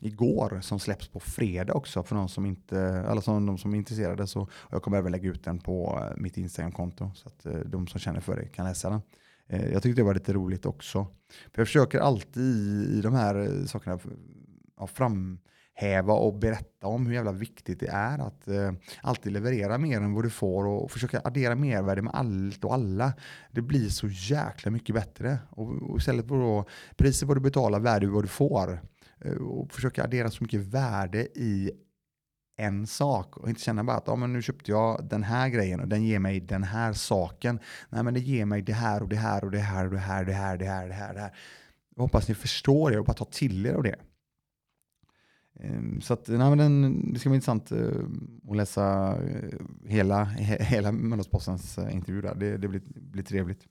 igår 0.00 0.60
som 0.62 0.78
släpps 0.78 1.08
på 1.08 1.20
fredag 1.20 1.74
också 1.74 2.02
för 2.02 2.16
de 2.16 2.28
som 2.28 2.46
inte, 2.46 3.04
alla 3.08 3.20
som, 3.20 3.46
de 3.46 3.58
som 3.58 3.72
är 3.72 3.76
intresserade. 3.76 4.26
Så, 4.26 4.48
jag 4.70 4.82
kommer 4.82 4.98
även 4.98 5.12
lägga 5.12 5.30
ut 5.30 5.44
den 5.44 5.58
på 5.58 6.08
mitt 6.16 6.36
Instagram-konto 6.36 7.10
så 7.14 7.28
att 7.28 7.46
de 7.66 7.86
som 7.86 8.00
känner 8.00 8.20
för 8.20 8.36
det 8.36 8.48
kan 8.48 8.66
läsa 8.66 8.90
den. 8.90 9.00
Jag 9.72 9.82
tyckte 9.82 10.00
det 10.00 10.06
var 10.06 10.14
lite 10.14 10.32
roligt 10.32 10.66
också. 10.66 11.06
För 11.28 11.60
jag 11.60 11.66
försöker 11.66 11.98
alltid 11.98 12.42
i, 12.42 12.98
i 12.98 13.00
de 13.00 13.14
här 13.14 13.66
sakerna 13.66 13.98
ja, 14.78 14.86
framhäva 15.82 16.12
och 16.12 16.34
berätta 16.34 16.86
om 16.86 17.06
hur 17.06 17.14
jävla 17.14 17.32
viktigt 17.32 17.80
det 17.80 17.88
är 17.88 18.18
att 18.18 18.48
eh, 18.48 18.72
alltid 19.02 19.32
leverera 19.32 19.78
mer 19.78 19.96
än 19.96 20.14
vad 20.14 20.24
du 20.24 20.30
får 20.30 20.66
och, 20.66 20.90
försöka 20.90 21.20
addera 21.24 21.54
mervärde 21.54 22.02
med 22.02 22.14
allt 22.14 22.64
och 22.64 22.74
alla. 22.74 23.12
Det 23.52 23.62
blir 23.62 23.88
så 23.88 24.08
jäkla 24.08 24.70
mycket 24.70 24.94
bättre. 24.94 25.38
Och, 25.50 25.90
och 25.90 25.98
istället 25.98 26.28
för 26.28 26.34
då 26.34 26.64
priset 26.96 27.28
vad 27.28 27.36
du 27.36 27.40
betalar, 27.40 27.80
värde 27.80 28.06
vad 28.06 28.24
du 28.24 28.28
får. 28.28 28.80
Eh, 29.24 29.32
och 29.32 29.72
försöka 29.72 30.04
addera 30.04 30.30
så 30.30 30.44
mycket 30.44 30.60
värde 30.60 31.28
i 31.34 31.70
en 32.58 32.86
sak 32.86 33.36
och 33.36 33.48
inte 33.48 33.60
känna 33.60 33.84
bara 33.84 33.96
att 33.96 34.08
ah, 34.08 34.16
men 34.16 34.32
nu 34.32 34.42
köpte 34.42 34.70
jag 34.70 35.04
den 35.04 35.22
här 35.22 35.48
grejen 35.48 35.80
och 35.80 35.88
den 35.88 36.04
ger 36.04 36.18
mig 36.18 36.40
den 36.40 36.62
här 36.62 36.92
saken. 36.92 37.60
Nej 37.90 38.02
men 38.02 38.14
det 38.14 38.20
ger 38.20 38.44
mig 38.44 38.62
det 38.62 38.72
här 38.72 39.02
och 39.02 39.08
det 39.08 39.16
här 39.16 39.44
och 39.44 39.50
det 39.50 39.58
här 39.58 39.84
och 39.84 39.90
det 39.90 39.98
här, 39.98 40.24
det 40.24 40.32
här, 40.32 40.56
det 40.56 40.64
här, 40.64 40.88
det 40.88 40.94
här. 40.94 41.14
Det 41.14 41.20
här. 41.20 41.32
Jag 41.96 42.02
hoppas 42.02 42.28
ni 42.28 42.34
förstår 42.34 42.90
det 42.90 42.98
och 42.98 43.04
bara 43.04 43.12
tar 43.12 43.30
till 43.30 43.66
er 43.66 43.74
av 43.74 43.82
det. 43.82 43.96
Ehm, 45.60 46.00
så 46.00 46.14
att, 46.14 46.28
nej, 46.28 46.38
men 46.38 46.58
den, 46.58 47.12
det 47.12 47.18
ska 47.18 47.28
bli 47.28 47.36
intressant 47.36 47.72
eh, 47.72 47.88
att 48.50 48.56
läsa 48.56 49.16
eh, 49.24 49.58
hela, 49.86 50.24
hela 50.24 50.92
Mölndalspostens 50.92 51.78
eh, 51.78 51.94
intervju 51.94 52.20
där. 52.22 52.34
Det, 52.34 52.56
det 52.56 52.68
blir, 52.68 52.82
blir 52.86 53.22
trevligt. 53.22 53.66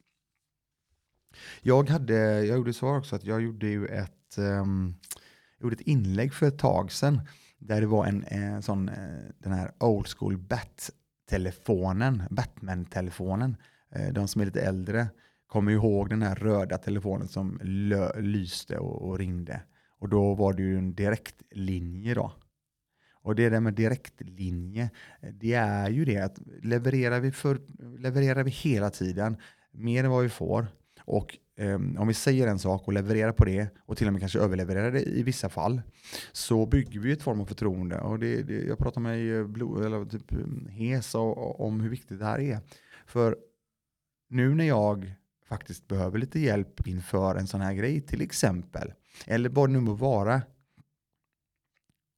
Jag, 1.61 1.89
hade, 1.89 2.45
jag 2.45 2.57
gjorde 2.57 2.73
så 2.73 2.97
också 2.97 3.15
att 3.15 3.25
jag 3.25 3.41
gjorde 3.41 3.67
ju 3.67 3.85
ett 3.85 4.37
um, 4.37 4.95
gjorde 5.59 5.75
ett 5.75 5.81
inlägg 5.81 6.33
för 6.33 6.47
ett 6.47 6.59
tag 6.59 6.91
sedan 6.91 7.21
där 7.59 7.81
det 7.81 7.87
var 7.87 8.05
en, 8.05 8.25
en 8.27 8.61
sån, 8.61 8.85
den 9.37 9.53
här 9.53 9.71
old 9.79 10.07
school 10.07 10.37
bat-telefonen, 10.37 12.23
Batman-telefonen. 12.29 13.57
De 14.11 14.27
som 14.27 14.41
är 14.41 14.45
lite 14.45 14.61
äldre 14.61 15.07
kommer 15.47 15.71
ihåg 15.71 16.09
den 16.09 16.21
här 16.21 16.35
röda 16.35 16.77
telefonen 16.77 17.27
som 17.27 17.59
lyste 18.17 18.77
och, 18.77 19.09
och, 19.09 19.17
ringde. 19.17 19.61
Och 20.01 20.09
då 20.09 20.33
var 20.33 20.53
det 20.53 20.61
ju 20.63 20.77
en 20.77 20.95
direktlinje 20.95 22.13
då. 22.13 22.33
Och 23.13 23.35
det 23.35 23.49
där 23.49 23.59
med 23.59 23.73
direktlinje, 23.73 24.89
det 25.33 25.53
är 25.53 25.89
ju 25.89 26.05
det 26.05 26.17
att 26.17 26.39
levererar 26.63 27.19
vi, 27.19 27.31
för, 27.31 27.61
levererar 27.99 28.43
vi 28.43 28.51
hela 28.51 28.89
tiden 28.89 29.37
mer 29.71 30.03
än 30.03 30.11
vad 30.11 30.23
vi 30.23 30.29
får 30.29 30.67
och 30.99 31.37
um, 31.59 31.97
om 31.97 32.07
vi 32.07 32.13
säger 32.13 32.47
en 32.47 32.59
sak 32.59 32.87
och 32.87 32.93
levererar 32.93 33.31
på 33.31 33.45
det 33.45 33.69
och 33.85 33.97
till 33.97 34.07
och 34.07 34.13
med 34.13 34.21
kanske 34.21 34.39
överlevererar 34.39 34.91
det 34.91 35.01
i 35.01 35.23
vissa 35.23 35.49
fall 35.49 35.81
så 36.31 36.65
bygger 36.65 36.99
vi 36.99 37.11
ett 37.11 37.23
form 37.23 37.41
av 37.41 37.45
förtroende. 37.45 37.99
Och 37.99 38.19
det, 38.19 38.43
det, 38.43 38.63
jag 38.63 38.77
pratar 38.77 39.01
med 39.01 39.39
eh, 39.39 39.47
blod, 39.47 39.85
eller 39.85 40.05
typ 40.05 40.31
mm, 40.31 40.67
Hes 40.69 41.15
om 41.15 41.79
hur 41.79 41.89
viktigt 41.89 42.19
det 42.19 42.25
här 42.25 42.39
är. 42.39 42.59
För 43.05 43.37
nu 44.29 44.55
när 44.55 44.65
jag 44.65 45.13
faktiskt 45.49 45.87
behöver 45.87 46.19
lite 46.19 46.39
hjälp 46.39 46.87
inför 46.87 47.35
en 47.35 47.47
sån 47.47 47.61
här 47.61 47.73
grej 47.73 48.01
till 48.01 48.21
exempel, 48.21 48.93
eller 49.25 49.49
vad 49.49 49.69
det 49.69 49.73
nu 49.73 49.79
må 49.79 49.93
vara, 49.93 50.41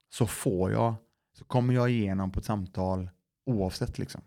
så 0.10 0.28
får 0.28 0.72
jag, 0.72 0.96
så 1.34 1.46
kommer 1.46 1.74
jag 1.74 1.90
igenom 1.90 2.32
på 2.32 2.40
ett 2.40 2.46
samtal 2.46 3.10
oavsett 3.46 4.00
liksom. 4.00 4.22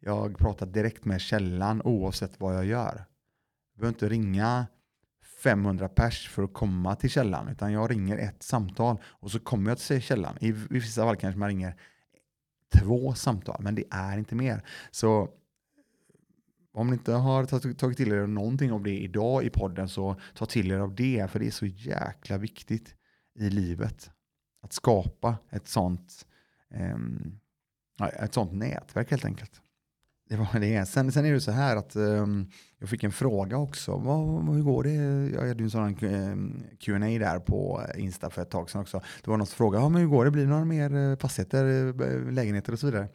Jag 0.00 0.38
pratar 0.38 0.66
direkt 0.66 1.04
med 1.04 1.20
källan 1.20 1.82
oavsett 1.82 2.40
vad 2.40 2.56
jag 2.56 2.64
gör. 2.64 3.04
Jag 3.74 3.80
behöver 3.80 3.94
inte 3.94 4.08
ringa 4.08 4.66
500 5.42 5.88
pers 5.88 6.28
för 6.28 6.42
att 6.42 6.52
komma 6.52 6.96
till 6.96 7.10
källan, 7.10 7.48
utan 7.48 7.72
jag 7.72 7.90
ringer 7.90 8.18
ett 8.18 8.42
samtal 8.42 8.96
och 9.04 9.30
så 9.30 9.40
kommer 9.40 9.70
jag 9.70 9.78
till 9.78 10.02
källan. 10.02 10.36
I, 10.40 10.52
vissa 10.52 11.02
fall 11.02 11.16
kanske 11.16 11.38
man 11.38 11.48
ringer 11.48 11.76
två 12.74 13.14
samtal, 13.14 13.56
men 13.60 13.74
det 13.74 13.84
är 13.90 14.18
inte 14.18 14.34
mer. 14.34 14.62
Så 14.90 15.28
om 16.74 16.86
ni 16.86 16.92
inte 16.92 17.12
har 17.12 17.74
tagit 17.74 17.96
till 17.96 18.12
er 18.12 18.26
någonting 18.26 18.72
av 18.72 18.82
det 18.82 18.98
idag 18.98 19.44
i 19.44 19.50
podden 19.50 19.88
så 19.88 20.16
ta 20.34 20.46
till 20.46 20.70
er 20.70 20.78
av 20.78 20.94
det, 20.94 21.30
för 21.30 21.38
det 21.38 21.46
är 21.46 21.50
så 21.50 21.66
jäkla 21.66 22.38
viktigt 22.38 22.94
i 23.38 23.50
livet. 23.50 24.10
Att 24.62 24.72
skapa 24.72 25.36
ett 25.50 25.68
sånt, 25.68 26.26
um, 26.94 27.40
ett 28.20 28.34
sånt 28.34 28.52
nätverk 28.52 29.10
helt 29.10 29.24
enkelt. 29.24 29.60
Det 30.28 30.36
var 30.36 30.60
det. 30.60 30.86
Sen, 30.86 31.12
sen 31.12 31.26
är 31.26 31.32
det 31.32 31.40
så 31.40 31.50
här 31.50 31.76
att 31.76 31.96
um, 31.96 32.50
jag 32.78 32.88
fick 32.88 33.04
en 33.04 33.12
fråga 33.12 33.56
också. 33.56 33.96
Vad, 33.96 34.54
hur 34.54 34.62
går 34.62 34.84
det? 34.84 34.92
Jag 35.34 35.48
hade 35.48 35.62
ju 35.62 35.64
en 35.64 35.70
sån 35.70 36.04
um, 36.04 36.14
ehm, 36.14 36.64
Q&A 36.80 36.98
där 36.98 37.38
på 37.38 37.82
Insta 37.96 38.30
för 38.30 38.42
ett 38.42 38.50
tag 38.50 38.70
sedan 38.70 38.80
också. 38.80 39.02
Det 39.24 39.30
var 39.30 39.36
någon 39.36 39.46
som 39.46 39.56
frågade, 39.56 39.84
ja, 39.84 39.88
men 39.88 40.00
hur 40.00 40.08
går 40.08 40.24
det? 40.24 40.30
Blir 40.30 40.42
det 40.42 40.50
några 40.50 40.64
mer 40.64 40.96
eh, 40.96 41.16
fastigheter, 41.16 41.86
eh, 41.86 42.32
lägenheter 42.32 42.72
och 42.72 42.78
så 42.78 42.86
vidare? 42.86 43.08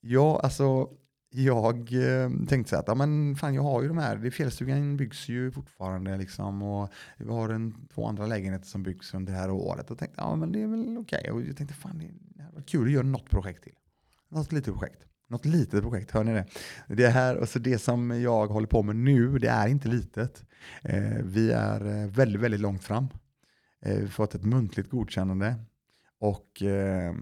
Ja, 0.00 0.40
alltså 0.42 0.88
jag 1.30 1.92
eh, 1.92 2.30
tänkte 2.48 2.70
så 2.70 2.76
att, 2.76 2.88
ja 2.88 2.94
men 2.94 3.36
fan 3.36 3.54
jag 3.54 3.62
har 3.62 3.82
ju 3.82 3.88
de 3.88 3.98
här, 3.98 4.30
fjällstugan 4.30 4.96
byggs 4.96 5.28
ju 5.28 5.50
fortfarande 5.50 6.16
liksom 6.16 6.62
och 6.62 6.92
vi 7.16 7.30
har 7.30 7.48
en, 7.48 7.88
två 7.94 8.06
andra 8.06 8.26
lägenheter 8.26 8.66
som 8.66 8.82
byggs 8.82 9.14
under 9.14 9.32
det 9.32 9.38
här 9.38 9.50
året 9.50 9.90
och 9.90 9.98
tänkte, 9.98 10.20
ja 10.20 10.36
men 10.36 10.52
det 10.52 10.62
är 10.62 10.66
väl 10.66 10.98
okej. 10.98 11.20
Okay. 11.20 11.30
Och 11.30 11.42
jag 11.42 11.56
tänkte, 11.56 11.74
fan 11.74 11.98
det, 11.98 12.42
hade 12.42 12.54
varit 12.54 12.68
kul 12.68 12.86
att 12.86 12.92
göra 12.92 13.06
något 13.06 13.30
projekt 13.30 13.62
till. 13.62 13.74
Något 14.28 14.52
litet 14.52 14.74
projekt. 14.74 15.04
Något 15.28 15.44
litet 15.44 15.82
projekt, 15.82 16.10
hör 16.10 16.24
ni 16.24 16.32
det? 16.32 16.46
Det, 16.86 17.08
här, 17.08 17.36
alltså 17.36 17.58
det 17.58 17.78
som 17.78 18.20
jag 18.20 18.46
håller 18.46 18.66
på 18.66 18.82
med 18.82 18.96
nu, 18.96 19.38
det 19.38 19.48
är 19.48 19.68
inte 19.68 19.88
litet. 19.88 20.44
Eh, 20.82 21.16
vi 21.24 21.52
är 21.52 21.86
eh, 21.86 22.10
väldigt, 22.10 22.42
väldigt 22.42 22.60
långt 22.60 22.84
fram. 22.84 23.08
Eh, 23.82 23.94
vi 23.94 24.00
har 24.00 24.08
fått 24.08 24.34
ett 24.34 24.44
muntligt 24.44 24.90
godkännande 24.90 25.54
och 26.18 26.62
eh, 26.62 27.14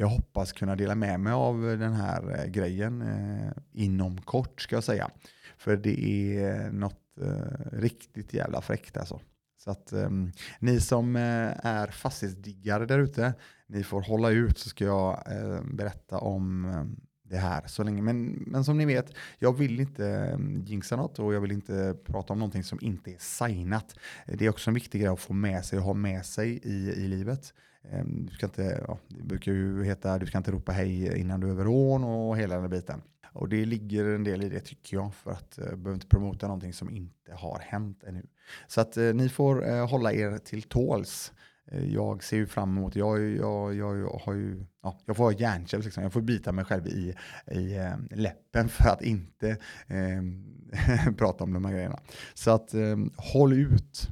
jag 0.00 0.08
hoppas 0.08 0.52
kunna 0.52 0.76
dela 0.76 0.94
med 0.94 1.20
mig 1.20 1.32
av 1.32 1.62
den 1.62 1.92
här 1.92 2.38
eh, 2.38 2.46
grejen 2.46 3.02
eh, 3.02 3.52
inom 3.72 4.20
kort 4.20 4.60
ska 4.60 4.76
jag 4.76 4.84
säga. 4.84 5.10
För 5.56 5.76
det 5.76 6.04
är 6.04 6.70
något 6.70 7.18
eh, 7.20 7.72
riktigt 7.72 8.34
jävla 8.34 8.60
fräckt 8.60 8.96
alltså. 8.96 9.20
Så 9.58 9.70
att 9.70 9.92
um, 9.92 10.32
ni 10.58 10.80
som 10.80 11.16
uh, 11.16 11.66
är 11.66 11.86
fastighetsdiggare 11.86 12.86
där 12.86 12.98
ute, 12.98 13.34
ni 13.66 13.82
får 13.82 14.02
hålla 14.02 14.30
ut 14.30 14.58
så 14.58 14.68
ska 14.68 14.84
jag 14.84 15.22
uh, 15.32 15.62
berätta 15.74 16.18
om 16.18 16.64
uh, 16.64 16.84
det 17.30 17.38
här 17.38 17.66
så 17.66 17.82
länge. 17.82 18.02
Men, 18.02 18.26
men 18.46 18.64
som 18.64 18.78
ni 18.78 18.84
vet, 18.84 19.14
jag 19.38 19.58
vill 19.58 19.80
inte 19.80 20.06
mm, 20.06 20.64
jinxa 20.64 20.96
något 20.96 21.18
och 21.18 21.34
jag 21.34 21.40
vill 21.40 21.52
inte 21.52 21.96
prata 22.04 22.32
om 22.32 22.38
någonting 22.38 22.64
som 22.64 22.78
inte 22.82 23.10
är 23.10 23.18
signat. 23.18 23.96
Det 24.26 24.46
är 24.46 24.50
också 24.50 24.70
en 24.70 24.74
viktig 24.74 25.00
grej 25.00 25.10
att 25.10 25.20
få 25.20 25.32
med 25.32 25.64
sig 25.64 25.78
och 25.78 25.84
ha 25.84 25.94
med 25.94 26.26
sig 26.26 26.60
i, 26.62 26.90
i 26.90 27.08
livet. 27.08 27.54
Ehm, 27.88 28.26
du 28.26 28.34
ska 28.34 28.46
inte, 28.46 28.84
ja, 28.88 28.98
det 29.08 29.22
brukar 29.22 29.52
ju 29.52 29.84
heta, 29.84 30.18
du 30.18 30.26
ska 30.26 30.38
inte 30.38 30.52
ropa 30.52 30.72
hej 30.72 31.18
innan 31.18 31.40
du 31.40 31.46
är 31.46 31.50
över 31.50 31.66
ån 31.66 32.04
och 32.04 32.38
hela 32.38 32.60
den 32.60 32.70
biten. 32.70 33.02
Och 33.32 33.48
det 33.48 33.64
ligger 33.64 34.04
en 34.04 34.24
del 34.24 34.42
i 34.42 34.48
det 34.48 34.60
tycker 34.60 34.96
jag 34.96 35.14
för 35.14 35.30
att 35.30 35.58
uh, 35.58 35.64
behöver 35.64 35.94
inte 35.94 36.06
promota 36.06 36.46
någonting 36.46 36.72
som 36.72 36.90
inte 36.90 37.32
har 37.32 37.58
hänt 37.58 38.04
ännu. 38.04 38.26
Så 38.66 38.80
att 38.80 38.96
eh, 38.96 39.14
ni 39.14 39.28
får 39.28 39.68
eh, 39.68 39.88
hålla 39.88 40.12
er 40.12 40.38
till 40.38 40.62
tåls. 40.62 41.32
Eh, 41.70 41.94
jag 41.94 42.24
ser 42.24 42.36
ju 42.36 42.46
fram 42.46 42.76
emot, 42.78 42.96
jag, 42.96 43.20
jag, 43.20 43.74
jag, 43.74 43.98
jag 43.98 44.20
har 44.24 44.34
ju, 44.34 44.64
ja, 44.82 44.98
jag 45.04 45.16
får 45.16 45.24
ha 45.24 45.32
hjärnkäpp 45.32 45.84
liksom. 45.84 46.02
jag 46.02 46.12
får 46.12 46.20
bita 46.20 46.52
mig 46.52 46.64
själv 46.64 46.86
i, 46.86 47.14
i 47.50 47.76
eh, 47.76 47.96
läppen 48.10 48.68
för 48.68 48.88
att 48.88 49.02
inte 49.02 49.56
ehm, 49.86 50.44
prata 51.18 51.44
om 51.44 51.52
de 51.52 51.64
här 51.64 51.72
grejerna. 51.72 52.00
Så 52.34 52.50
att 52.50 52.74
ehm, 52.74 53.10
håll 53.16 53.52
ut. 53.52 54.08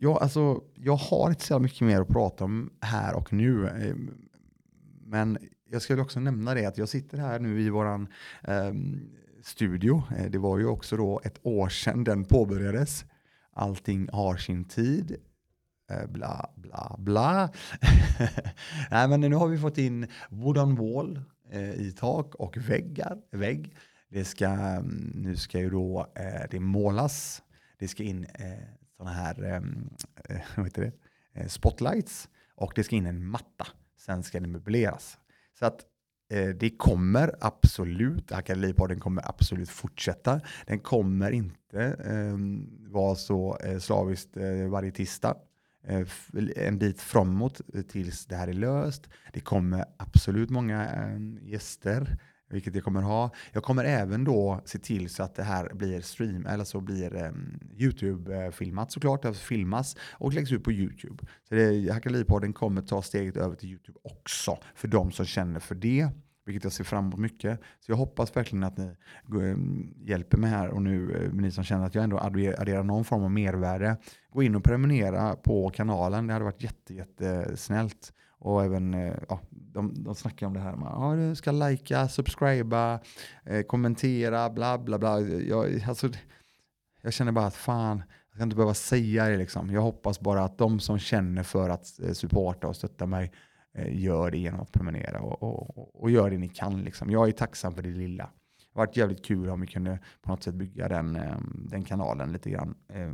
Ja, 0.00 0.18
alltså, 0.20 0.62
jag 0.74 0.96
har 0.96 1.30
inte 1.30 1.44
så 1.44 1.58
mycket 1.58 1.80
mer 1.80 2.00
att 2.00 2.08
prata 2.08 2.44
om 2.44 2.70
här 2.80 3.14
och 3.16 3.32
nu. 3.32 3.66
Eh, 3.66 3.96
men 5.06 5.38
jag 5.70 5.82
skulle 5.82 6.02
också 6.02 6.20
nämna 6.20 6.54
det 6.54 6.66
att 6.66 6.78
jag 6.78 6.88
sitter 6.88 7.18
här 7.18 7.38
nu 7.38 7.60
i 7.60 7.70
våran 7.70 8.08
ehm, 8.42 9.00
eh, 9.36 9.42
studio. 9.42 10.02
Det 10.30 10.38
var 10.38 10.58
ju 10.58 10.66
också 10.66 10.96
då 10.96 11.20
ett 11.24 11.38
år 11.42 11.68
sedan 11.68 12.04
den 12.04 12.24
påbörjades. 12.24 13.04
Allting 13.52 14.08
har 14.12 14.36
sin 14.36 14.64
tid. 14.64 15.16
Eh, 15.90 16.06
bla, 16.06 16.50
bla, 16.56 16.96
bla. 16.98 17.50
Nej, 18.90 19.08
men 19.08 19.20
nu 19.20 19.34
har 19.34 19.48
vi 19.48 19.58
fått 19.58 19.78
in 19.78 20.06
wooden 20.30 20.76
wall 20.76 21.20
eh, 21.50 21.72
i 21.72 21.92
tak 21.92 22.34
och 22.34 22.56
väggar, 22.56 23.18
vägg. 23.30 23.74
Det 24.08 24.24
ska, 24.24 24.46
mm, 24.46 25.12
nu 25.14 25.36
ska 25.36 25.58
ju 25.58 25.70
då 25.70 26.06
eh, 26.14 26.48
det 26.50 26.60
målas. 26.60 27.42
Det 27.78 27.88
ska 27.88 28.02
in 28.02 28.24
eh, 28.24 28.77
sådana 28.98 29.16
här 29.16 29.44
eh, 29.44 30.40
vad 30.56 30.66
heter 30.66 30.82
det? 30.82 30.92
Eh, 31.40 31.46
spotlights 31.46 32.28
och 32.54 32.72
det 32.74 32.84
ska 32.84 32.96
in 32.96 33.06
en 33.06 33.26
matta. 33.26 33.66
Sen 33.98 34.22
ska 34.22 34.40
det 34.40 34.46
möbleras. 34.46 35.18
Så 35.58 35.66
att 35.66 35.84
eh, 36.30 36.48
det 36.48 36.70
kommer 36.70 37.34
absolut, 37.40 38.32
Akademipodden 38.32 39.00
kommer 39.00 39.28
absolut 39.28 39.70
fortsätta. 39.70 40.40
Den 40.66 40.78
kommer 40.78 41.30
inte 41.30 41.82
eh, 41.84 42.36
vara 42.92 43.14
så 43.14 43.58
eh, 43.64 43.78
slaviskt 43.78 44.36
eh, 44.36 44.68
varje 44.68 44.90
tisdag. 44.90 45.36
Eh, 45.84 46.06
en 46.56 46.78
bit 46.78 47.00
framåt 47.00 47.60
eh, 47.74 47.82
tills 47.82 48.26
det 48.26 48.36
här 48.36 48.48
är 48.48 48.52
löst. 48.52 49.08
Det 49.32 49.40
kommer 49.40 49.84
absolut 49.96 50.50
många 50.50 50.86
eh, 50.86 51.48
gäster 51.48 52.18
vilket 52.50 52.74
jag 52.74 52.84
kommer 52.84 53.02
ha. 53.02 53.30
Jag 53.52 53.62
kommer 53.62 53.84
även 53.84 54.24
då 54.24 54.60
se 54.64 54.78
till 54.78 55.08
så 55.08 55.22
att 55.22 55.34
det 55.34 55.42
här 55.42 55.74
blir 55.74 56.00
stream, 56.00 56.46
eller 56.46 56.64
så 56.64 56.80
blir 56.80 57.16
ehm, 57.16 57.34
um, 57.34 57.60
YouTube-filmat 57.76 58.88
eh, 58.88 58.92
såklart, 58.92 59.22
det 59.22 59.34
filmas 59.34 59.96
och 60.12 60.32
läggs 60.32 60.52
ut 60.52 60.64
på 60.64 60.72
YouTube. 60.72 61.24
Så 61.48 61.54
Hackeripodden 61.92 62.52
kommer 62.52 62.82
ta 62.82 63.02
steget 63.02 63.36
över 63.36 63.56
till 63.56 63.68
YouTube 63.68 63.98
också, 64.02 64.58
för 64.74 64.88
de 64.88 65.12
som 65.12 65.26
känner 65.26 65.60
för 65.60 65.74
det 65.74 66.08
vilket 66.48 66.64
jag 66.64 66.72
ser 66.72 66.84
fram 66.84 67.04
emot 67.04 67.20
mycket. 67.20 67.60
Så 67.80 67.92
jag 67.92 67.96
hoppas 67.96 68.36
verkligen 68.36 68.64
att 68.64 68.78
ni 68.78 68.96
um, 69.32 69.94
hjälper 69.96 70.38
mig 70.38 70.50
här 70.50 70.68
och 70.68 70.82
nu, 70.82 71.10
uh, 71.10 71.34
ni 71.34 71.50
som 71.50 71.64
känner 71.64 71.86
att 71.86 71.94
jag 71.94 72.04
ändå 72.04 72.18
adderar 72.18 72.82
någon 72.82 73.04
form 73.04 73.22
av 73.22 73.30
mervärde, 73.30 73.96
gå 74.30 74.42
in 74.42 74.54
och 74.54 74.64
prenumerera 74.64 75.36
på 75.36 75.70
kanalen. 75.70 76.26
Det 76.26 76.32
hade 76.32 76.44
varit 76.44 76.62
jätte, 76.62 76.94
jättesnällt. 76.94 78.12
Och 78.40 78.64
även, 78.64 78.94
uh, 78.94 79.14
ja, 79.28 79.40
de, 79.72 80.04
de 80.04 80.14
snackar 80.14 80.46
om 80.46 80.54
det 80.54 80.60
här 80.60 80.76
med 80.76 80.88
att 80.88 81.16
du 81.16 81.34
ska 81.34 81.52
likea, 81.52 82.08
subscriba, 82.08 83.00
eh, 83.44 83.62
kommentera, 83.62 84.50
bla 84.50 84.78
bla 84.78 84.98
bla. 84.98 85.20
Jag, 85.20 85.84
alltså, 85.88 86.08
jag 87.02 87.12
känner 87.12 87.32
bara 87.32 87.46
att 87.46 87.56
fan, 87.56 88.02
jag 88.28 88.34
ska 88.34 88.42
inte 88.42 88.56
behöva 88.56 88.74
säga 88.74 89.28
det 89.28 89.36
liksom. 89.36 89.70
Jag 89.70 89.80
hoppas 89.80 90.20
bara 90.20 90.44
att 90.44 90.58
de 90.58 90.80
som 90.80 90.98
känner 90.98 91.42
för 91.42 91.68
att 91.68 92.00
eh, 92.00 92.12
supporta 92.12 92.68
och 92.68 92.76
stötta 92.76 93.06
mig 93.06 93.32
eh, 93.74 94.02
gör 94.02 94.30
det 94.30 94.38
genom 94.38 94.60
att 94.60 94.72
prenumerera 94.72 95.20
och, 95.20 95.42
och, 95.42 96.02
och, 96.02 96.10
gör 96.10 96.30
det 96.30 96.38
ni 96.38 96.48
kan. 96.48 96.82
Liksom. 96.82 97.10
Jag 97.10 97.28
är 97.28 97.32
tacksam 97.32 97.74
för 97.74 97.82
det 97.82 97.88
lilla. 97.88 98.24
Det 98.24 98.80
har 98.80 98.86
varit 98.86 98.96
jävligt 98.96 99.24
kul 99.24 99.50
om 99.50 99.60
vi 99.60 99.66
kunde 99.66 99.98
på 100.22 100.30
något 100.30 100.42
sätt 100.42 100.54
bygga 100.54 100.88
den, 100.88 101.16
eh, 101.16 101.38
den 101.52 101.84
kanalen 101.84 102.32
lite 102.32 102.50
grann. 102.50 102.74
Eh, 102.88 103.12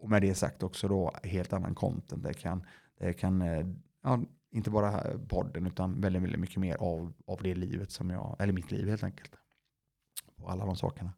och 0.00 0.10
med 0.10 0.22
det 0.22 0.34
sagt 0.34 0.62
också 0.62 0.88
då 0.88 1.12
helt 1.22 1.52
annan 1.52 1.74
content. 1.74 2.22
Det 2.22 2.34
kan, 2.34 2.64
det 3.00 3.12
kan 3.12 3.42
eh, 3.42 3.66
ja, 4.02 4.20
inte 4.54 4.70
bara 4.70 5.18
podden 5.28 5.66
utan 5.66 6.00
väldigt, 6.00 6.22
väldigt 6.22 6.40
mycket 6.40 6.56
mer 6.56 6.76
av, 6.76 7.12
av 7.26 7.42
det 7.42 7.54
livet 7.54 7.90
som 7.90 8.10
jag, 8.10 8.36
eller 8.38 8.52
mitt 8.52 8.70
liv 8.70 8.88
helt 8.88 9.04
enkelt. 9.04 9.30
Och 10.36 10.52
alla 10.52 10.66
de 10.66 10.76
sakerna. 10.76 11.12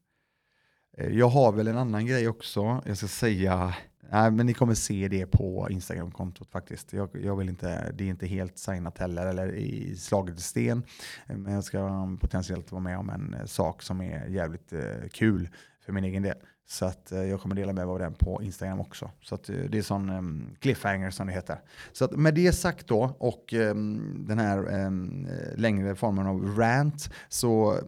Eh, 0.97 1.09
jag 1.09 1.29
har 1.29 1.53
väl 1.53 1.69
en 1.69 1.79
annan 1.79 2.07
grej 2.07 2.29
också. 2.29 2.83
Jag 2.87 2.97
ska 2.97 3.07
säga, 3.07 3.75
nej, 4.11 4.31
men 4.31 4.47
ni 4.47 4.55
kommer 4.55 4.75
se 4.75 5.09
det 5.09 5.27
på 5.27 5.69
Instagram-kontot 5.71 6.51
faktiskt. 6.51 6.93
Jag, 6.93 7.11
jag, 7.13 7.37
vill 7.37 7.49
inte, 7.49 7.93
det 7.93 8.05
är 8.05 8.09
inte 8.09 8.27
helt 8.27 8.59
signat 8.59 8.99
heller 8.99 9.27
eller 9.27 9.55
i 9.55 9.97
slaget 9.97 10.39
i 10.39 10.43
sten. 10.43 10.83
Eh, 11.27 11.37
men 11.37 11.53
jag 11.53 11.65
ska 11.65 12.09
potentiellt 12.21 12.73
vara 12.73 12.83
med 12.83 12.99
om 12.99 13.11
en 13.11 13.35
eh, 13.35 13.45
sak 13.45 13.83
som 13.83 14.01
är 14.01 14.27
jävligt 14.27 14.73
kul 15.13 15.49
för 15.81 15.93
min 15.93 16.05
egen 16.05 16.23
del. 16.23 16.37
Så 16.69 16.87
att 16.87 17.13
eh, 17.13 17.23
jag 17.23 17.41
kommer 17.41 17.55
dela 17.55 17.73
med 17.73 17.87
mig 17.87 17.93
av 17.93 17.99
den 17.99 18.15
på 18.15 18.43
Instagram 18.43 18.81
också. 18.81 19.11
Så 19.23 19.35
att 19.35 19.49
eh, 19.49 19.57
det 19.57 19.79
är 19.79 19.83
sån 19.83 20.11
um, 20.11 20.57
cliffhanger 20.61 21.11
som 21.11 21.27
det 21.27 21.33
heter. 21.33 21.61
Så 21.93 22.05
att 22.05 22.13
med 22.13 22.35
det 22.35 22.53
sagt 22.53 22.87
då 22.87 23.17
och 23.19 23.53
um, 23.53 24.25
den 24.29 24.39
här 24.39 24.85
um, 24.87 25.29
längre 25.57 25.95
formen 25.95 26.27
av 26.27 26.57
rant 26.57 27.11
så 27.29 27.79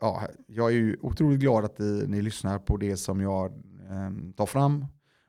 ja, 0.00 0.22
jag 0.46 0.66
är 0.66 0.74
ju 0.74 0.96
otroligt 1.02 1.40
glad 1.40 1.64
att 1.64 1.78
ni, 1.78 2.04
ni 2.06 2.22
lyssnar 2.22 2.58
på 2.58 2.76
det 2.76 2.96
som 2.96 3.20
jag 3.20 3.52
tar 4.36 4.46
fram 4.46 4.86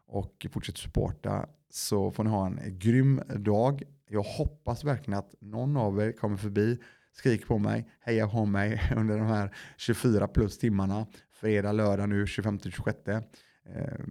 och 0.07 0.47
fortsätter 0.51 0.79
supporta 0.79 1.45
så 1.69 2.11
får 2.11 2.23
ni 2.23 2.29
ha 2.29 2.45
en 2.45 2.59
grym 2.79 3.21
dag. 3.35 3.83
Jag 4.09 4.23
hoppas 4.23 4.83
verkligen 4.83 5.19
att 5.19 5.35
någon 5.39 5.77
av 5.77 6.01
er 6.01 6.11
kommer 6.11 6.37
förbi, 6.37 6.77
skriker 7.13 7.45
på 7.45 7.57
mig, 7.57 7.89
hejar 7.99 8.27
på 8.27 8.45
mig 8.45 8.81
under 8.95 9.17
de 9.17 9.27
här 9.27 9.55
24 9.77 10.27
plus 10.27 10.57
timmarna 10.57 11.05
fredag, 11.39 11.71
lördag 11.71 12.09
nu 12.09 12.25
25-26. 12.25 13.23
Eh, 13.65 14.05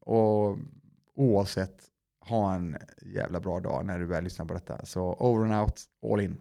och 0.00 0.58
oavsett, 1.14 1.76
ha 2.20 2.54
en 2.54 2.76
jävla 3.02 3.40
bra 3.40 3.60
dag 3.60 3.86
när 3.86 3.98
du 3.98 4.06
väl 4.06 4.24
lyssnar 4.24 4.46
på 4.46 4.54
detta. 4.54 4.86
Så 4.86 5.16
over 5.18 5.44
and 5.44 5.62
out, 5.62 5.82
all 6.12 6.20
in. 6.20 6.40